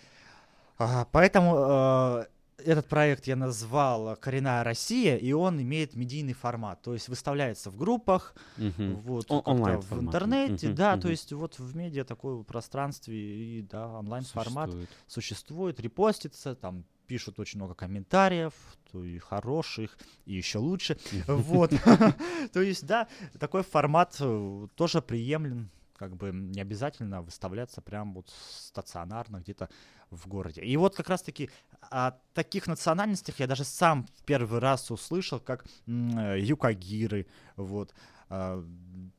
[0.80, 2.26] А, поэтому э,
[2.66, 7.78] этот проект я назвал «Коренная Россия», и он имеет медийный формат, то есть выставляется в
[7.78, 8.96] группах, Мгм.
[8.96, 11.02] вот, онлайн в интернете, Мгм, да, мгм.
[11.02, 13.16] то есть вот в медиа такой пространстве,
[13.60, 14.90] и да, онлайн-формат Существует.
[15.08, 18.54] существует, репостится, там пишут очень много комментариев,
[18.92, 20.98] то и хороших, и еще лучше,
[21.28, 21.72] вот.
[22.54, 23.08] То есть, да,
[23.40, 29.70] такой формат э, тоже приемлем, как бы не обязательно выставляться прям вот стационарно где-то
[30.10, 30.62] в городе.
[30.62, 31.50] И вот как раз-таки
[31.82, 37.94] о таких национальностях я даже сам в первый раз услышал, как э, юкагиры, вот,
[38.30, 38.64] а,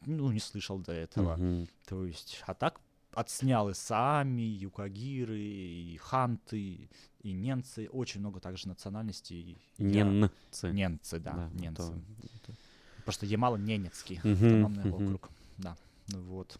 [0.06, 1.38] ну, не слышал до этого.
[1.86, 2.80] То есть, а так
[3.14, 6.88] отснял и сами, юкагиры, и ханты,
[7.22, 9.58] и немцы, очень много также национальностей.
[9.78, 11.18] Я- Ненцы.
[11.20, 11.92] Да, Да, немцы.
[12.46, 12.52] то-
[12.98, 14.94] Потому что Ямало-Ненецкий Мгм, автономный мгм.
[15.04, 15.30] округ.
[15.58, 15.76] Да,
[16.08, 16.58] ну вот.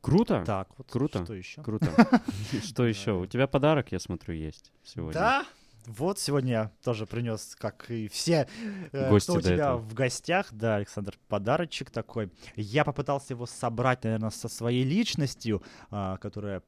[0.00, 0.42] Круто.
[0.44, 1.24] Так, вот Круто.
[1.24, 1.62] что еще?
[1.62, 1.86] Круто.
[2.62, 3.12] Что еще?
[3.12, 5.12] У тебя подарок, я смотрю, есть сегодня.
[5.14, 5.46] Да,
[5.86, 8.48] вот сегодня я тоже принес, как и все,
[8.92, 9.78] э, Гости кто у тебя этого.
[9.78, 12.30] в гостях, да, Александр, подарочек такой.
[12.56, 16.62] Я попытался его собрать, наверное, со своей личностью, а, которая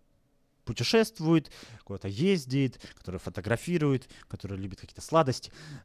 [0.64, 1.50] путешествует,
[1.84, 5.52] куда-то ездит, которая фотографирует, которая любит какие-то сладости,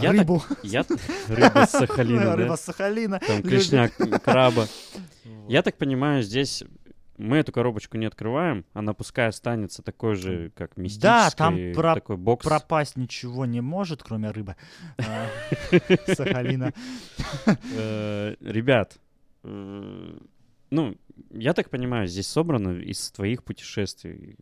[0.00, 0.84] Я так- рыбу, Я...
[1.28, 2.56] Рыба с Сахалина, рыба да?
[2.56, 3.20] с Сахалина.
[3.20, 4.66] Там клешня, краба.
[5.24, 5.50] Вот.
[5.50, 6.64] Я так понимаю, здесь
[7.18, 12.16] мы эту коробочку не открываем, она пускай останется такой же, как мистической, там про- такой
[12.16, 12.46] бокс.
[12.46, 14.56] Пропасть ничего не может, кроме рыбы
[14.98, 15.26] а,
[16.14, 16.72] Сахалина.
[17.76, 18.98] Э, Ребят,
[19.42, 20.18] э,
[20.70, 20.96] ну,
[21.30, 24.36] я так понимаю, здесь собрано из твоих путешествий.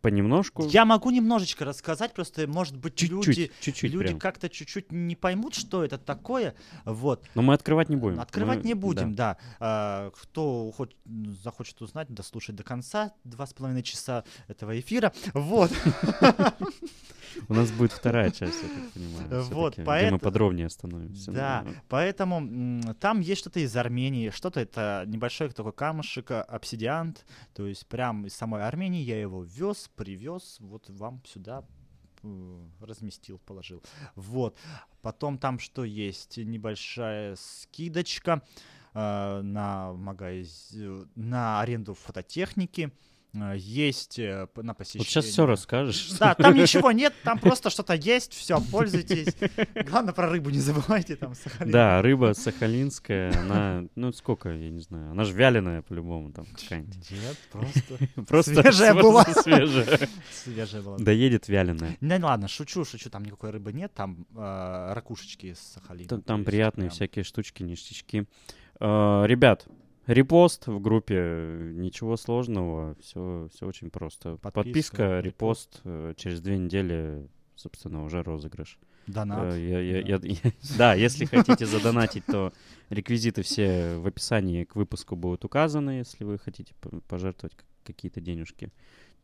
[0.00, 0.66] Понемножку.
[0.66, 4.18] Я могу немножечко рассказать, просто, может быть, люди, Чуть-чуть, чуть-чуть люди прям.
[4.18, 6.54] как-то чуть-чуть не поймут, что это такое.
[6.84, 7.24] Вот.
[7.34, 8.18] Но мы открывать не будем.
[8.20, 9.36] Открывать Мы- не будем, да.
[9.60, 10.96] А, кто хоч-
[11.44, 15.12] захочет узнать, дослушать до конца два с половиной часа этого эфира.
[15.34, 15.70] Вот.
[17.48, 19.44] У нас будет вторая часть, я так понимаю.
[19.44, 21.30] Вот, всё-таки, где поэт- мы подробнее остановимся.
[21.30, 27.24] Да, Ну, поэтому там есть что-то из Армении, что-то это небольшой такой камушек, обсидиант,
[27.54, 31.64] то есть прям из самой Армении я его вез, привез, вот вам сюда
[32.22, 33.82] э, разместил, положил.
[34.14, 34.56] Вот.
[35.02, 36.36] Потом там что есть?
[36.36, 38.42] Небольшая скидочка
[38.94, 40.74] э, на магаз...
[41.14, 42.92] на аренду фототехники.
[42.92, 43.17] Э,
[43.56, 45.00] Есть э, на посещение.
[45.04, 46.10] Вот сейчас все расскажешь.
[46.18, 49.36] Да, там ничего нет, там просто что-то есть, все, пользуйтесь.
[49.86, 51.70] Главное про рыбу не забывайте, там Сахалин.
[51.70, 57.10] Да, рыба сахалинская, она, ну сколько, я не знаю, она же вяленая по-любому там какая-нибудь.
[57.10, 59.24] Нет, просто Просто Свежая была.
[59.24, 60.08] свежая.
[60.32, 60.96] свежая была.
[60.98, 61.96] Доедет вяленая.
[62.00, 66.08] Не, ладно, шучу, шучу, там никакой рыбы нет, там э, ракушечки из Сахалина.
[66.08, 68.26] Там, там приятные прям- всякие штучки, ништячки.
[68.80, 69.66] Э, Ребят,
[70.08, 74.36] репост в группе, ничего сложного, все, все очень просто.
[74.38, 78.78] Подписка, Подписка, репост, э, через две недели, собственно, уже розыгрыш.
[79.06, 79.54] Донат.
[79.54, 80.26] Э, я- я- Да.
[80.26, 82.52] я- Да, если хотите задонатить, то
[82.90, 86.74] реквизиты все в описании к выпуску будут указаны, если вы хотите
[87.06, 88.70] пожертвовать какие-то денежки.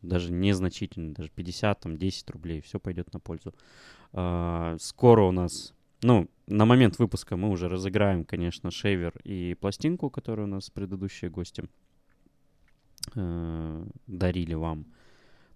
[0.03, 3.55] Даже незначительно, даже 50, там, 10 рублей, все пойдет на пользу.
[4.13, 10.11] А, Скоро у нас, ну, на момент выпуска мы уже разыграем, конечно, шейвер и пластинку,
[10.11, 11.65] которую у нас предыдущие гости
[13.15, 14.87] э, дарили вам.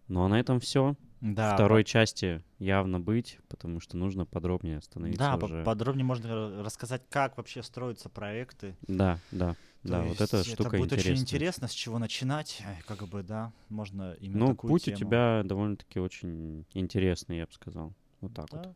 [0.09, 0.97] Ну а на этом все.
[1.20, 5.65] Да, Второй части явно быть, потому что нужно подробнее остановиться Да, по- уже.
[5.65, 8.77] подробнее можно ра- рассказать, как вообще строятся проекты.
[8.86, 11.23] Да, да, То да, вот эта штука будет очень интересная.
[11.23, 14.97] интересно, с чего начинать, э, как бы, да, можно именно Ну, такую путь тему.
[14.97, 17.93] у тебя довольно-таки очень интересный, я бы сказал.
[18.20, 18.69] Вот так вот.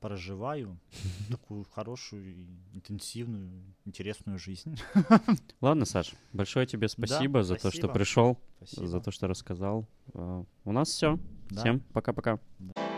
[0.00, 0.78] Да, проживаю
[1.30, 2.34] такую хорошую,
[2.72, 4.78] интенсивную, интересную жизнь.
[5.60, 7.92] Ладно, Саш, большое тебе Да, спасибо за то, что спасибо.
[7.92, 8.86] пришел, Спасибо.
[8.86, 9.86] за то, что рассказал.
[10.14, 11.18] А, У нас все.
[11.50, 11.60] Да.
[11.60, 12.38] Всем пока-пока.
[12.58, 12.89] Да.